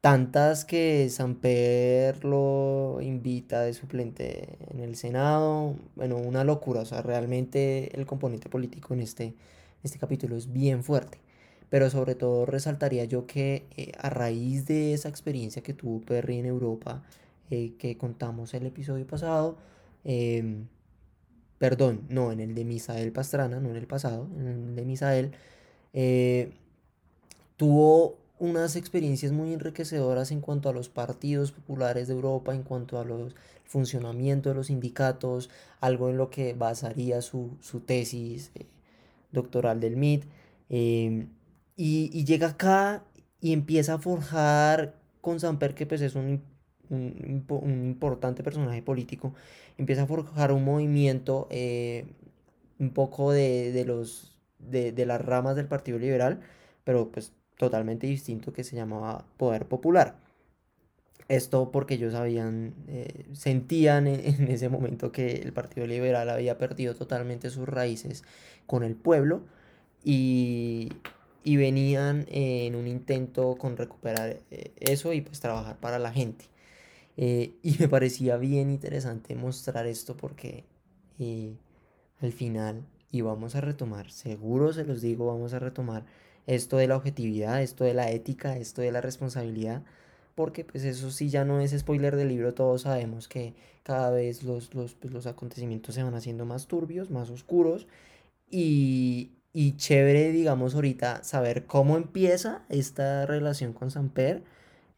tantas 0.00 0.64
que 0.64 1.08
Samper 1.10 2.24
lo 2.24 3.00
invita 3.02 3.62
de 3.62 3.74
suplente 3.74 4.56
en 4.70 4.78
el 4.78 4.94
Senado. 4.94 5.74
Bueno, 5.96 6.16
una 6.16 6.44
locura. 6.44 6.82
O 6.82 6.84
sea, 6.84 7.02
realmente 7.02 7.90
el 7.98 8.06
componente 8.06 8.48
político 8.48 8.94
en 8.94 9.00
este, 9.00 9.34
este 9.82 9.98
capítulo 9.98 10.36
es 10.36 10.52
bien 10.52 10.84
fuerte. 10.84 11.18
Pero 11.70 11.90
sobre 11.90 12.14
todo 12.14 12.46
resaltaría 12.46 13.04
yo 13.04 13.26
que 13.26 13.66
eh, 13.76 13.90
a 13.98 14.10
raíz 14.10 14.64
de 14.66 14.94
esa 14.94 15.08
experiencia 15.08 15.60
que 15.64 15.74
tuvo 15.74 16.00
Perry 16.00 16.38
en 16.38 16.46
Europa, 16.46 17.02
eh, 17.50 17.72
que 17.80 17.96
contamos 17.98 18.54
el 18.54 18.66
episodio 18.66 19.08
pasado, 19.08 19.56
em, 20.04 20.68
perdón, 21.62 22.00
no, 22.08 22.32
en 22.32 22.40
el 22.40 22.56
de 22.56 22.64
Misael 22.64 23.12
Pastrana, 23.12 23.60
no 23.60 23.70
en 23.70 23.76
el 23.76 23.86
pasado, 23.86 24.28
en 24.36 24.48
el 24.48 24.74
de 24.74 24.84
Misael, 24.84 25.30
eh, 25.92 26.50
tuvo 27.56 28.18
unas 28.40 28.74
experiencias 28.74 29.30
muy 29.30 29.52
enriquecedoras 29.52 30.32
en 30.32 30.40
cuanto 30.40 30.68
a 30.68 30.72
los 30.72 30.88
partidos 30.88 31.52
populares 31.52 32.08
de 32.08 32.14
Europa, 32.14 32.52
en 32.52 32.64
cuanto 32.64 32.98
a 32.98 33.04
los 33.04 33.36
funcionamiento 33.64 34.48
de 34.48 34.56
los 34.56 34.66
sindicatos, 34.66 35.50
algo 35.80 36.08
en 36.08 36.16
lo 36.16 36.30
que 36.30 36.52
basaría 36.52 37.22
su, 37.22 37.56
tesis 37.86 38.50
eh, 38.56 38.66
doctoral 39.30 39.78
del 39.78 39.96
MIT. 39.96 40.24
Em, 40.68 41.28
y, 41.76 42.24
llega 42.24 42.48
acá 42.48 43.04
y 43.40 43.52
empieza 43.52 43.94
a 43.94 43.98
forjar 43.98 44.96
con 45.20 45.38
Samper, 45.38 45.76
que 45.76 45.86
pues 45.86 46.00
es 46.00 46.16
un 46.16 46.42
un, 46.92 47.44
importante 47.64 48.42
personaje 48.42 48.82
político, 48.82 49.34
empieza 49.78 50.02
a 50.02 50.06
forjar 50.06 50.52
un 50.52 50.64
movimiento 50.64 51.48
eh, 51.50 52.06
un 52.78 52.90
poco 52.90 53.32
de, 53.32 53.84
los, 53.86 54.36
de, 54.58 55.06
las 55.06 55.20
ramas 55.20 55.56
del 55.56 55.66
Partido 55.66 55.98
Liberal, 55.98 56.40
pero 56.84 57.10
pues 57.10 57.32
totalmente 57.56 58.06
distinto 58.06 58.52
que 58.52 58.64
se 58.64 58.76
llamaba 58.76 59.24
Poder 59.36 59.66
Popular. 59.66 60.16
Esto 61.28 61.70
porque 61.70 61.94
ellos 61.94 62.14
habían, 62.14 62.74
eh, 62.88 63.24
sentían 63.32 64.06
en, 64.06 64.48
ese 64.48 64.68
momento 64.68 65.12
que 65.12 65.34
el 65.34 65.52
Partido 65.52 65.86
Liberal 65.86 66.28
había 66.28 66.58
perdido 66.58 66.94
totalmente 66.94 67.50
sus 67.50 67.68
raíces 67.68 68.24
con 68.66 68.82
el 68.82 68.96
pueblo 68.96 69.42
y, 70.04 70.90
y 71.44 71.56
venían 71.56 72.26
en 72.30 72.74
un 72.74 72.86
intento 72.86 73.56
con 73.56 73.76
recuperar 73.76 74.38
eh, 74.50 74.72
eso 74.78 75.12
y 75.12 75.20
pues 75.20 75.40
trabajar 75.40 75.76
para 75.78 75.98
la 75.98 76.12
gente. 76.12 76.51
Eh, 77.16 77.56
y 77.62 77.76
me 77.78 77.88
parecía 77.88 78.36
bien 78.36 78.70
interesante 78.70 79.34
mostrar 79.34 79.86
esto 79.86 80.16
porque 80.16 80.64
eh, 81.18 81.56
al 82.20 82.32
final, 82.32 82.86
y 83.10 83.20
vamos 83.20 83.54
a 83.54 83.60
retomar, 83.60 84.10
seguro 84.10 84.72
se 84.72 84.84
los 84.84 85.02
digo, 85.02 85.26
vamos 85.26 85.52
a 85.52 85.58
retomar 85.58 86.06
esto 86.46 86.76
de 86.76 86.88
la 86.88 86.96
objetividad, 86.96 87.62
esto 87.62 87.84
de 87.84 87.94
la 87.94 88.10
ética, 88.10 88.56
esto 88.56 88.82
de 88.82 88.92
la 88.92 89.00
responsabilidad, 89.00 89.82
porque 90.34 90.64
pues 90.64 90.84
eso 90.84 91.10
sí 91.10 91.28
ya 91.28 91.44
no 91.44 91.60
es 91.60 91.78
spoiler 91.78 92.16
del 92.16 92.28
libro, 92.28 92.54
todos 92.54 92.82
sabemos 92.82 93.28
que 93.28 93.54
cada 93.82 94.10
vez 94.10 94.42
los, 94.42 94.74
los, 94.74 94.94
pues, 94.94 95.12
los 95.12 95.26
acontecimientos 95.26 95.94
se 95.94 96.02
van 96.02 96.14
haciendo 96.14 96.46
más 96.46 96.66
turbios, 96.66 97.10
más 97.10 97.30
oscuros, 97.30 97.86
y, 98.50 99.32
y 99.52 99.76
chévere, 99.76 100.30
digamos, 100.32 100.74
ahorita 100.74 101.24
saber 101.24 101.66
cómo 101.66 101.96
empieza 101.96 102.64
esta 102.68 103.26
relación 103.26 103.72
con 103.72 103.90
Samper 103.90 104.42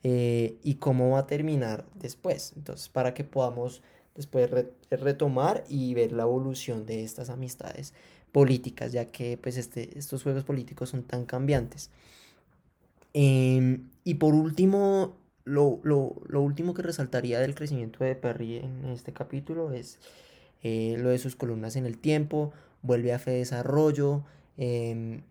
eh, 0.04 0.58
y 0.62 0.74
cómo 0.74 1.10
va 1.10 1.20
a 1.20 1.26
terminar 1.26 1.86
después. 1.94 2.52
Entonces, 2.56 2.88
para 2.90 3.14
que 3.14 3.24
podamos 3.24 3.82
después 4.14 4.48
retomar 4.90 5.64
y 5.68 5.94
ver 5.94 6.12
la 6.12 6.22
evolución 6.24 6.86
de 6.86 7.02
estas 7.02 7.30
amistades 7.30 7.94
políticas, 8.30 8.92
ya 8.92 9.10
que 9.10 9.38
pues 9.38 9.56
este, 9.56 9.98
estos 9.98 10.22
juegos 10.22 10.44
políticos 10.44 10.90
son 10.90 11.04
tan 11.04 11.24
cambiantes. 11.24 11.90
Em, 13.14 13.88
y 14.04 14.14
por 14.14 14.34
último, 14.34 15.16
lo, 15.44 15.80
lo, 15.84 16.16
lo, 16.26 16.42
último 16.42 16.74
que 16.74 16.82
resaltaría 16.82 17.40
del 17.40 17.54
crecimiento 17.54 18.04
de 18.04 18.14
Perry 18.14 18.58
en 18.58 18.84
este 18.86 19.12
capítulo 19.12 19.72
es 19.72 19.98
eh, 20.62 20.96
lo 20.98 21.10
de 21.10 21.18
sus 21.18 21.36
columnas 21.36 21.76
en 21.76 21.86
el 21.86 21.98
tiempo, 21.98 22.52
vuelve 22.82 23.12
a 23.12 23.18
fe 23.18 23.32
desarrollo, 23.32 24.24
em, 24.58 25.22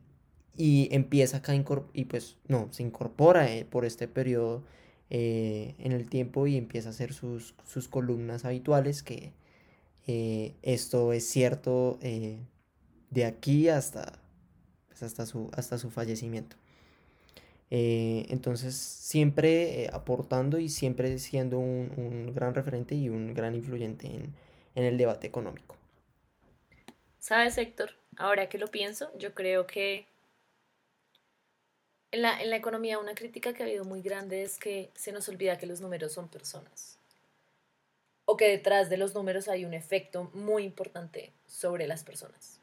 y 0.56 0.89
empieza 0.91 1.38
acá 1.38 1.54
y 1.56 2.06
pues 2.06 2.38
no, 2.47 2.72
se 2.72 2.84
incorpora 2.84 3.51
eh, 3.51 3.66
por 3.66 3.86
este 3.86 4.08
periodo 4.08 4.64
eh, 5.10 5.76
en 5.80 5.91
el 5.91 6.10
tiempo 6.10 6.47
y 6.47 6.58
empieza 6.58 6.89
a 6.89 6.91
hacer 6.91 7.14
sus, 7.14 7.56
sus 7.66 7.88
columnas 7.88 8.45
habituales 8.45 9.04
que 9.04 9.34
eh, 10.08 10.54
esto 10.62 11.14
es 11.14 11.28
cierto 11.28 11.97
de 12.01 13.26
aquí 13.26 13.70
hasta, 13.70 14.20
pues, 14.88 15.04
hasta, 15.04 15.26
su, 15.26 15.49
hasta 15.54 15.78
su 15.78 15.89
fallecimiento. 15.89 16.58
entonces 17.70 18.76
siempre 18.76 19.89
aportando 19.91 20.60
y 20.60 20.70
siempre 20.70 21.18
siendo 21.20 21.60
un, 21.60 21.91
un, 21.97 22.34
gran 22.34 22.54
referente 22.54 22.95
y 22.95 23.10
un 23.10 23.34
gran 23.34 23.56
influyente 23.56 24.08
en, 24.08 24.34
en 24.76 24.84
el 24.84 24.97
debate 24.97 25.28
económico. 25.28 25.78
¿Sabes, 27.20 27.58
Héctor? 27.58 27.91
Ahora 28.18 28.49
que 28.49 28.58
lo 28.58 28.68
pienso, 28.68 29.10
yo 29.18 29.34
creo 29.34 29.66
que 29.66 30.08
en 32.14 32.22
la, 32.22 32.39
en 32.39 32.51
la 32.51 32.55
economía 32.55 32.99
una 32.99 33.16
crítica 33.16 33.53
que 33.53 33.64
ha 33.64 33.66
habido 33.66 33.86
muy 33.86 34.03
grande 34.03 34.43
es 34.43 34.59
que 34.59 34.91
se 34.93 35.11
nos 35.11 35.28
olvida 35.30 35.57
que 35.57 35.66
los 35.66 35.82
números 35.82 36.14
son 36.14 36.30
personas 36.30 36.99
o 38.26 38.38
que 38.38 38.47
detrás 38.47 38.88
de 38.91 38.97
los 38.97 39.16
números 39.16 39.47
hay 39.47 39.66
un 39.66 39.74
efecto 39.74 40.30
muy 40.34 40.64
importante 40.64 41.34
sobre 41.47 41.88
las 41.88 42.03
personas. 42.03 42.59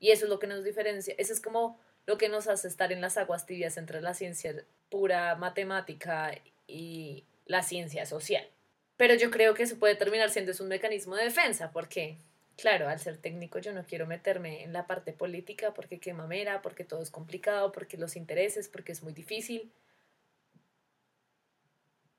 Y 0.00 0.10
eso 0.10 0.24
es 0.24 0.30
lo 0.30 0.40
que 0.40 0.48
nos 0.48 0.64
diferencia, 0.64 1.14
eso 1.16 1.32
es 1.32 1.40
como 1.40 1.78
lo 2.06 2.18
que 2.18 2.28
nos 2.28 2.48
hace 2.48 2.66
estar 2.66 2.90
en 2.90 3.00
las 3.00 3.16
aguas 3.16 3.46
tibias 3.46 3.76
entre 3.76 4.02
la 4.02 4.14
ciencia 4.14 4.64
pura 4.88 5.36
matemática 5.36 6.32
y 6.66 7.24
la 7.46 7.62
ciencia 7.62 8.04
social. 8.04 8.46
Pero 8.96 9.14
yo 9.14 9.30
creo 9.30 9.54
que 9.54 9.62
eso 9.62 9.78
puede 9.78 9.94
terminar 9.94 10.28
siendo 10.30 10.50
es 10.50 10.60
un 10.60 10.68
mecanismo 10.68 11.14
de 11.14 11.24
defensa, 11.24 11.70
porque, 11.70 12.18
claro, 12.60 12.88
al 12.88 13.00
ser 13.00 13.16
técnico 13.16 13.58
yo 13.58 13.72
no 13.72 13.84
quiero 13.84 14.06
meterme 14.06 14.62
en 14.62 14.72
la 14.72 14.86
parte 14.86 15.12
política 15.12 15.72
porque 15.72 15.98
qué 15.98 16.12
mamera, 16.12 16.60
porque 16.60 16.84
todo 16.84 17.02
es 17.02 17.10
complicado, 17.10 17.72
porque 17.72 17.96
los 17.96 18.16
intereses, 18.16 18.68
porque 18.68 18.92
es 18.92 19.02
muy 19.02 19.14
difícil. 19.14 19.72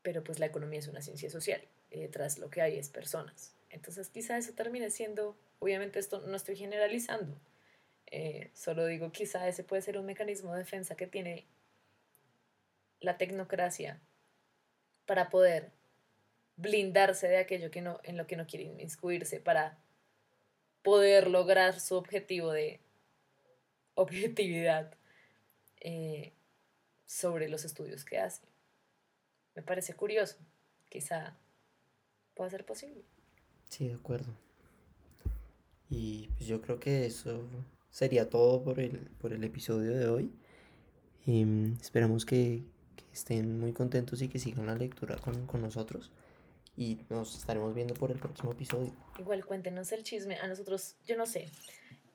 Pero 0.02 0.24
pues 0.24 0.40
la 0.40 0.48
economía 0.48 0.80
es 0.80 0.88
una 0.88 1.02
ciencia 1.02 1.30
social 1.30 1.62
y 1.92 2.00
detrás 2.00 2.40
lo 2.40 2.50
que 2.50 2.62
hay 2.62 2.80
es 2.80 2.90
personas. 2.90 3.56
Entonces 3.70 4.10
quizá 4.10 4.38
eso 4.38 4.54
termine 4.54 4.90
siendo, 4.90 5.38
obviamente 5.60 6.00
esto 6.00 6.22
no 6.22 6.36
estoy 6.36 6.56
generalizando, 6.56 7.40
eh, 8.08 8.50
solo 8.54 8.86
digo 8.88 9.12
quizá 9.12 9.48
ese 9.48 9.64
puede 9.64 9.84
ser 9.84 9.98
un 9.98 10.06
mecanismo 10.06 10.54
de 10.54 10.60
defensa 10.60 10.96
que 10.96 11.08
tiene 11.08 11.46
la 13.00 13.18
tecnocracia 13.18 14.02
para 15.06 15.30
poder 15.30 15.72
blindarse 16.58 17.28
de 17.28 17.38
aquello 17.38 17.72
que 17.72 17.82
no, 17.82 18.00
en 18.04 18.18
lo 18.18 18.28
que 18.28 18.36
no 18.36 18.48
quiere 18.48 18.66
inmiscuirse, 18.66 19.40
para 19.40 19.78
poder 20.84 21.28
lograr 21.30 21.80
su 21.80 21.96
objetivo 21.96 22.52
de 22.52 22.80
objetividad 23.96 24.94
eh, 25.80 26.34
sobre 27.06 27.50
los 27.50 27.66
estudios 27.66 28.06
que 28.06 28.20
hace. 28.20 28.44
Me 29.56 29.62
parece 29.62 29.94
curioso, 29.94 30.38
quizá 30.90 31.38
pueda 32.36 32.50
ser 32.50 32.66
posible. 32.66 33.04
Sí, 33.70 33.88
de 33.88 33.96
acuerdo. 33.96 34.34
Y 35.90 36.30
pues 36.38 36.46
yo 36.46 36.62
creo 36.62 36.80
que 36.80 37.06
eso 37.06 37.44
sería 37.90 38.30
todo 38.30 38.64
por 38.64 38.80
el, 38.80 38.98
por 39.20 39.34
el 39.34 39.44
episodio 39.44 39.96
de 39.96 40.08
hoy. 40.08 40.32
Em, 41.28 41.74
esperamos 41.82 42.26
que, 42.26 42.64
que 42.96 43.04
estén 43.14 43.60
muy 43.60 43.74
contentos 43.74 44.22
y 44.22 44.30
que 44.30 44.40
sigan 44.40 44.68
la 44.68 44.76
lectura 44.76 45.18
con, 45.18 45.46
con 45.46 45.62
nosotros. 45.62 46.12
Y 46.82 47.06
nos 47.10 47.38
estaremos 47.38 47.76
viendo 47.76 47.94
por 47.94 48.10
el 48.10 48.18
próximo 48.18 48.54
episodio. 48.54 48.92
Igual 49.20 49.46
cuéntenos 49.46 49.92
el 49.92 50.02
chisme. 50.02 50.38
A 50.38 50.48
nosotros, 50.48 50.96
yo 51.06 51.16
no 51.16 51.28
sé. 51.28 51.48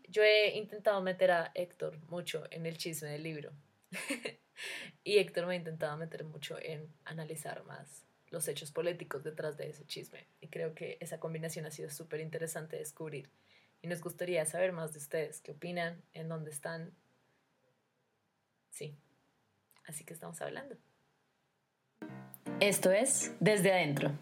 Yo 0.09 0.25
he 0.25 0.57
intentado 0.57 1.01
meter 1.03 1.31
a 1.31 1.53
Héctor 1.55 2.01
mucho 2.09 2.43
en 2.51 2.67
el 2.67 2.77
chisme 2.77 3.09
del 3.11 3.23
libro. 3.23 3.53
y 5.05 5.19
Héctor 5.19 5.47
me 5.47 5.55
ha 5.55 5.57
intentado 5.57 5.97
meter 5.97 6.25
mucho 6.25 6.59
en 6.61 6.93
analizar 7.05 7.63
más 7.63 8.09
los 8.31 8.49
hechos 8.49 8.73
políticos 8.73 9.23
detrás 9.23 9.57
de 9.57 9.71
ese 9.71 9.87
chisme. 9.87 10.27
Y 10.41 10.49
creo 10.49 10.75
que 10.75 10.99
esa 11.01 11.21
combinación 11.21 11.65
ha 11.67 11.71
sido 11.71 11.89
súper 11.89 12.19
interesante 12.19 12.75
de 12.75 12.83
descubrir. 12.83 13.31
Y 13.83 13.87
nos 13.87 14.01
gustaría 14.01 14.45
saber 14.47 14.73
más 14.73 14.93
de 14.93 14.99
ustedes, 14.99 15.41
qué 15.43 15.53
opinan, 15.53 16.03
en 16.13 16.29
dónde 16.29 16.51
están. 16.51 16.93
Sí, 18.71 18.99
así 19.85 20.03
que 20.05 20.13
estamos 20.13 20.41
hablando. 20.41 20.77
Esto 22.59 22.91
es 22.91 23.33
Desde 23.39 23.71
Adentro, 23.71 24.19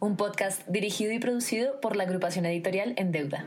un 0.00 0.16
podcast 0.16 0.66
dirigido 0.68 1.12
y 1.12 1.18
producido 1.18 1.80
por 1.80 1.96
la 1.96 2.04
agrupación 2.04 2.46
editorial 2.46 2.94
En 2.96 3.12
Deuda. 3.12 3.46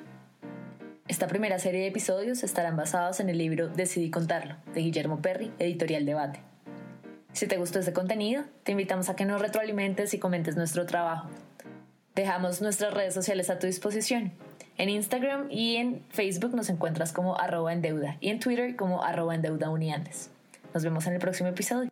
Esta 1.08 1.28
primera 1.28 1.58
serie 1.60 1.82
de 1.82 1.88
episodios 1.88 2.44
estarán 2.44 2.78
basados 2.78 3.20
en 3.20 3.30
el 3.30 3.38
libro 3.38 3.68
Decidí 3.68 4.12
contarlo, 4.12 4.56
de 4.74 4.82
Guillermo 4.82 5.22
Perry, 5.22 5.52
editorial 5.60 6.06
Debate. 6.06 6.40
Si 7.34 7.48
te 7.48 7.58
gustó 7.58 7.80
este 7.80 7.94
contenido, 7.94 8.44
te 8.64 8.74
invitamos 8.74 9.10
a 9.10 9.16
que 9.16 9.26
nos 9.26 9.42
retroalimentes 9.42 10.14
y 10.14 10.20
comentes 10.20 10.56
nuestro 10.56 10.86
trabajo. 10.86 11.30
Dejamos 12.16 12.62
nuestras 12.62 12.94
redes 12.94 13.14
sociales 13.14 13.50
a 13.50 13.60
tu 13.60 13.68
disposición. 13.68 14.32
En 14.78 14.90
Instagram 14.90 15.48
y 15.50 15.76
en 15.76 16.04
Facebook 16.10 16.56
nos 16.56 16.70
encuentras 16.70 17.14
como 17.14 17.40
arroba 17.40 17.74
en 17.74 17.82
deuda 17.82 18.18
y 18.20 18.30
en 18.30 18.40
Twitter 18.40 18.76
como 18.76 19.04
arroba. 19.04 19.38
Nos 19.38 20.84
vemos 20.84 21.08
en 21.08 21.14
el 21.14 21.20
próximo 21.20 21.50
episodio. 21.50 21.90